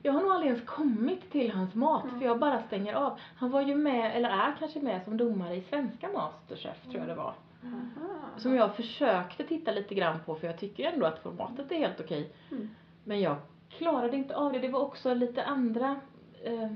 jag 0.04 0.14
har 0.14 0.22
nog 0.22 0.32
aldrig 0.32 0.52
ens 0.52 0.66
kommit 0.66 1.32
till 1.32 1.52
hans 1.52 1.76
mat 1.76 2.04
Mm. 2.04 2.20
för 2.20 2.26
jag 2.26 2.40
bara 2.40 2.62
stänger 2.62 2.94
av. 2.94 3.20
Han 3.38 3.52
var 3.52 3.62
ju 3.62 3.76
med, 3.76 4.16
eller 4.16 4.30
är 4.30 4.56
kanske 4.60 4.80
med 4.80 5.04
som 5.04 5.18
domare 5.18 5.56
i 5.56 5.62
svenska 5.62 6.08
Masterchef 6.14 6.82
tror 6.84 6.98
jag 6.98 7.08
det 7.08 7.16
var. 7.16 7.34
Som 8.38 8.56
jag 8.56 8.76
försökte 8.76 9.44
titta 9.44 9.72
lite 9.72 9.96
grann 9.96 10.20
på 10.26 10.36
för 10.36 10.48
jag 10.48 10.60
tycker 10.60 10.92
ändå 10.92 11.06
att 11.06 11.20
formatet 11.24 11.72
är 11.72 11.76
helt 11.76 12.00
okej. 12.00 12.32
Mm. 12.52 12.70
Men 13.04 13.22
jag 13.22 13.36
klarade 13.70 14.18
inte 14.18 14.36
av 14.36 14.52
det. 14.54 14.60
Det 14.60 14.68
var 14.68 14.80
också 14.82 15.14
lite 15.14 15.44
andra, 15.44 15.96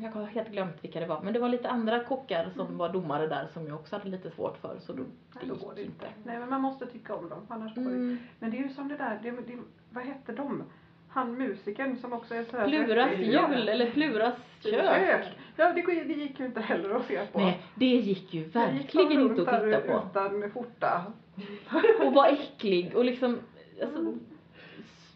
jag 0.01 0.12
har 0.12 0.26
helt 0.26 0.49
glömt 0.49 0.84
vilka 0.84 0.99
det 0.99 1.05
var, 1.05 1.22
men 1.22 1.34
det 1.34 1.39
var 1.39 1.49
lite 1.49 1.70
andra 1.70 2.03
kockar 2.03 2.49
som 2.55 2.78
var 2.78 2.89
domare 2.89 3.28
där 3.28 3.47
som 3.53 3.68
jag 3.68 3.76
också 3.76 3.95
hade 3.95 4.09
lite 4.09 4.32
svårt 4.32 4.57
för 4.57 4.80
så 4.80 4.93
då, 4.93 5.03
Nej, 5.36 5.43
då 5.47 5.53
gick 5.53 5.64
går 5.64 5.74
det 5.76 5.84
inte. 5.84 6.05
Nej 6.24 6.39
men 6.39 6.49
man 6.49 6.62
måste 6.62 6.86
tycka 6.86 7.16
om 7.16 7.30
dem. 7.30 7.45
Annars 7.47 7.76
går 7.76 7.82
det 7.82 7.89
Mm. 7.89 8.18
Men 8.39 8.51
det 8.51 8.57
är 8.57 8.64
ju 8.64 8.70
som 8.70 8.88
det 8.88 8.97
där, 8.97 9.20
det, 9.24 9.32
det, 9.32 9.57
vad 9.89 10.03
hette 10.03 10.32
de? 10.32 10.64
Han 11.09 11.38
musikern 11.38 11.97
som 11.97 12.14
också 12.14 12.36
är 12.36 12.43
så 12.43 12.57
här 12.57 12.68
Pluras 12.68 13.12
jul 13.18 13.70
eller 13.70 13.91
Pluras 13.91 14.36
kök. 14.59 14.74
Kök. 14.74 15.26
Ja, 15.55 15.74
det, 15.74 15.82
det 15.82 16.14
gick 16.14 16.39
ju 16.39 16.45
inte 16.45 16.62
heller 16.62 16.95
att 16.95 17.05
se 17.05 17.26
på. 17.26 17.39
Nej, 17.39 17.62
det 17.76 17.86
gick 17.86 18.34
ju 18.34 18.39
gick 18.39 18.55
verkligen 18.55 19.20
runt 19.20 19.39
inte 19.39 19.51
att 19.51 19.64
titta 19.64 19.80
på. 19.80 20.07
Utan 20.12 20.51
skjorta. 20.51 21.05
Och 22.05 22.14
var 22.14 22.28
äcklig 22.28 22.95
och 22.95 23.05
liksom, 23.05 23.39
alltså, 23.82 24.14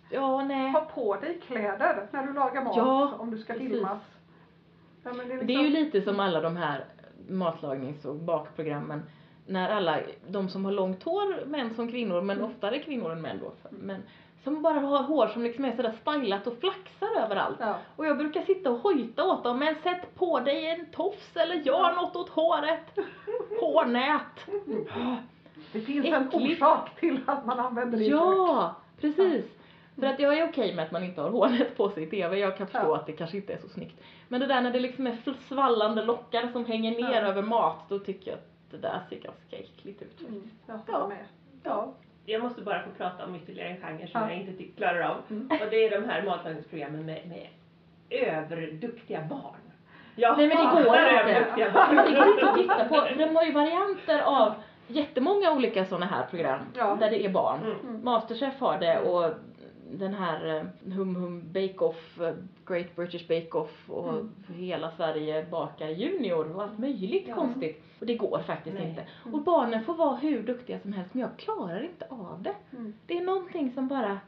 ja 0.09 0.43
nej. 0.43 0.71
Ha 0.71 0.81
på 0.81 1.15
dig 1.15 1.39
kläder 1.47 2.07
när 2.11 2.27
du 2.27 2.33
lagar 2.33 2.63
mat 2.63 2.77
Ja, 2.77 3.13
om 3.19 3.31
du 3.31 3.37
ska 3.37 3.53
precis. 3.53 3.69
filmas. 3.69 4.01
Ja, 5.05 5.11
det, 5.27 5.33
är 5.33 5.43
Det 5.43 5.53
är 5.53 5.57
ju 5.57 5.69
liksom- 5.69 5.83
lite 5.85 6.01
som 6.01 6.19
alla 6.19 6.41
de 6.41 6.57
här 6.57 6.85
matlagnings 7.29 8.05
och 8.05 8.15
bakprogrammen. 8.15 9.03
När 9.47 9.69
alla, 9.69 9.99
de 10.27 10.49
som 10.49 10.65
har 10.65 10.71
långt 10.71 11.03
hår, 11.03 11.45
män 11.45 11.75
som 11.75 11.91
kvinnor, 11.91 12.21
men 12.21 12.37
Mm. 12.37 12.49
oftare 12.51 12.79
kvinnor 12.79 13.11
än 13.11 13.21
män 13.21 13.39
då. 13.41 13.51
Men 13.69 14.03
som 14.43 14.61
bara 14.61 14.79
har 14.79 15.03
hår 15.03 15.27
som 15.27 15.43
liksom 15.43 15.65
är 15.65 15.75
sådär 15.75 15.93
stylat 16.01 16.47
och 16.47 16.57
flaxar 16.59 17.07
överallt. 17.23 17.57
Ja. 17.59 17.75
Och 17.95 18.05
jag 18.05 18.17
brukar 18.17 18.41
sitta 18.41 18.71
och 18.71 18.77
hojta 18.79 19.23
åt 19.23 19.43
dem, 19.43 19.59
men 19.59 19.75
sätt 19.75 20.15
på 20.15 20.39
dig 20.39 20.65
en 20.69 20.85
tofs 20.85 21.35
eller 21.37 21.55
gör 21.55 21.95
något 21.95 22.15
åt 22.15 22.29
håret. 22.29 22.99
Hårnät. 23.61 24.21
Det 25.71 25.81
finns 25.81 26.05
en 26.05 26.27
Äckligt. 26.27 26.61
orsak 26.61 26.99
till 26.99 27.19
att 27.25 27.45
man 27.45 27.59
använder 27.59 27.97
det. 27.97 28.05
Ja, 28.05 28.75
precis. 29.01 29.45
För 29.99 30.07
att 30.07 30.19
jag 30.19 30.37
är 30.37 30.49
okej 30.49 30.75
med 30.75 30.85
att 30.85 30.91
man 30.91 31.03
inte 31.03 31.21
har 31.21 31.29
hårnät 31.29 31.77
på 31.77 31.89
sig 31.89 32.03
i 32.03 32.09
TV, 32.09 32.37
jag 32.39 32.57
kan 32.57 32.67
förstå 32.67 32.87
Ja. 32.87 32.95
att 32.95 33.05
det 33.05 33.11
kanske 33.13 33.37
inte 33.37 33.53
är 33.53 33.57
så 33.57 33.69
snyggt. 33.69 34.01
Men 34.27 34.39
det 34.39 34.47
där 34.47 34.61
när 34.61 34.71
det 34.71 34.79
liksom 34.79 35.07
är 35.07 35.17
svallande 35.47 36.03
lockar 36.03 36.47
som 36.51 36.65
hänger 36.65 36.91
ner 36.91 37.21
Ja. 37.21 37.27
över 37.27 37.41
mat, 37.41 37.89
då 37.89 37.99
tycker 37.99 38.31
jag 38.31 38.37
att 38.37 38.71
det 38.71 38.77
där 38.77 38.99
ser 39.09 39.15
ganska 39.19 39.57
äckligt 39.57 40.01
ut. 40.01 40.21
Mm, 40.21 40.49
jag 40.67 40.79
Ja. 40.87 41.07
med. 41.07 41.25
Ja. 41.63 41.93
Jag 42.25 42.43
måste 42.43 42.61
bara 42.61 42.83
få 42.83 42.89
prata 42.97 43.25
om 43.25 43.35
ytterligare 43.35 43.69
en 43.69 43.77
genre 43.77 44.07
som 44.07 44.21
Ja. 44.21 44.29
jag 44.29 44.37
inte 44.39 44.53
tycker 44.53 44.77
klarar 44.77 45.01
av. 45.01 45.17
Mm. 45.29 45.47
Och 45.61 45.67
det 45.69 45.85
är 45.85 46.01
de 46.01 46.09
här 46.09 46.23
matlagningsprogrammen 46.25 47.05
med, 47.05 47.21
med 47.27 47.47
överduktiga 48.09 49.21
barn. 49.29 49.55
Jag 50.15 50.37
Nej 50.37 50.47
men 50.47 50.57
det 50.57 50.63
går 50.63 50.79
inte. 50.79 51.53
Det 51.55 51.71
barn. 51.73 51.95
går 51.95 52.27
inte 52.33 52.49
att 52.49 52.55
titta 52.57 52.85
på, 52.89 52.95
för 52.95 53.15
de 53.15 53.35
har 53.35 53.43
ju 53.43 53.51
varianter 53.51 54.19
av 54.21 54.53
jättemånga 54.87 55.51
olika 55.53 55.85
sådana 55.85 56.05
här 56.05 56.25
program 56.25 56.59
Ja. 56.73 56.97
där 56.99 57.09
det 57.09 57.25
är 57.25 57.29
barn. 57.29 57.59
Mm. 57.83 58.03
Masterchef 58.03 58.59
har 58.59 58.77
det 58.79 58.99
och 58.99 59.33
den 59.91 60.13
här 60.13 60.55
eh, 60.57 60.93
Hum 60.93 61.15
Hum 61.15 61.43
Bake 61.53 61.77
Off, 61.77 62.21
eh, 62.21 62.33
Great 62.65 62.95
British 62.95 63.27
Bake 63.27 63.51
Off 63.57 63.89
och 63.89 64.09
Mm. 64.09 64.31
Hela 64.47 64.91
Sverige 64.91 65.45
bakar 65.51 65.87
junior 65.89 66.55
och 66.55 66.63
allt 66.63 66.79
möjligt 66.79 67.25
Ja. 67.27 67.35
konstigt. 67.35 67.83
Och 67.99 68.05
det 68.05 68.15
går 68.15 68.39
faktiskt 68.39 68.75
Nej. 68.75 68.89
inte. 68.89 69.07
Och 69.31 69.41
barnen 69.43 69.83
får 69.83 69.93
vara 69.95 70.15
hur 70.15 70.43
duktiga 70.43 70.79
som 70.79 70.93
helst 70.93 71.13
men 71.13 71.21
jag 71.21 71.37
klarar 71.37 71.83
inte 71.83 72.05
av 72.09 72.41
det. 72.41 72.55
Mm. 72.77 72.93
Det 73.05 73.17
är 73.17 73.21
någonting 73.25 73.71
som 73.71 73.87
bara 73.87 74.19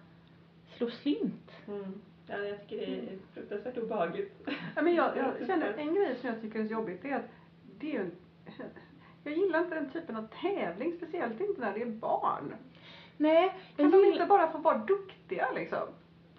slår 0.77 0.89
slint. 0.89 1.51
Mm. 1.67 2.01
Ja, 2.27 2.37
jag 2.37 2.61
tycker 2.67 2.77
det 2.87 2.95
är 2.97 3.17
fruktansvärt 3.33 3.77
obehagligt. 3.77 4.47
Ja, 4.75 4.81
men 4.81 4.95
jag, 4.95 5.17
jag 5.17 5.33
känner 5.47 5.73
en 5.73 5.95
grej 5.95 6.15
som 6.21 6.29
jag 6.29 6.41
tycker 6.41 6.59
är 6.59 6.63
jobbigt 6.63 7.01
det 7.01 7.09
är 7.09 7.15
att 7.15 7.29
det 7.79 7.95
är 7.95 7.99
en, 7.99 8.11
jag 9.23 9.33
gillar 9.37 9.59
inte 9.63 9.75
den 9.75 9.89
typen 9.89 10.15
av 10.15 10.27
tävling, 10.41 10.93
speciellt 10.97 11.41
inte 11.41 11.61
när 11.61 11.73
det 11.73 11.81
är 11.81 11.85
barn. 11.85 12.53
Nej, 13.17 13.49
Kan 13.75 13.91
jag 13.91 14.01
de 14.03 14.07
inte 14.07 14.25
bara 14.25 14.51
få 14.51 14.57
vara 14.57 14.77
duktiga 14.77 15.51
liksom? 15.55 15.87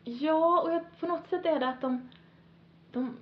Ja, 0.05 0.61
och 0.63 0.73
jag, 0.73 0.83
på 1.01 1.07
något 1.07 1.29
sätt 1.29 1.47
är 1.47 1.61
det 1.61 1.69
att 1.69 1.81
de, 1.81 2.09
de 2.93 3.17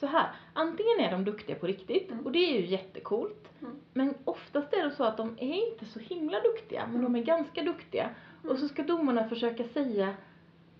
så 0.00 0.06
här, 0.06 0.26
antingen 0.52 1.00
är 1.00 1.10
de 1.10 1.24
duktiga 1.24 1.56
på 1.56 1.66
riktigt 1.66 2.10
Mm. 2.10 2.26
och 2.26 2.32
det 2.32 2.38
är 2.38 2.60
ju 2.60 2.66
jättecoolt. 2.66 3.48
Mm. 3.60 3.74
Men 3.92 4.14
oftast 4.24 4.72
är 4.72 4.84
det 4.84 4.90
så 4.90 5.04
att 5.04 5.16
de 5.16 5.36
är 5.40 5.70
inte 5.72 5.84
så 5.84 5.98
himla 5.98 6.40
duktiga, 6.40 6.86
men 6.92 7.02
de 7.02 7.16
är 7.16 7.22
ganska 7.24 7.62
duktiga. 7.62 8.10
Och 8.48 8.58
så 8.58 8.68
ska 8.68 8.82
domarna 8.82 9.28
försöka 9.28 9.64
säga 9.64 10.14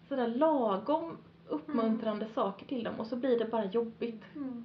sådär 0.09 0.29
lagom 0.29 1.17
uppmuntrande 1.49 2.27
saker 2.35 2.67
till 2.67 2.85
dem 2.85 2.95
och 3.01 3.07
så 3.07 3.17
blir 3.17 3.39
det 3.39 3.45
bara 3.45 3.65
jobbigt. 3.65 4.23
Mm. 4.37 4.65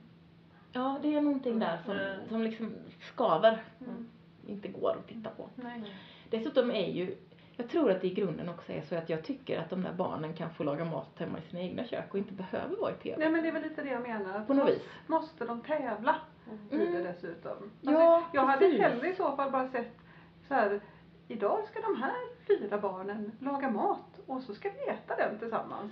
Ja, 0.71 0.99
det 1.01 1.15
är 1.15 1.21
någonting 1.21 1.59
där 1.59 1.80
som, 1.86 1.93
Mm. 1.97 2.30
som 2.30 2.41
liksom 2.43 2.71
skaver. 3.13 3.63
Mm. 3.82 4.07
Inte 4.47 4.67
går 4.67 4.89
att 4.99 5.07
titta 5.07 5.30
på. 5.30 5.49
Nej. 5.55 5.93
Dessutom 6.30 6.71
är 6.71 6.88
ju, 6.91 7.17
jag 7.55 7.69
tror 7.69 7.91
att 7.91 8.01
det 8.01 8.07
i 8.07 8.13
grunden 8.13 8.49
också 8.49 8.71
är 8.71 8.82
så 8.82 8.95
att 8.95 9.09
jag 9.09 9.23
tycker 9.23 9.59
att 9.59 9.69
de 9.69 9.82
där 9.82 9.93
barnen 9.93 10.34
kan 10.34 10.49
få 10.49 10.63
laga 10.63 10.86
mat 10.86 11.09
hemma 11.19 11.38
i 11.39 11.41
sina 11.49 11.61
egna 11.61 11.84
kök 11.86 12.05
och 12.11 12.17
inte 12.17 12.34
behöver 12.34 12.75
vara 12.75 12.91
i 12.91 12.95
TV. 12.95 13.15
Nej 13.19 13.30
men 13.30 13.41
det 13.43 13.47
är 13.49 13.53
väl 13.53 13.61
lite 13.63 13.84
det 13.84 13.89
jag 13.89 14.01
menar. 14.01 14.45
På 14.45 14.53
något 14.53 14.69
vis. 14.69 14.82
måste 15.07 15.45
de 15.45 15.61
tävla 15.61 16.15
i 16.71 16.75
Mm. 16.75 16.91
det 16.93 17.03
dessutom? 17.03 17.71
Ja, 17.82 18.15
alltså, 18.15 18.30
jag 18.34 18.41
hade 18.45 18.59
precis. 18.59 18.80
hellre 18.82 19.09
i 19.09 19.15
så 19.15 19.36
fall 19.36 19.51
bara 19.51 19.69
sett 19.69 19.97
så 20.47 20.53
här. 20.53 20.82
Idag 21.30 21.59
ska 21.71 21.82
de 21.82 22.01
här 22.01 22.15
fyra 22.47 22.78
barnen 22.78 23.32
laga 23.39 23.69
mat 23.69 24.19
och 24.25 24.41
så 24.41 24.53
ska 24.53 24.69
vi 24.69 24.91
äta 24.91 25.15
den 25.15 25.39
tillsammans. 25.39 25.91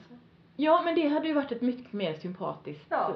Ja, 0.56 0.82
men 0.86 0.96
det 0.96 1.08
hade 1.08 1.28
ju 1.28 1.34
varit 1.34 1.52
ett 1.52 1.62
mycket 1.62 1.94
mer 1.94 2.14
sympatiskt 2.14 2.86
Ja, 2.90 3.10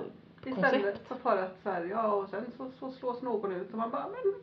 eh, 0.45 0.51
Istället 0.51 0.83
koncept. 0.83 1.21
för 1.21 1.37
att 1.37 1.59
så 1.63 1.69
här, 1.69 1.85
ja 1.85 2.13
och 2.13 2.29
sen 2.29 2.51
så, 2.57 2.71
så 2.79 2.91
slås 2.91 3.21
någon 3.21 3.51
ut 3.51 3.71
och 3.71 3.77
man 3.77 3.91
bara 3.91 4.07
men 4.07 4.33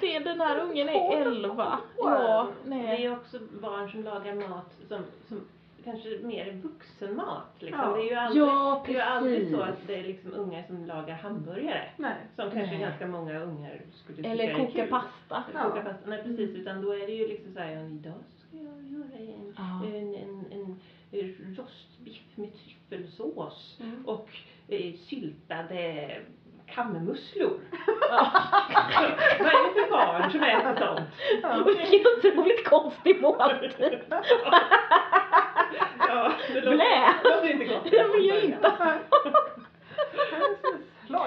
Det, 0.00 0.18
den 0.18 0.40
här 0.40 0.58
ungen 0.60 0.88
är 0.88 0.92
Tolv 1.22 1.44
11. 1.44 1.78
år. 1.96 2.10
Ja, 2.10 2.48
Det 2.64 2.74
är 3.04 3.12
också 3.12 3.38
barn 3.60 3.90
som 3.90 4.02
lagar 4.04 4.34
mat 4.48 4.72
som, 4.88 5.02
som 5.28 5.40
kanske 5.84 6.18
mer 6.22 6.52
vuxenmat. 6.52 7.46
Liksom. 7.58 7.80
Ja. 7.80 7.96
Det 7.96 8.00
är 8.02 8.10
ju 8.10 8.14
aldrig, 8.14 8.42
Ja, 8.42 8.82
det 8.86 8.92
är 8.92 8.94
ju 8.94 9.00
aldrig 9.00 9.50
så 9.50 9.60
att 9.60 9.86
det 9.86 9.94
är 9.94 10.02
liksom 10.04 10.32
ungar 10.34 10.62
som 10.66 10.86
lagar 10.86 11.14
hamburgare. 11.14 11.90
Nej. 11.96 12.14
Som 12.36 12.50
kanske 12.50 12.70
Nej. 12.70 12.80
ganska 12.80 13.06
många 13.06 13.38
ungar 13.40 13.80
skulle 13.94 14.16
tycka 14.16 14.28
Eller 14.30 14.44
är 14.44 14.54
koka 14.54 14.72
kul. 14.72 14.88
pasta. 14.88 15.44
Eller 15.50 15.62
koka 15.70 15.82
pasta. 15.82 16.08
Nej 16.10 16.22
precis, 16.22 16.50
utan 16.56 16.82
då 16.82 16.92
är 16.92 17.06
det 17.06 17.12
ju 17.12 17.28
liksom 17.28 17.52
såhär, 17.54 17.84
idag 17.86 18.14
ska 18.48 18.56
jag 18.56 18.82
göra 18.82 19.18
en, 19.18 19.54
Ja. 19.56 19.84
en, 19.86 20.14
en, 20.14 20.44
en, 20.52 20.80
en 21.10 21.56
rostbiff 21.58 22.22
med 22.34 22.50
tryffelsås 22.54 23.78
Mm. 23.80 24.04
och 24.06 24.28
eh, 24.68 24.94
syltade 24.94 26.10
kammusslor. 26.74 27.50
Vad 29.38 29.46
är 29.48 29.74
det 29.74 29.80
för 29.80 29.90
barn 29.90 30.30
som 30.30 30.42
äter 30.42 30.86
sånt? 30.86 31.00
Ja. 31.42 31.64
Vilken 31.66 32.00
otroligt 32.18 32.64
konstig 32.68 33.20
måltid. 33.22 33.98
Ja, 36.08 36.32
det 36.48 36.60
låter, 36.60 36.70
Blä! 36.70 37.14
låter 37.24 37.50
inte 37.52 37.64
gott. 37.64 37.84
Det 37.90 38.08
vill 38.16 38.26
jag 38.28 38.44
inte 38.44 38.68
ha. 38.68 38.92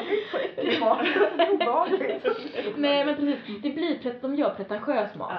Inte 0.01 0.31
så 0.31 0.37
äcklig 0.37 0.79
mat. 0.79 0.99
Det 1.37 1.43
är 1.43 1.51
obehagligt. 1.53 2.25
Nej 2.77 3.05
men 3.05 3.15
precis, 3.15 3.61
det 3.61 3.69
blir, 3.69 3.97
pret- 3.99 4.21
de 4.21 4.35
gör 4.35 4.49
pretentiös 4.49 5.15
mat. 5.15 5.31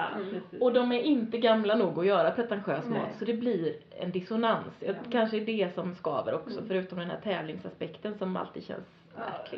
Ja. 0.51 0.57
Och 0.61 0.73
de 0.73 0.91
är 0.91 0.99
inte 1.01 1.37
gamla 1.37 1.75
nog 1.75 1.99
att 1.99 2.05
göra 2.05 2.31
pretentiös 2.31 2.85
Nej. 2.85 2.99
mat 2.99 3.09
så 3.19 3.25
det 3.25 3.33
blir 3.33 3.73
en 3.99 4.11
dissonans. 4.11 4.73
Ja. 4.79 4.93
Kanske 5.11 5.37
är 5.37 5.41
det 5.45 5.75
som 5.75 5.95
skaver 5.95 6.33
också 6.35 6.51
Mm. 6.57 6.67
förutom 6.67 6.97
den 6.99 7.09
här 7.09 7.19
tävlingsaspekten 7.23 8.17
som 8.17 8.37
alltid 8.37 8.65
känns 8.65 8.85
Ja. 9.17 9.57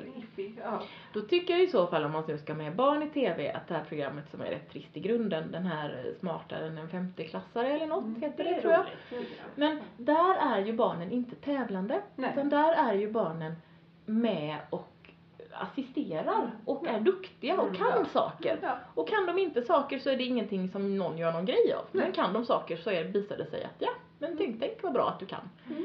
Ja. 0.63 0.81
Då 1.13 1.21
tycker 1.21 1.53
jag 1.53 1.63
i 1.63 1.67
så 1.67 1.87
fall 1.87 2.03
om 2.03 2.11
man 2.11 2.23
nu 2.27 2.37
ska 2.37 2.53
med 2.53 2.75
barn 2.75 3.03
i 3.03 3.09
TV 3.09 3.51
att 3.51 3.67
det 3.67 3.73
här 3.73 3.83
programmet 3.89 4.29
som 4.31 4.41
är 4.41 4.45
rätt 4.45 4.69
trist 4.71 4.97
i 4.97 4.99
grunden, 4.99 5.51
den 5.51 5.65
här 5.65 6.13
smartare 6.19 6.67
än 6.67 6.77
en 6.77 6.89
femteklassare 6.89 7.67
eller 7.73 7.87
något 7.87 8.03
Mm, 8.03 8.21
heter 8.21 8.43
Det 8.43 8.49
det 8.49 8.61
tror 8.61 8.73
jag. 8.73 8.81
roligt, 8.81 8.97
jag. 9.11 9.47
Men 9.55 9.79
där 9.97 10.35
är 10.35 10.65
ju 10.65 10.73
barnen 10.73 11.11
inte 11.11 11.35
tävlande 11.35 12.01
Nej. 12.15 12.31
utan 12.33 12.49
där 12.49 12.73
är 12.73 12.93
ju 12.93 13.11
barnen 13.11 13.53
med 14.05 14.57
och 14.69 14.91
assisterar 15.51 16.51
och 16.65 16.87
är 16.87 16.99
duktiga 16.99 17.53
och 17.61 17.67
Mm, 17.67 17.75
kan 17.77 17.91
ja. 17.97 18.05
saker. 18.05 18.59
Ja. 18.61 18.77
Och 18.93 19.09
kan 19.09 19.25
de 19.25 19.37
inte 19.37 19.61
saker 19.61 19.99
så 19.99 20.09
är 20.09 20.17
det 20.17 20.23
ingenting 20.23 20.69
som 20.69 20.97
någon 20.97 21.17
gör 21.17 21.31
någon 21.31 21.45
grej 21.45 21.73
av. 21.73 21.85
Men 21.91 22.11
kan 22.11 22.33
de 22.33 22.45
saker 22.45 22.77
så 22.77 22.89
är, 22.89 23.03
visar 23.03 23.37
det 23.37 23.45
sig 23.45 23.63
att 23.63 23.75
ja, 23.79 23.89
men 24.19 24.37
tänk, 24.37 24.59
tänk 24.59 24.83
vad 24.83 24.93
bra 24.93 25.09
att 25.09 25.19
du 25.19 25.25
kan. 25.25 25.49
Mm. 25.69 25.83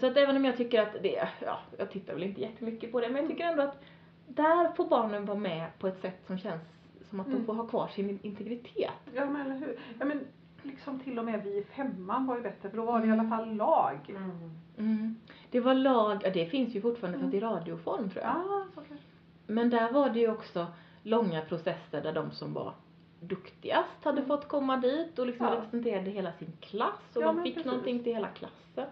Så 0.00 0.06
att 0.06 0.16
även 0.16 0.36
om 0.36 0.44
jag 0.44 0.56
tycker 0.56 0.82
att 0.82 0.92
det, 1.02 1.28
ja, 1.46 1.58
jag 1.78 1.90
tittar 1.90 2.12
väl 2.14 2.22
inte 2.22 2.40
jättemycket 2.40 2.92
på 2.92 3.00
det, 3.00 3.08
men 3.08 3.16
jag 3.22 3.30
tycker 3.30 3.44
ändå 3.44 3.62
att 3.62 3.82
där 4.26 4.72
får 4.72 4.86
barnen 4.88 5.24
vara 5.26 5.38
med 5.38 5.78
på 5.78 5.86
ett 5.88 6.00
sätt 6.00 6.22
som 6.26 6.38
känns 6.38 6.62
som 7.10 7.20
att 7.20 7.26
de 7.26 7.32
Mm. 7.32 7.46
får 7.46 7.54
ha 7.54 7.66
kvar 7.66 7.88
sin 7.88 8.18
integritet. 8.22 8.90
Ja 9.14 9.24
men 9.26 9.40
eller 9.46 9.54
hur. 9.54 9.78
Ja, 9.98 10.04
men 10.04 10.20
liksom 10.62 11.00
till 11.00 11.18
och 11.18 11.24
med 11.24 11.42
vi 11.44 11.58
i 11.58 11.64
femman 11.64 12.26
var 12.26 12.36
ju 12.36 12.42
bättre 12.42 12.70
för 12.70 12.76
då 12.76 12.84
var 12.84 13.00
det 13.00 13.06
i 13.06 13.10
alla 13.10 13.28
fall 13.28 13.54
lag. 13.56 13.98
Mm. 14.08 14.50
Mm. 14.78 15.16
Det 15.50 15.60
var 15.60 15.74
lag, 15.74 16.20
ja 16.24 16.30
det 16.30 16.46
finns 16.46 16.74
ju 16.74 16.80
fortfarande 16.80 17.18
fast 17.18 17.34
i 17.34 17.40
radioform 17.40 18.10
tror 18.10 18.24
jag. 18.24 18.34
Ja, 18.34 18.64
så 18.74 18.80
kanske. 18.80 19.06
Men 19.46 19.70
där 19.70 19.92
var 19.92 20.10
det 20.10 20.18
ju 20.20 20.30
också 20.30 20.66
långa 21.02 21.40
processer 21.42 22.02
där 22.02 22.12
de 22.12 22.30
som 22.30 22.52
var 22.54 22.72
duktigast 23.20 24.04
hade 24.04 24.16
Mm. 24.18 24.28
fått 24.28 24.48
komma 24.48 24.76
dit 24.76 25.18
och 25.18 25.26
liksom 25.26 25.46
Ja. 25.46 25.52
representerade 25.56 26.10
hela 26.10 26.32
sin 26.32 26.52
klass 26.60 27.16
och 27.16 27.22
Ja, 27.22 27.26
de 27.26 27.42
fick 27.42 27.54
precis. 27.54 27.66
någonting 27.70 28.02
till 28.04 28.14
hela 28.14 28.28
klassen. 28.28 28.86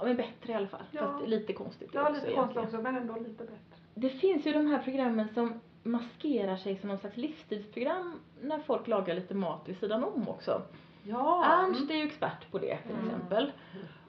Ja 0.00 0.06
men 0.06 0.16
bättre 0.16 0.52
i 0.52 0.54
alla 0.54 0.66
fall. 0.68 0.84
Ja. 0.90 1.00
Fast 1.00 1.26
lite 1.28 1.52
konstigt 1.52 1.90
Ja, 1.92 2.08
lite 2.08 2.32
konstigt 2.34 2.62
också 2.64 2.76
men 2.82 2.96
ändå 2.96 3.14
lite 3.16 3.44
bättre. 3.44 3.56
Det 3.94 4.08
finns 4.10 4.46
ju 4.46 4.52
de 4.52 4.66
här 4.66 4.78
programmen 4.78 5.28
som 5.34 5.60
maskerar 5.82 6.56
sig 6.56 6.76
som 6.78 6.88
någon 6.88 6.98
slags 6.98 7.16
livsstilsprogram 7.16 8.20
när 8.40 8.58
folk 8.58 8.86
lagar 8.88 9.14
lite 9.14 9.34
mat 9.34 9.68
vid 9.68 9.78
sidan 9.78 10.04
om 10.04 10.28
också. 10.28 10.62
Ja. 11.02 11.44
Ernst 11.44 11.90
är 11.90 11.94
ju 11.94 12.02
expert 12.02 12.50
på 12.50 12.58
det 12.58 12.76
till 12.76 12.94
Mm. 12.94 13.06
exempel. 13.06 13.52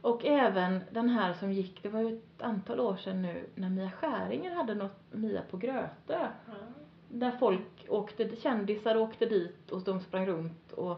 Och 0.02 0.26
även 0.26 0.82
den 0.92 1.10
här 1.10 1.34
som 1.34 1.52
gick, 1.52 1.84
det 1.84 1.90
var 1.90 2.00
ju 2.02 2.18
ett 2.18 2.42
antal 2.42 2.80
år 2.80 2.96
sedan 2.96 3.22
nu, 3.22 3.46
när 3.56 3.70
Mia 3.70 3.92
Skäringer 3.92 4.56
hade 4.56 4.76
något 4.76 5.00
Mia 5.12 5.42
på 5.52 5.58
Grötö. 5.58 6.28
Där 7.10 7.32
folk 7.32 7.86
åkte, 7.90 8.36
kändisar 8.36 8.98
åkte 8.98 9.26
dit 9.26 9.72
och 9.72 9.82
de 9.82 10.00
sprang 10.00 10.26
runt 10.28 10.72
och 10.72 10.98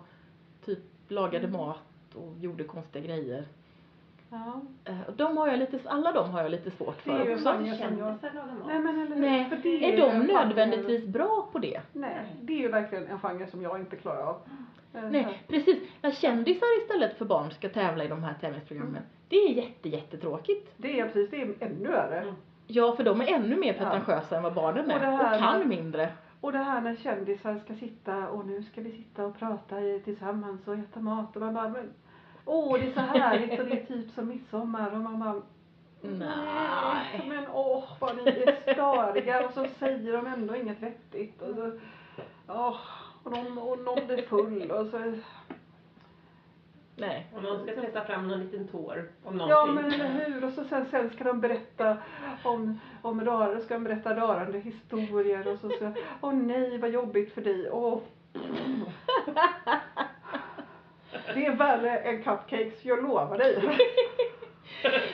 typ 0.65 0.79
lagade 1.07 1.47
Mm. 1.47 1.59
mat 1.59 2.15
och 2.15 2.37
gjorde 2.39 2.63
konstiga 2.63 3.05
grejer. 3.05 3.45
Ja. 4.33 4.61
Eh, 4.91 5.01
Och 5.07 5.13
de 5.13 5.37
har 5.37 5.47
jag 5.47 5.59
lite, 5.59 5.79
alla 5.85 6.11
de 6.11 6.29
har 6.31 6.41
jag 6.41 6.51
lite 6.51 6.71
svårt 6.71 7.05
Det 7.05 7.11
är 7.11 7.17
för 7.17 7.25
ju 7.25 7.31
också. 7.33 7.43
som 7.43 7.65
jag- 7.65 7.77
Kändisar 7.77 8.31
lagar 8.33 8.53
mat. 8.53 8.67
Nej 8.67 8.79
men 8.79 9.01
eller? 9.01 9.15
Nej, 9.15 9.49
För 9.49 9.55
det 9.55 9.85
Är 9.85 9.91
ju 9.91 9.97
de 9.97 10.09
en 10.11 10.21
genre- 10.21 10.33
nödvändigtvis 10.33 11.05
bra 11.05 11.47
på 11.51 11.59
det? 11.59 11.81
Nej, 11.93 12.17
det 12.41 12.53
är 12.53 12.57
ju 12.57 12.67
verkligen 12.67 13.07
en 13.07 13.19
genre 13.19 13.47
som 13.47 13.61
jag 13.61 13.79
inte 13.79 13.95
klarar 13.95 14.23
av. 14.27 14.35
Eh, 14.93 15.03
Nej, 15.11 15.43
precis. 15.47 15.77
När 16.01 16.11
kändisar 16.11 16.81
istället 16.81 17.17
för 17.17 17.25
barn 17.25 17.51
ska 17.51 17.69
tävla 17.69 18.03
i 18.03 18.07
de 18.07 18.23
här 18.23 18.33
tävlingsprogrammen. 18.41 18.91
Mm. 18.95 19.07
Det 19.29 19.35
är 19.35 19.49
jätte, 19.49 19.89
jättetråkigt. 19.89 20.73
Det 20.77 20.99
är 20.99 21.05
precis, 21.05 21.29
det 21.29 21.41
är 21.41 21.53
ännu 21.59 21.87
värre. 21.91 22.21
Mm. 22.21 22.35
Ja, 22.67 22.95
för 22.95 23.03
de 23.03 23.21
är 23.21 23.27
ännu 23.33 23.55
mer 23.55 23.73
Ja. 23.73 23.83
pretentiösa 23.83 24.37
än 24.37 24.43
vad 24.43 24.53
barnen 24.53 24.85
Och 24.91 24.99
det 24.99 25.05
är. 25.05 25.11
här 25.11 25.33
Och 25.33 25.39
kan 25.39 25.59
med- 25.59 25.67
mindre. 25.67 26.09
Och 26.41 26.51
det 26.51 26.57
här 26.57 26.81
när 26.81 26.95
kändisar 26.95 27.59
ska 27.59 27.73
sitta 27.75 28.29
och 28.29 28.45
nu 28.47 28.63
ska 28.63 28.81
vi 28.81 28.91
sitta 28.91 29.25
och 29.25 29.39
prata 29.39 29.81
i- 29.81 30.01
tillsammans 30.05 30.67
och 30.67 30.73
äta 30.75 30.99
mat 30.99 31.35
och 31.35 31.41
man 31.41 31.53
bara 31.53 31.69
men 31.69 31.93
Åh 32.45 32.79
det 32.79 32.87
är 32.87 32.93
så 32.93 32.99
härligt 32.99 33.59
och 33.59 33.65
det 33.65 33.81
är 33.81 33.85
typ 33.85 34.11
som 34.11 34.27
midsommar 34.27 34.91
och 34.91 34.97
man 34.97 35.19
bara 35.19 35.41
Nej. 36.01 37.25
men 37.29 37.47
åh 37.53 37.83
vad 37.99 38.15
ni 38.15 38.23
är 38.23 38.73
störiga 38.73 39.45
och 39.45 39.53
så 39.53 39.67
säger 39.79 40.13
de 40.13 40.27
ändå 40.27 40.55
inget 40.55 40.81
vettigt 40.83 41.41
och 41.41 41.55
så 41.55 41.79
åh 42.47 42.77
och 43.23 43.31
någon, 43.31 43.57
och 43.57 43.79
någon 43.79 44.07
blir 44.07 44.21
full 44.21 44.71
och 44.71 44.87
så 44.87 45.13
Nej. 46.95 47.27
Och 47.35 47.43
någon 47.43 47.63
ska 47.63 47.71
pressa 47.81 48.05
fram 48.05 48.27
någon 48.27 48.39
liten 48.39 48.67
tår 48.67 49.09
om 49.23 49.39
Ja 49.39 49.65
någonting. 49.65 49.75
men 49.75 49.93
eller 49.93 50.25
hur 50.25 50.43
och 50.45 50.53
så 50.53 50.63
sen, 50.63 50.85
sen 50.91 51.09
ska 51.09 51.23
de 51.23 51.39
berätta 51.39 51.97
om, 52.43 52.79
om 53.01 53.21
rör, 53.21 53.59
ska 53.59 53.73
de 53.73 53.83
berätta 53.83 54.15
rörande 54.15 54.59
historier 54.59 55.47
och 55.47 55.59
så 55.59 55.69
ska 55.69 55.91
åh 56.21 56.33
nej 56.33 56.77
vad 56.77 56.89
jobbigt 56.89 57.33
för 57.33 57.41
dig 57.41 57.71
åh 57.71 57.99
Det 61.33 61.45
är 61.45 61.55
värre 61.55 61.97
än 61.97 62.23
cupcakes, 62.23 62.85
jag 62.85 63.03
lovar 63.03 63.37
dig. 63.37 63.55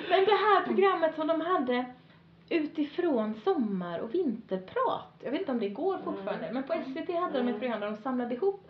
Men 0.09 0.25
det 0.25 0.31
här 0.31 0.65
programmet 0.65 1.15
som 1.15 1.27
de 1.27 1.41
hade 1.41 1.85
utifrån 2.49 3.33
sommar 3.43 3.99
och 3.99 4.13
vinterprat. 4.13 5.21
Jag 5.23 5.31
vet 5.31 5.39
inte 5.39 5.51
om 5.51 5.59
det 5.59 5.69
går 5.69 5.97
fortfarande. 5.97 6.49
Men 6.51 6.63
på 6.63 6.73
SVT 6.73 7.15
hade 7.15 7.37
de 7.37 7.47
ett 7.47 7.59
program 7.59 7.79
där 7.79 7.91
de 7.91 7.97
samlade 7.97 8.35
ihop 8.35 8.69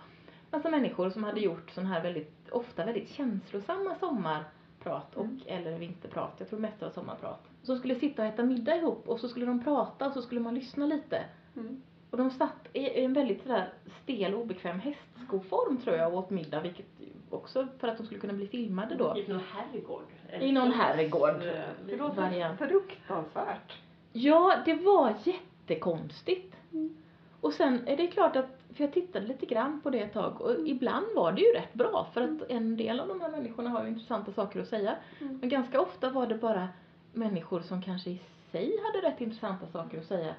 massa 0.51 0.69
människor 0.69 1.09
som 1.09 1.23
hade 1.23 1.39
gjort 1.39 1.71
sån 1.71 1.85
här 1.85 2.03
väldigt, 2.03 2.49
ofta 2.51 2.85
väldigt 2.85 3.09
känslosamma 3.09 3.95
sommarprat 3.95 5.15
och 5.15 5.27
eller 5.45 5.79
vinterprat. 5.79 6.33
Jag 6.37 6.49
tror 6.49 6.59
mest 6.59 6.79
det 6.79 6.85
var 6.85 6.93
sommarprat. 6.93 7.47
Som 7.63 7.77
skulle 7.77 7.95
sitta 7.95 8.21
och 8.21 8.27
äta 8.27 8.43
middag 8.43 8.75
ihop 8.75 9.07
och 9.07 9.19
så 9.19 9.29
skulle 9.29 9.45
de 9.45 9.63
prata 9.63 10.07
och 10.07 10.13
så 10.13 10.21
skulle 10.21 10.41
man 10.41 10.55
lyssna 10.55 10.85
lite. 10.85 11.25
Mm. 11.55 11.81
Och 12.09 12.17
de 12.17 12.29
satt 12.29 12.67
i 12.73 12.79
i 12.79 13.05
en 13.05 13.13
väldigt 13.13 13.41
sådär 13.41 13.73
stel 14.03 14.33
och 14.33 14.41
obekväm 14.41 14.79
hästskoform 14.79 15.77
tror 15.77 15.95
jag 15.95 16.13
och 16.13 16.19
åt 16.19 16.29
middag 16.29 16.61
vilket 16.61 16.85
också 17.29 17.67
för 17.79 17.87
att 17.87 17.97
de 17.97 18.05
skulle 18.05 18.19
kunna 18.19 18.33
bli 18.33 18.47
filmade 18.47 18.95
då. 18.95 19.17
I 19.17 19.27
någon 19.27 19.41
herrgård. 19.53 20.03
I 20.39 20.51
någon 20.51 20.71
herrgård. 20.71 21.43
Det 21.85 21.95
låter 21.95 22.55
fruktansvärt. 22.55 23.77
Ja, 24.13 24.57
det 24.65 24.73
var 24.73 25.13
jättekonstigt. 25.23 26.55
Mm. 26.71 26.97
Och 27.41 27.53
sen 27.53 27.87
är 27.87 27.97
det 27.97 28.07
klart 28.07 28.35
att, 28.35 28.59
för 28.73 28.83
jag 28.83 28.93
tittade 28.93 29.27
lite 29.27 29.45
grann 29.45 29.81
på 29.81 29.89
det 29.89 29.99
ett 29.99 30.13
tag 30.13 30.41
och 30.41 30.67
ibland 30.67 31.05
var 31.15 31.31
det 31.31 31.41
ju 31.41 31.53
rätt 31.53 31.73
bra 31.73 32.07
för 32.13 32.21
att 32.21 32.49
en 32.49 32.77
del 32.77 32.99
av 32.99 33.07
de 33.07 33.21
här 33.21 33.31
människorna 33.31 33.69
har 33.69 33.83
ju 33.83 33.89
intressanta 33.89 34.31
saker 34.31 34.61
att 34.61 34.67
säga. 34.67 34.95
Mm. 35.21 35.37
Men 35.37 35.49
ganska 35.49 35.81
ofta 35.81 36.09
var 36.09 36.27
det 36.27 36.35
bara 36.35 36.67
människor 37.13 37.61
som 37.61 37.81
kanske 37.81 38.09
i 38.09 38.21
sig 38.51 38.73
hade 38.83 39.07
rätt 39.07 39.21
intressanta 39.21 39.67
saker 39.67 39.99
att 39.99 40.05
säga 40.05 40.33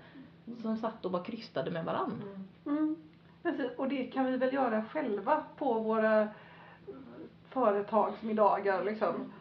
som 0.62 0.76
satt 0.76 1.04
och 1.04 1.12
var 1.12 1.24
krystade 1.24 1.70
med 1.70 1.84
varandra. 1.84 2.26
Mm. 2.64 2.78
Mm. 2.78 2.96
Precis. 3.42 3.70
Och 3.76 3.88
det 3.88 4.04
kan 4.04 4.26
vi 4.26 4.36
väl 4.36 4.54
göra 4.54 4.84
själva 4.84 5.44
på 5.56 5.74
våra 5.74 6.28
företagsmiddagar 7.50 8.84
liksom. 8.84 9.32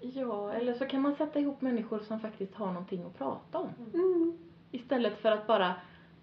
Ja, 0.00 0.52
eller 0.52 0.74
så 0.74 0.86
kan 0.86 1.02
man 1.02 1.16
sätta 1.16 1.38
ihop 1.38 1.60
människor 1.60 1.98
som 1.98 2.20
faktiskt 2.20 2.54
har 2.54 2.66
någonting 2.66 3.04
att 3.04 3.18
prata 3.18 3.58
om. 3.58 3.68
Mm. 3.94 4.38
Istället 4.70 5.18
för 5.18 5.30
att 5.30 5.46
bara, 5.46 5.74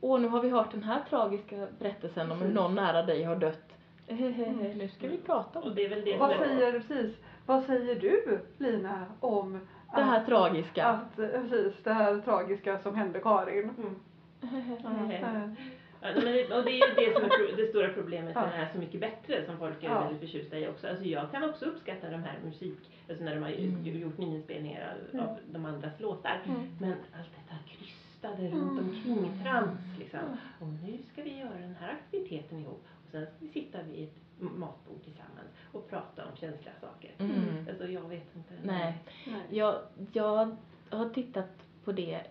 åh 0.01 0.21
nu 0.21 0.27
har 0.27 0.41
vi 0.41 0.49
hört 0.49 0.71
den 0.71 0.83
här 0.83 1.01
tragiska 1.09 1.67
berättelsen 1.79 2.31
om 2.31 2.41
hur 2.41 2.53
någon 2.53 2.75
nära 2.75 3.03
dig 3.03 3.23
har 3.23 3.35
dött. 3.35 3.69
Hehehe, 4.07 4.75
nu 4.75 4.89
ska 4.89 5.07
vi 5.07 5.17
prata 5.17 5.59
om 5.59 5.69
Och 5.69 5.75
det 5.75 5.85
är 5.85 5.89
väl 5.89 6.05
det 6.05 6.17
Vad 6.17 6.37
säger, 6.37 6.71
precis, 6.71 7.15
vad 7.45 7.63
säger 7.63 7.95
du 7.95 8.39
Lina 8.57 9.05
om 9.19 9.59
det 9.95 10.01
här 10.01 10.19
att, 10.19 10.25
tragiska. 10.25 10.85
att, 10.85 11.15
precis, 11.15 11.73
det 11.83 11.93
här 11.93 12.19
tragiska 12.19 12.79
som 12.79 12.95
hände 12.95 13.19
Karin? 13.19 13.71
Mm. 13.77 15.55
Ja, 16.01 16.07
men 16.15 16.25
det, 16.25 16.53
och 16.57 16.63
det 16.63 16.71
är 16.71 16.87
ju 16.89 16.95
det 16.95 17.13
som 17.13 17.23
är 17.23 17.57
det 17.57 17.67
stora 17.69 17.89
problemet 17.93 18.31
Ja. 18.35 18.41
med 18.41 18.49
den 18.49 18.59
här 18.59 18.69
Så 18.73 18.79
mycket 18.79 19.01
bättre 19.01 19.45
som 19.45 19.57
folk 19.57 19.83
är 19.83 19.87
Ja. 19.89 20.01
väldigt 20.03 20.19
förtjusta 20.21 20.57
i 20.59 20.67
också. 20.67 20.87
Alltså 20.87 21.05
jag 21.05 21.31
kan 21.31 21.49
också 21.49 21.65
uppskatta 21.65 22.09
de 22.09 22.23
här 22.23 22.39
musik, 22.45 22.79
alltså 23.09 23.23
när 23.23 23.35
de 23.35 23.43
har 23.43 23.49
Mm. 23.49 23.85
gjort 23.85 24.17
nyinspelningar 24.17 24.93
av, 24.93 25.13
Mm. 25.19 25.25
av 25.29 25.37
de 25.51 25.65
andras 25.65 25.99
låtar. 25.99 26.41
Mm. 26.45 26.61
Men 26.79 26.91
allt 26.91 27.29
detta 27.35 27.55
krystade 27.67 28.47
Mm. 28.47 28.59
runt 28.59 28.79
omkring 28.79 29.43
trams 29.43 29.79
liksom. 29.99 30.19
Och 30.59 30.67
nu 30.67 30.97
ska 31.13 31.23
vi 31.23 31.37
göra 31.39 31.57
den 31.59 31.75
här 31.79 31.89
aktiviteten 31.91 32.59
ihop. 32.59 32.85
Och 33.05 33.11
sen 33.11 33.25
ska 33.25 33.35
vi 33.39 33.47
sitta 33.47 33.77
vid 33.83 34.03
ett 34.03 34.15
matbord 34.39 35.03
tillsammans 35.03 35.49
och 35.71 35.89
prata 35.89 36.25
om 36.25 36.35
känsliga 36.37 36.73
saker. 36.81 37.11
Mm. 37.19 37.67
Alltså 37.69 37.87
jag 37.87 38.09
vet 38.09 38.35
inte. 38.35 38.53
Nej. 38.63 38.97
Nej. 39.27 39.41
Jag, 39.49 39.75
jag 40.13 40.55
har 40.89 41.09
tittat 41.09 41.49
på 41.83 41.91
det 41.91 42.21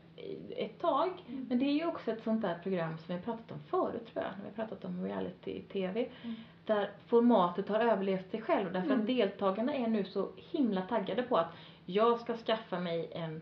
ett 0.56 0.80
tag. 0.80 1.10
Mm. 1.28 1.46
Men 1.48 1.58
det 1.58 1.64
är 1.64 1.72
ju 1.72 1.86
också 1.86 2.10
ett 2.10 2.22
sånt 2.24 2.42
där 2.42 2.58
program 2.62 2.98
som 2.98 3.04
vi 3.06 3.12
har 3.14 3.20
pratat 3.20 3.50
om 3.52 3.58
förut 3.60 4.06
tror 4.12 4.24
jag. 4.24 4.32
När 4.36 4.44
vi 4.44 4.48
har 4.60 4.66
pratat 4.66 4.84
om 4.84 5.04
reality-tv. 5.04 6.08
Mm. 6.22 6.36
Där 6.64 6.90
formatet 7.06 7.68
har 7.68 7.80
överlevt 7.80 8.30
sig 8.30 8.42
själv. 8.42 8.72
Därför 8.72 8.88
Mm. 8.90 9.00
att 9.00 9.06
deltagarna 9.06 9.74
är 9.74 9.86
nu 9.86 10.04
så 10.04 10.28
himla 10.36 10.82
taggade 10.82 11.22
på 11.22 11.36
att 11.36 11.52
jag 11.86 12.20
ska 12.20 12.36
skaffa 12.36 12.80
mig 12.80 13.10
en, 13.12 13.40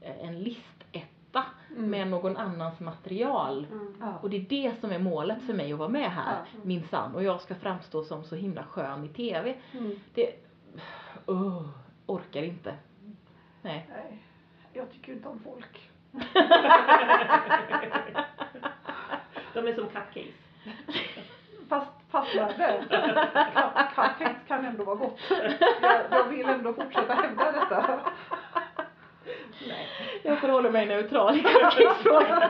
en 0.00 0.38
listetta 0.42 1.44
Mm. 1.70 1.90
med 1.90 2.08
någon 2.08 2.36
annans 2.36 2.80
material. 2.80 3.66
Mm. 3.72 3.94
Ja. 4.00 4.18
Och 4.22 4.30
det 4.30 4.36
är 4.36 4.40
det 4.48 4.80
som 4.80 4.90
är 4.92 4.98
målet 4.98 5.42
för 5.42 5.54
mig 5.54 5.72
att 5.72 5.78
vara 5.78 5.88
med 5.88 6.10
här, 6.10 6.36
Ja. 6.52 6.58
minsann. 6.62 7.14
Och 7.14 7.22
jag 7.22 7.40
ska 7.40 7.54
framstå 7.54 8.04
som 8.04 8.24
så 8.24 8.34
himla 8.36 8.64
skön 8.64 9.04
i 9.04 9.08
TV. 9.08 9.54
Mm. 9.72 9.96
Det... 10.14 10.34
Uh, 11.28 11.68
orkar 12.06 12.42
inte. 12.42 12.74
Nej. 13.62 13.86
Nej, 13.90 14.22
jag 14.72 14.90
tycker 14.92 15.12
inte 15.12 15.28
om 15.28 15.38
folk. 15.40 15.90
De 19.54 19.66
är 19.68 19.74
som 19.74 19.86
cupcakes. 19.86 20.34
Fast. 21.68 21.86
Cup- 22.12 23.94
Cupcakes 23.94 24.36
kan 24.48 24.64
ändå 24.66 24.84
vara 24.84 24.96
gott. 24.96 25.18
Jag, 25.82 26.00
jag 26.10 26.24
vill 26.24 26.48
ändå 26.48 26.72
fortsätta 26.72 27.14
hävda 27.14 27.52
detta. 27.52 28.00
Nej. 29.68 29.88
Jag 30.22 30.38
förhåller 30.38 30.70
mig 30.70 30.86
neutral 30.86 31.36
i 31.36 31.42
cupcakesfrågan. 31.42 32.42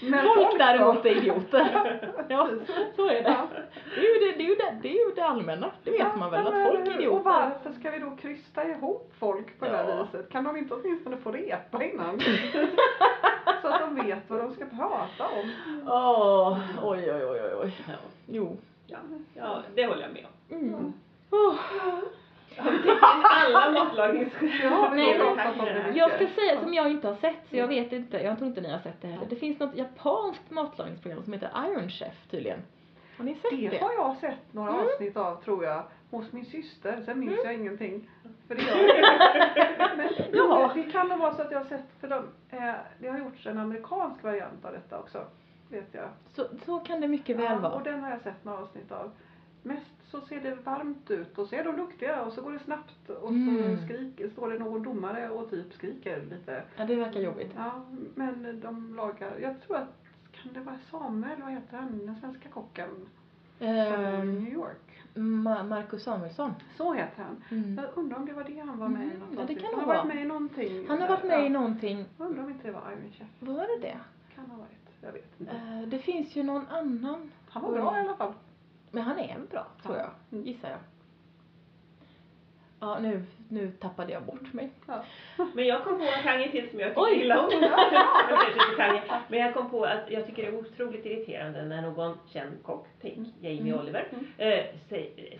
Men 0.00 0.24
Folk 0.24 0.58
däremot 0.58 1.04
är 1.06 1.10
idioter. 1.10 2.00
Ja, 2.28 2.48
så 2.96 3.08
är 3.08 3.22
det. 3.22 3.36
Ja. 3.96 4.00
Det 4.00 4.06
är 4.06 4.14
ju 4.14 4.32
det, 4.32 4.38
det, 4.38 4.44
är 4.44 4.48
ju 4.48 4.54
det, 4.54 4.78
det, 4.82 4.88
är 4.88 5.08
ju 5.08 5.14
det 5.14 5.24
allmänna. 5.24 5.70
Det 5.84 5.90
vet 5.90 6.16
man 6.16 6.30
väl, 6.30 6.44
Ja, 6.44 6.48
att 6.62 6.72
folk 6.72 6.86
är 6.88 6.94
Och 6.94 7.00
idioter. 7.00 7.24
varför 7.24 7.72
ska 7.80 7.90
vi 7.90 7.98
då 7.98 8.16
krysta 8.16 8.64
ihop 8.68 9.12
folk 9.18 9.58
på 9.58 9.64
det 9.64 9.76
här 9.76 9.88
Ja. 9.88 10.02
viset? 10.02 10.30
Kan 10.32 10.44
de 10.44 10.56
inte 10.56 10.74
åtminstone 10.74 11.16
få 11.16 11.32
repa 11.32 11.84
innan? 11.84 12.20
Så 13.62 13.68
att 13.68 13.80
de 13.80 14.06
vet 14.06 14.30
vad 14.30 14.38
de 14.40 14.54
ska 14.54 14.64
prata 14.64 15.26
om. 15.40 15.52
Åh, 15.86 16.58
oj, 16.82 17.12
oj, 17.12 17.24
oj, 17.24 17.40
oj, 17.42 17.54
oj. 17.62 17.72
Ja. 17.88 17.94
Jo. 18.26 18.56
Ja. 18.86 18.98
ja, 19.34 19.62
det 19.74 19.86
håller 19.86 20.02
jag 20.02 20.12
med 20.12 20.26
om. 20.48 20.56
Mm. 20.58 20.92
Oh. 21.30 21.54
Täckt 22.56 22.84
in 22.84 22.96
alla 23.02 23.70
matlagningsskäl? 23.70 24.50
Ja, 24.62 24.90
vi 24.94 24.96
Nej, 24.96 25.18
mycket. 25.18 25.96
Jag 25.96 26.10
ska 26.14 26.26
säga 26.26 26.60
som 26.60 26.74
jag 26.74 26.90
inte 26.90 27.08
har 27.08 27.14
sett, 27.14 27.48
så 27.50 27.56
jag 27.56 27.66
vet 27.68 27.92
inte, 27.92 28.16
jag 28.22 28.36
tror 28.38 28.48
inte 28.48 28.60
ni 28.60 28.70
har 28.70 28.78
sett 28.78 29.00
det 29.02 29.08
heller. 29.08 29.26
Det 29.30 29.36
finns 29.36 29.58
något 29.60 29.76
japanskt 29.76 30.50
matlagningsprogram 30.50 31.22
som 31.24 31.32
heter 31.32 31.50
Iron 31.68 31.88
Chef 31.90 32.14
tydligen. 32.30 32.58
Har 33.18 33.24
ni 33.24 33.34
sett 33.34 33.50
Det 33.50 33.68
det? 33.68 33.78
har 33.78 33.92
jag 33.92 34.16
sett 34.16 34.52
några 34.54 34.70
Mm. 34.70 34.84
avsnitt 34.86 35.16
av 35.16 35.42
tror 35.44 35.64
jag. 35.64 35.82
Hos 36.10 36.32
min 36.32 36.44
syster. 36.44 37.02
Sen 37.04 37.20
minns 37.20 37.32
Mm. 37.32 37.44
jag 37.44 37.54
ingenting. 37.54 38.10
För 38.48 38.54
det 38.54 38.62
gör 38.62 38.76
jag 39.78 39.96
Men 39.96 40.08
Jaha. 40.32 40.74
det, 40.74 40.82
kan 40.82 41.08
nog 41.08 41.18
vara 41.18 41.34
så 41.34 41.42
att 41.42 41.50
jag 41.50 41.58
har 41.58 41.64
sett, 41.66 41.84
för 42.00 42.08
de, 42.08 42.24
eh, 42.50 42.74
det 42.98 43.08
har 43.08 43.18
gjorts 43.18 43.46
en 43.46 43.58
amerikansk 43.58 44.22
variant 44.24 44.64
av 44.64 44.72
detta 44.72 44.98
också. 44.98 45.24
Vet 45.70 45.88
jag. 45.94 46.08
Så, 46.34 46.46
så 46.66 46.78
kan 46.78 47.00
det 47.00 47.08
mycket 47.08 47.36
väl 47.36 47.44
Ja, 47.44 47.56
och 47.56 47.62
vara. 47.62 47.82
den 47.82 48.00
har 48.02 48.10
jag 48.10 48.20
sett 48.20 48.44
några 48.44 48.58
avsnitt 48.58 48.92
av. 48.92 49.10
Mest 49.62 49.86
så 50.10 50.20
ser 50.20 50.40
det 50.40 50.54
varmt 50.54 51.10
ut 51.10 51.38
och 51.38 51.46
så 51.48 51.54
är 51.56 51.64
de 51.64 51.76
duktiga 51.76 52.22
och 52.22 52.32
så 52.32 52.42
går 52.42 52.52
det 52.52 52.58
snabbt 52.58 53.10
och 53.10 53.28
Mm. 53.30 53.76
så 53.78 53.84
skriker, 53.84 54.28
står 54.30 54.50
det 54.52 54.58
någon 54.58 54.82
domare 54.82 55.30
och 55.30 55.50
typ 55.50 55.72
skriker 55.72 56.22
lite. 56.30 56.62
Ja, 56.76 56.84
det 56.84 56.94
verkar 56.96 57.20
jobbigt. 57.20 57.52
Ja, 57.56 57.72
men 58.14 58.60
de 58.60 58.96
lagar, 58.96 59.32
jag 59.40 59.60
tror 59.62 59.76
att, 59.76 59.88
kan 60.42 60.52
det 60.52 60.60
vara 60.60 60.76
Samuel, 60.90 61.42
vad 61.42 61.50
heter 61.52 61.76
han, 61.76 62.06
den 62.06 62.16
svenska 62.20 62.48
kocken? 62.48 62.88
I 63.58 63.66
Ehm, 63.66 64.34
New 64.44 64.52
York. 64.52 64.80
Ma- 65.14 65.62
Marcus 65.68 66.02
Samuelsson. 66.02 66.52
Så 66.76 66.92
heter 66.94 67.22
han. 67.22 67.42
Mm. 67.50 67.74
Jag 67.76 67.86
undrar 67.94 68.16
om 68.18 68.26
det 68.26 68.32
var 68.32 68.44
det 68.44 68.58
han 68.58 68.78
var 68.78 68.88
med 68.88 69.00
i 69.02 69.04
Mm, 69.10 69.18
något 69.18 69.38
ja, 69.38 69.44
det 69.44 69.54
kan 69.54 69.64
Han 69.74 69.80
har 69.80 69.86
varit 69.94 70.06
med 70.06 70.22
i 70.22 70.24
någonting. 70.24 70.88
Han 70.88 71.00
har 71.00 71.08
varit 71.08 71.24
med 71.24 71.46
i 71.46 71.48
någonting. 71.48 72.04
Undrar 72.18 72.42
om 72.42 72.50
inte 72.50 72.66
det 72.66 72.72
var 72.72 72.82
Iron 72.92 73.12
Chef. 73.12 73.28
Var 73.40 73.54
det 73.66 73.86
det? 73.86 73.98
Kan 74.34 74.46
ha 74.50 74.56
varit. 74.56 74.70
Jag 75.00 75.12
vet 75.12 75.40
inte. 75.40 75.52
Eh, 75.52 75.80
det 75.88 75.98
finns 75.98 76.36
ju 76.36 76.42
någon 76.42 76.66
annan. 76.66 77.30
Han 77.48 77.62
var 77.62 77.72
bra 77.72 77.96
i 77.96 78.00
alla 78.00 78.14
fall. 78.16 78.32
Men 78.90 79.02
han 79.02 79.18
är 79.18 79.38
bra, 79.50 79.66
tror 79.82 79.96
Ja. 79.96 80.02
jag. 80.02 80.10
Mm. 80.38 80.44
Gissar 80.46 80.68
jag. 80.70 80.78
Ja, 82.80 82.98
nu, 82.98 83.22
nu 83.48 83.70
tappade 83.70 84.12
jag 84.12 84.22
bort 84.22 84.52
mig. 84.52 84.70
Men 85.54 85.66
jag 85.66 85.84
kom 85.84 85.98
på 85.98 86.04
en 86.04 86.22
genre 86.22 86.48
till 86.50 86.70
som 86.70 86.80
jag 86.80 86.88
tycker 86.88 87.02
Oj. 87.02 87.20
illa 87.20 87.40
om. 87.40 87.50
Men 89.28 89.38
jag 89.40 89.54
kom 89.54 89.70
på 89.70 89.84
att 89.84 90.10
jag 90.10 90.26
tycker 90.26 90.42
det 90.42 90.48
är 90.48 90.58
otroligt 90.58 91.06
irriterande 91.06 91.64
när 91.64 91.82
någon 91.82 92.18
känd 92.32 92.62
kock, 92.62 92.86
tänk 93.00 93.28
Jamie 93.40 93.60
Mm. 93.72 93.80
Oliver, 93.80 94.08
Mm. 94.10 94.26
eh, 94.38 94.64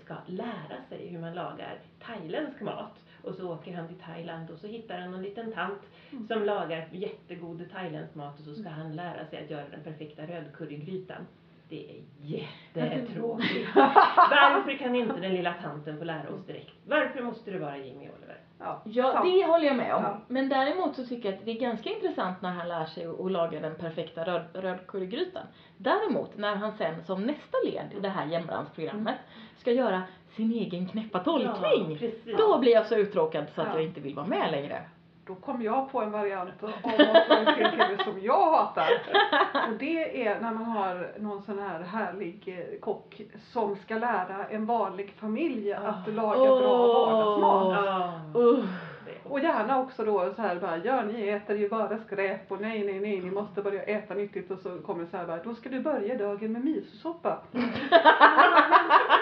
ska 0.04 0.14
lära 0.26 0.82
sig 0.88 1.06
hur 1.08 1.18
man 1.18 1.34
lagar 1.34 1.78
thailändsk 2.06 2.60
mat. 2.60 2.94
Och 3.22 3.34
så 3.34 3.52
åker 3.52 3.74
han 3.76 3.88
till 3.88 3.98
Thailand 3.98 4.50
och 4.50 4.58
så 4.58 4.66
hittar 4.66 4.98
han 4.98 5.14
en 5.14 5.22
liten 5.22 5.52
tant 5.52 5.82
Mm. 6.12 6.28
som 6.28 6.42
lagar 6.44 6.88
jättegod 6.92 7.64
thailändsk 7.72 8.14
mat 8.14 8.38
och 8.38 8.44
så 8.44 8.54
ska 8.54 8.68
han 8.68 8.96
lära 8.96 9.26
sig 9.26 9.44
att 9.44 9.50
göra 9.50 9.64
den 9.70 9.82
perfekta 9.82 10.22
rödcurrygrytan. 10.22 11.26
Det 11.68 11.90
är 11.90 12.02
jättetråkigt. 12.22 13.68
Varför 14.30 14.78
kan 14.78 14.94
inte 14.94 15.20
den 15.20 15.34
lilla 15.34 15.54
tanten 15.62 15.98
få 15.98 16.04
lära 16.04 16.28
oss 16.34 16.46
direkt? 16.46 16.72
Varför 16.86 17.22
måste 17.22 17.50
det 17.50 17.58
vara 17.58 17.76
Jamie 17.76 18.10
Oliver? 18.18 18.36
Ja, 18.58 18.82
Ja, 18.84 19.22
det 19.24 19.46
håller 19.46 19.66
jag 19.66 19.76
med 19.76 19.94
om. 19.94 20.02
Ja. 20.02 20.20
Men 20.28 20.48
däremot 20.48 20.96
så 20.96 21.04
tycker 21.06 21.28
jag 21.30 21.38
att 21.38 21.44
det 21.44 21.50
är 21.50 21.60
ganska 21.60 21.90
intressant 21.90 22.42
när 22.42 22.50
han 22.50 22.68
lär 22.68 22.84
sig 22.84 23.06
att 23.06 23.32
laga 23.32 23.60
den 23.60 23.74
perfekta 23.74 24.24
röd. 24.24 24.78
Däremot 25.76 26.36
när 26.36 26.56
han 26.56 26.72
sen 26.72 27.04
som 27.04 27.22
nästa 27.22 27.58
led 27.64 27.86
i 27.96 28.00
det 28.00 28.08
här 28.08 28.26
jämbransprogrammet 28.26 29.16
ska 29.56 29.72
göra 29.72 30.02
sin 30.28 30.52
egen 30.52 30.88
knäppa 30.88 31.18
tolkning. 31.18 31.98
Ja. 32.24 32.36
Då 32.38 32.58
blir 32.58 32.72
jag 32.72 32.86
så 32.86 32.94
uttråkad 32.94 33.44
så 33.54 33.60
att 33.60 33.68
Ja. 33.68 33.74
jag 33.74 33.82
inte 33.84 34.00
vill 34.00 34.14
vara 34.14 34.26
med 34.26 34.50
längre. 34.50 34.82
Då 35.28 35.34
kom 35.34 35.62
jag 35.62 35.92
på 35.92 36.02
en 36.02 36.10
variant 36.10 36.62
av 36.62 36.70
matlagningstv 36.84 38.04
som 38.04 38.20
jag 38.20 38.50
hatar. 38.50 38.88
Och 39.68 39.78
det 39.78 40.26
är 40.26 40.40
när 40.40 40.52
man 40.52 40.64
har 40.64 41.12
någon 41.18 41.42
sån 41.42 41.58
här 41.58 41.80
härlig 41.80 42.58
eh, 42.58 42.80
kock 42.80 43.20
som 43.52 43.76
ska 43.76 43.94
lära 43.94 44.46
en 44.50 44.66
vanlig 44.66 45.14
familj 45.20 45.72
att 45.72 46.08
laga 46.14 46.60
bra 46.60 46.86
vardagsmat. 46.86 48.36
Uh. 48.36 48.64
Och 49.24 49.40
gärna 49.40 49.80
också 49.80 50.04
då 50.04 50.34
så 50.36 50.42
här 50.42 50.60
bara, 50.60 50.76
ja 50.76 51.02
ni 51.02 51.28
äter 51.28 51.56
ju 51.56 51.68
bara 51.68 51.98
skräp 51.98 52.52
och 52.52 52.60
nej 52.60 52.84
nej 52.84 53.00
nej 53.00 53.20
ni 53.20 53.30
måste 53.30 53.62
börja 53.62 53.82
äta 53.82 54.14
nyttigt 54.14 54.50
och 54.50 54.58
så 54.58 54.78
kommer 54.78 55.04
det 55.04 55.10
så 55.10 55.16
här 55.16 55.26
bara, 55.26 55.42
då 55.42 55.54
ska 55.54 55.68
du 55.68 55.80
börja 55.80 56.18
dagen 56.18 56.52
med 56.52 56.64
misosoppa. 56.64 57.38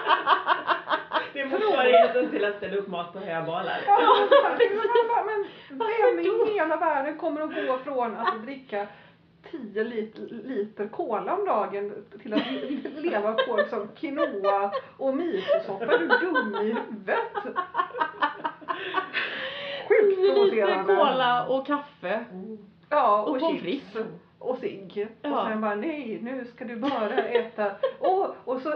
Motsvarigheten 1.77 2.31
till 2.31 2.45
att 2.45 2.57
ställa 2.57 2.77
upp 2.77 2.89
mat 2.89 3.12
på 3.12 3.18
höbalar. 3.18 3.79
Ja, 3.87 5.24
men 5.27 5.47
vem 5.79 6.18
i 6.20 6.53
hela 6.55 6.77
världen 6.77 7.18
kommer 7.18 7.41
att 7.41 7.66
gå 7.66 7.79
från 7.79 8.16
att 8.16 8.43
dricka 8.43 8.87
10 9.51 9.85
lit, 9.85 10.14
liter 10.31 10.89
cola 10.89 11.35
om 11.35 11.45
dagen 11.45 11.93
till 12.22 12.35
att 12.35 12.43
leva 13.05 13.33
på 13.33 13.57
liksom 13.57 13.89
quinoa 13.97 14.70
och 14.97 15.14
misosoppa? 15.16 15.85
Är 15.85 15.99
du 15.99 16.07
dum 16.09 16.55
i 16.55 16.64
huvudet? 16.64 17.18
Sjukt 19.89 20.18
Lite 20.18 20.33
provocerande. 20.35 20.97
cola 20.97 21.47
och 21.47 21.66
kaffe. 21.66 22.24
Ja, 22.89 23.22
och 23.22 23.31
och, 23.31 23.41
pommes 23.41 23.62
chips. 23.62 23.93
frites. 23.93 24.07
Och 24.47 24.59
cigg. 24.59 25.09
Ja. 25.22 25.40
Och 25.42 25.49
sen 25.49 25.61
bara 25.61 25.74
nej, 25.74 26.18
nu 26.22 26.44
ska 26.55 26.64
du 26.64 26.76
bara 26.76 27.16
äta. 27.24 27.70
Åh, 28.01 28.26
och 28.44 28.61
så 28.61 28.68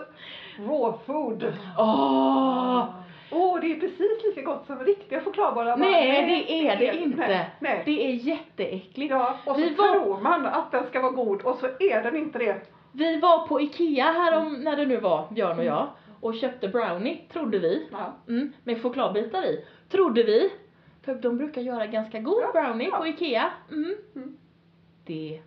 raw 0.59 0.99
food. 1.07 1.53
Åh! 1.79 2.85
Åh, 3.33 3.61
det 3.61 3.73
är 3.73 3.81
precis 3.81 4.25
lika 4.25 4.43
gott 4.43 4.67
som 4.67 4.79
riktiga 4.79 5.21
chokladbollar. 5.21 5.77
Nej, 5.77 6.47
det 6.49 6.67
är 6.69 6.77
det 6.77 6.97
inte. 6.97 7.27
Nej, 7.29 7.51
nej. 7.61 7.83
Det 7.85 8.07
är 8.07 8.13
jätteäckligt. 8.13 9.11
Ja, 9.11 9.37
och 9.47 9.55
så 9.55 9.61
Vi 9.61 9.75
var- 9.75 9.93
tror 9.93 10.21
man 10.21 10.47
att 10.47 10.73
den 10.73 10.87
ska 10.87 11.01
vara 11.01 11.13
god 11.13 11.43
och 11.43 11.57
så 11.57 11.67
är 11.67 12.03
den 12.03 12.17
inte 12.17 12.39
det. 12.39 12.57
Vi 12.93 13.21
var 13.21 13.47
på 13.47 13.61
Ikea 13.61 14.05
här 14.05 14.39
om, 14.39 14.55
när 14.55 14.77
det 14.77 14.87
nu 14.87 14.97
var, 14.97 15.29
Björn 15.31 15.59
och 15.59 15.65
jag, 15.65 15.89
och 16.21 16.35
köpte 16.35 16.69
brownie, 16.69 17.17
trodde 17.33 17.59
vi. 17.59 17.89
Ja. 17.93 18.15
Mm, 18.29 18.53
med 18.65 18.83
chokladbitar 18.83 19.43
i. 19.45 19.65
Trodde 19.91 20.23
vi. 20.23 20.51
För 21.05 21.15
de 21.15 21.39
brukar 21.39 21.61
göra 21.63 21.87
ganska 21.87 22.19
god 22.19 22.43
Ja, 22.43 22.61
brownie 22.63 22.89
ja. 22.93 22.97
på 22.99 23.07
Ikea. 23.07 23.51
Mm. 23.71 23.95
Mm. 24.17 24.37
Det 25.07 25.41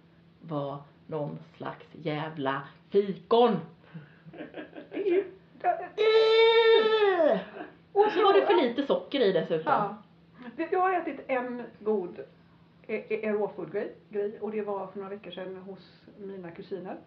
var 0.48 0.78
någon 1.08 1.38
slags 1.58 1.86
jävla 1.92 2.62
fikon. 2.90 3.58
Och 7.94 8.12
så 8.12 8.24
var 8.24 8.34
det 8.34 8.46
för 8.46 8.62
lite 8.62 8.84
socker 8.88 9.20
i 9.20 9.32
dessutom. 9.32 9.74
Ja. 9.74 9.98
Jag 10.72 10.80
har 10.80 10.94
ätit 10.94 11.20
en 11.28 11.64
god 11.80 12.20
eh, 12.88 12.96
eh, 13.10 13.34
raw 13.34 13.54
food 13.56 13.72
grej, 13.72 13.96
grej 14.10 14.38
och 14.42 14.52
det 14.52 14.62
var 14.62 14.88
för 14.88 14.98
några 15.00 15.10
veckor 15.10 15.32
sedan 15.32 15.56
hos 15.56 16.02
mina 16.18 16.52
kusiner. 16.52 16.98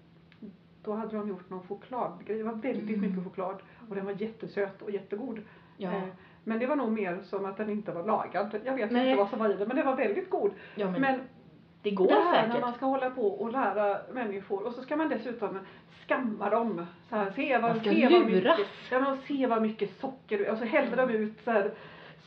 Då 0.85 0.93
hade 0.93 1.17
de 1.17 1.29
gjort 1.29 1.51
någon 1.51 1.67
chokladgrej. 1.69 2.39
Det 2.39 2.45
var 2.45 2.53
väldigt 2.55 2.97
Mm. 2.97 3.01
mycket 3.11 3.25
choklad 3.25 3.57
och 3.89 3.95
den 3.95 4.05
var 4.05 4.13
jättesöt 4.13 4.83
och 4.83 4.91
jättegod. 4.91 5.41
Ja, 5.77 5.93
Eh, 5.93 6.03
Men 6.45 6.59
det 6.59 6.67
var 6.67 6.77
nog 6.77 6.93
mer 6.93 7.21
som 7.25 7.45
att 7.45 7.57
den 7.57 7.71
inte 7.71 7.93
var 7.93 8.07
lagad. 8.07 8.61
Jag 8.65 8.75
vet 8.77 8.91
Nej. 8.91 9.11
inte 9.11 9.19
vad 9.23 9.31
som 9.31 9.39
var 9.39 9.51
i 9.51 9.55
den 9.55 9.69
men 9.69 9.77
den 9.77 9.87
var 9.87 9.97
väldigt 9.97 10.31
god. 10.31 10.51
ja 10.75 10.91
men, 10.91 11.01
Men 11.01 11.21
Det 11.87 11.91
går 11.93 12.07
det 12.09 12.15
här 12.15 12.33
när 12.43 12.47
säkert. 12.49 12.61
man 12.61 12.75
ska 12.75 12.87
hålla 12.87 13.11
på 13.11 13.27
och 13.29 13.53
lära 13.53 13.99
människor 14.13 14.67
och 14.67 14.73
så 14.73 14.83
ska 14.83 14.97
man 14.97 15.09
dessutom 15.09 15.59
skamma 16.07 16.51
dem. 16.51 16.87
Så 17.09 17.17
här, 17.17 17.31
se 17.31 17.59
vad, 17.59 17.71
Man 17.71 17.81
ska 17.81 17.91
se 17.91 18.09
vad 18.09 18.31
luras. 18.31 18.59
mycket, 18.59 18.73
ja, 18.91 19.01
men 19.01 19.17
se 19.17 19.47
vad 19.47 19.63
mycket 19.63 20.01
socker 20.01 20.39
du, 20.39 20.49
och 20.51 20.59
så 20.59 20.65
häller 20.65 20.97
de 20.97 21.11
ut 21.11 21.41
så 21.45 21.51
här, 21.51 21.71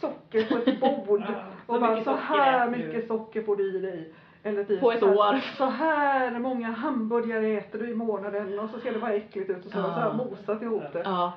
socker 0.02 0.46
på 0.46 0.58
ett 0.70 0.80
bord. 0.80 1.22
Ja, 1.28 1.34
så 1.68 1.74
och 1.74 1.82
bara, 1.82 1.92
mycket 1.92 2.06
så 2.06 2.16
här 2.16 2.68
äter 2.68 2.78
du." 2.78 2.86
mycket 2.88 3.08
socker 3.08 3.44
får 3.44 3.56
du 3.56 3.76
i 3.78 3.80
dig. 3.80 4.14
Eller 4.44 4.64
typ, 4.64 4.80
På 4.80 4.92
ett 4.92 5.00
så 5.00 5.08
här, 5.08 5.18
år. 5.36 5.40
Så 5.58 5.66
här 5.66 6.40
många 6.40 6.72
hamburgare 6.72 7.48
äter 7.58 7.80
du 7.80 7.90
i 7.90 7.96
månaden 7.96 8.60
och 8.60 8.70
så 8.70 8.80
ser 8.80 8.94
det 8.94 9.00
bara 9.00 9.14
äckligt 9.14 9.50
ut 9.50 9.66
och 9.66 9.72
så, 9.72 9.78
Ja. 9.78 9.84
så 9.84 9.90
här 9.90 10.14
mosat 10.14 10.62
ihop 10.62 10.84
det. 10.94 11.02
Ja. 11.06 11.34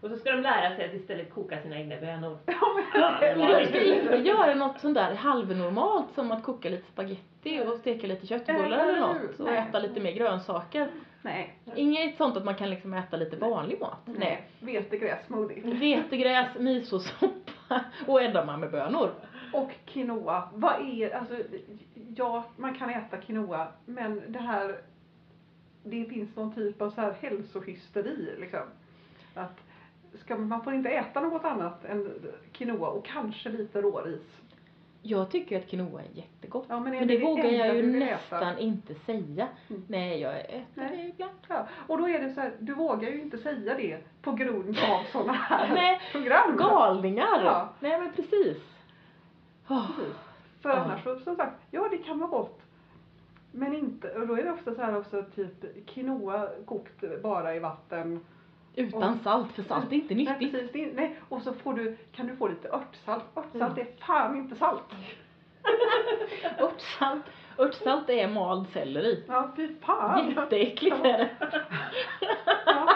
Och 0.00 0.10
så 0.10 0.16
ska 0.16 0.30
de 0.32 0.40
lära 0.40 0.76
sig 0.76 0.84
att 0.84 0.94
istället 0.94 1.34
koka 1.34 1.60
sina 1.62 1.76
egna 1.78 1.96
bönor. 2.00 2.38
Ja, 2.46 2.54
Ja, 2.94 3.16
det 3.20 3.36
men, 3.36 3.60
Du 3.60 3.66
ska 3.66 3.84
inte 3.84 4.16
göra 4.16 4.54
något 4.54 4.80
sånt 4.80 4.94
där 4.94 5.14
halvnormalt 5.14 6.06
som 6.14 6.32
att 6.32 6.42
koka 6.42 6.68
lite 6.68 6.92
spaghetti 7.48 7.68
och 7.68 7.80
steka 7.80 8.06
lite 8.06 8.26
köttbullar 8.26 8.78
eller 8.78 9.00
något 9.00 9.40
och 9.40 9.46
Nej. 9.46 9.58
äta 9.58 9.78
lite 9.78 10.00
mer 10.00 10.12
grönsaker. 10.12 10.88
Nej, 11.22 11.58
Inget 11.76 12.16
sånt 12.16 12.36
att 12.36 12.44
man 12.44 12.54
kan 12.54 12.70
liksom 12.70 12.94
äta 12.94 13.16
lite 13.16 13.36
vanlig 13.36 13.80
mat. 13.80 14.00
Nej. 14.04 14.48
vetegrässmoothie. 14.60 15.74
Vetegräs, 15.74 16.48
misosoppa 16.58 17.32
och 18.06 18.22
edamamebönor. 18.22 19.10
Och 19.52 19.70
quinoa, 19.86 20.48
vad 20.54 20.74
är, 20.80 21.16
alltså, 21.16 21.34
ja 22.16 22.44
man 22.56 22.74
kan 22.74 22.90
äta 22.90 23.16
quinoa 23.16 23.68
men 23.84 24.22
det 24.28 24.38
här, 24.38 24.80
det 25.82 26.04
finns 26.04 26.36
någon 26.36 26.54
typ 26.54 26.82
av 26.82 26.90
så 26.90 27.00
här 27.00 27.12
hälsohysteri 27.20 28.36
liksom. 28.40 28.60
Att 29.34 29.60
ska, 30.14 30.36
man 30.36 30.64
får 30.64 30.74
inte 30.74 30.88
äta 30.88 31.20
något 31.20 31.44
annat 31.44 31.84
än 31.84 32.12
quinoa 32.52 32.88
och 32.88 33.06
kanske 33.06 33.48
lite 33.48 33.82
råris. 33.82 34.40
Jag 35.02 35.30
tycker 35.30 35.58
att 35.58 35.66
quinoa 35.66 36.00
är 36.00 36.06
jättegott. 36.12 36.66
Ja, 36.68 36.80
men 36.80 36.94
är 36.94 36.98
Men 36.98 37.08
det, 37.08 37.18
det 37.18 37.24
vågar 37.24 37.44
jag 37.44 37.76
ju 37.76 37.82
nästan 37.98 38.42
äta? 38.52 38.58
inte 38.60 38.94
säga. 38.94 39.48
Mm. 39.70 39.82
Nej, 39.88 40.20
jag 40.20 40.40
äter 40.40 40.62
Nej. 40.74 40.96
det 40.96 41.02
ibland. 41.08 41.32
Ja, 41.48 41.66
och 41.86 41.98
då 41.98 42.08
är 42.08 42.18
det 42.18 42.34
så 42.34 42.40
här, 42.40 42.52
du 42.58 42.74
vågar 42.74 43.08
ju 43.10 43.20
inte 43.22 43.38
säga 43.38 43.74
det 43.74 43.98
på 44.22 44.32
grund 44.32 44.78
av 44.78 45.04
sådana 45.12 45.32
här 45.32 45.68
Nej, 45.74 46.00
program. 46.12 46.56
Galningar! 46.56 47.44
Ja. 47.44 47.68
Nej 47.80 48.00
men 48.00 48.12
precis. 48.12 48.56
Åh, 49.68 49.86
Precis. 49.96 50.14
För 50.62 50.68
Ja. 50.70 50.76
annars 50.76 51.02
så, 51.04 51.18
som 51.18 51.36
sagt, 51.36 51.56
ja 51.70 51.88
det 51.90 51.98
kan 51.98 52.18
vara 52.18 52.30
gott. 52.30 52.60
Men 53.52 53.74
inte, 53.74 54.08
och 54.10 54.26
då 54.26 54.34
är 54.34 54.44
det 54.44 54.52
ofta 54.52 54.74
så 54.74 54.82
här 54.82 54.96
också 54.98 55.24
typ 55.34 55.86
quinoa 55.86 56.48
kokt 56.66 57.22
bara 57.22 57.54
i 57.54 57.58
vatten. 57.58 58.20
Utan 58.78 59.12
Och- 59.14 59.20
salt, 59.24 59.52
för 59.52 59.62
salt 59.62 59.92
är 59.92 59.96
inte 59.96 60.14
Nej, 60.14 60.24
nyttigt. 60.24 60.52
precis, 60.52 60.72
det 60.72 60.84
är, 60.84 60.92
nej. 60.94 61.16
Och 61.28 61.42
så 61.42 61.52
får 61.52 61.74
du, 61.74 61.96
kan 62.12 62.26
du 62.26 62.36
få 62.36 62.48
lite 62.48 62.68
örtsalt. 62.68 63.24
Örtsalt 63.36 63.78
Mm. 63.78 63.78
är 63.78 64.04
fan 64.06 64.36
inte 64.36 64.56
salt. 64.56 64.82
Örtsalt, 66.60 67.24
örtsalt 67.58 68.10
är 68.10 68.28
mald 68.28 68.68
selleri. 68.72 69.24
Ja, 69.28 69.52
fy 69.56 69.68
fan. 69.80 70.30
Jätteäckligt 70.30 70.96
är 71.04 71.18
det. 71.18 71.30
Ja. 72.66 72.88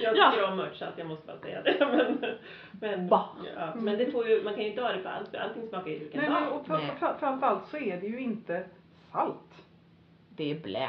Jag 0.00 0.16
Ja. 0.16 0.30
tycker 0.30 0.52
om 0.52 0.60
örtsalt, 0.60 0.94
jag 0.98 1.06
måste 1.06 1.26
bara 1.26 1.38
säga 1.38 1.62
det. 1.62 1.76
Men, 2.80 3.06
men, 3.08 3.08
ja, 3.56 3.72
men 3.76 3.98
det 3.98 4.12
får 4.12 4.28
ju, 4.28 4.42
man 4.44 4.54
kan 4.54 4.62
ju 4.62 4.68
inte 4.70 4.82
ha 4.82 4.92
det 4.92 4.98
på 4.98 5.08
allt, 5.08 5.28
för 5.30 5.38
allting 5.38 5.68
smakar 5.68 5.90
ju 5.90 5.98
lika 5.98 6.20
Nej, 6.20 6.30
men, 6.30 6.48
och 6.48 6.66
fram, 6.66 6.80
Nej. 6.80 6.96
fram, 6.98 7.18
framförallt 7.18 7.66
så 7.68 7.76
är 7.76 8.00
det 8.00 8.06
ju 8.06 8.20
inte 8.20 8.64
salt. 9.12 9.62
Det 10.28 10.50
är 10.50 10.60
blä. 10.60 10.88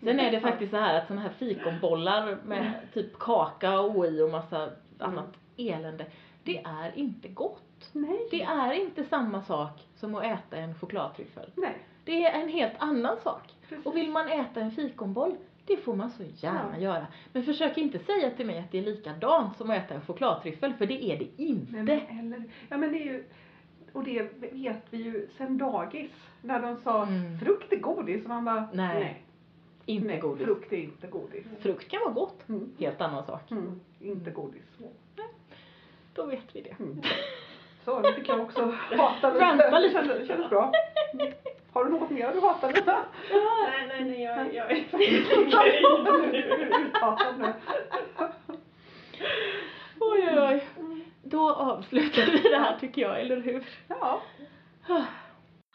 Sen 0.00 0.20
är 0.20 0.30
det 0.30 0.40
faktiskt 0.40 0.70
så 0.70 0.76
här 0.76 0.98
att 0.98 1.06
såna 1.06 1.20
här 1.20 1.30
fikonbollar 1.30 2.38
med 2.44 2.72
typ 2.94 3.18
kakao 3.18 4.06
i 4.06 4.22
och 4.22 4.30
massa 4.30 4.70
annat 4.98 5.36
elände. 5.56 6.06
Det 6.44 6.58
är 6.58 6.92
inte 6.94 7.28
gott. 7.28 7.90
Nej. 7.92 8.28
Det 8.30 8.42
är 8.42 8.72
inte 8.72 9.04
samma 9.04 9.42
sak 9.42 9.86
som 9.94 10.14
att 10.14 10.24
äta 10.24 10.56
en 10.56 10.74
chokladtryffel. 10.74 11.50
Nej. 11.54 11.78
Det 12.04 12.24
är 12.26 12.40
en 12.42 12.48
helt 12.48 12.72
annan 12.78 13.16
sak. 13.22 13.54
Precis. 13.68 13.86
Och 13.86 13.96
vill 13.96 14.10
man 14.10 14.28
äta 14.28 14.60
en 14.60 14.70
fikonboll, 14.70 15.34
det 15.66 15.76
får 15.76 15.94
man 15.96 16.10
så 16.10 16.22
gärna 16.22 16.70
Ja. 16.74 16.78
göra. 16.80 17.06
Men 17.32 17.42
försök 17.42 17.78
inte 17.78 17.98
säga 17.98 18.30
till 18.30 18.46
mig 18.46 18.58
att 18.58 18.70
det 18.70 18.78
är 18.78 18.82
likadant 18.82 19.56
som 19.56 19.70
att 19.70 19.76
äta 19.76 19.94
en 19.94 20.00
chokladtryffel, 20.00 20.74
för 20.74 20.86
det 20.86 21.04
är 21.04 21.18
det 21.18 21.42
inte. 21.42 21.72
Nej, 21.82 22.08
men, 22.10 22.32
eller, 22.32 22.44
ja 22.68 22.76
men 22.76 22.92
det 22.92 22.98
är 22.98 23.04
ju, 23.04 23.24
och 23.92 24.04
det 24.04 24.22
vet 24.52 24.82
vi 24.90 25.02
ju 25.02 25.28
sen 25.38 25.58
dagis. 25.58 26.10
När 26.42 26.60
de 26.62 26.76
sa 26.76 27.02
Mm. 27.02 27.38
frukt 27.38 27.72
är 27.72 27.76
godis 27.76 28.22
och 28.22 28.28
man 28.28 28.44
bara 28.44 28.68
Nej, 28.72 29.00
nej, 29.00 29.22
inte 29.86 30.06
nej 30.08 30.18
godis. 30.18 30.44
frukt 30.44 30.72
är 30.72 30.76
inte 30.76 31.06
godis. 31.06 31.44
Frukt 31.60 31.90
kan 31.90 32.00
vara 32.00 32.12
gott, 32.12 32.48
Mm. 32.48 32.72
helt 32.78 33.00
annan 33.00 33.26
sak. 33.26 33.50
Mm. 33.50 33.80
Inte 34.00 34.30
godis. 34.30 34.62
Då 36.14 36.26
vet 36.26 36.44
vi 36.52 36.60
det. 36.60 36.76
Mm. 36.80 37.02
Så 37.84 38.00
nu 38.00 38.12
fick 38.12 38.28
jag 38.28 38.40
också 38.40 38.74
hata 38.96 39.32
lite. 39.32 39.44
Ranta 39.44 39.78
lite. 39.78 40.02
Det 40.02 40.26
kändes, 40.26 40.50
bra. 40.50 40.72
Mm. 41.12 41.32
Har 41.72 41.84
du 41.84 41.90
något 41.90 42.10
mer 42.10 42.32
du 42.32 42.40
hatar 42.40 42.72
lite? 42.72 42.96
Nej, 43.30 43.86
nej, 43.88 44.04
nej, 44.04 44.22
jag, 44.22 44.54
jag 44.54 44.70
är 44.70 44.84
faktiskt 44.90 46.80
Uthatad 46.86 47.38
nu. 47.38 47.52
Oj, 50.00 50.28
oj, 50.38 50.66
oj. 50.78 51.04
Då 51.22 51.50
avslutar 51.54 52.26
vi 52.26 52.38
det 52.38 52.58
här 52.58 52.78
tycker 52.80 53.02
jag, 53.02 53.20
eller 53.20 53.40
hur? 53.40 53.64
Ja. 53.88 54.22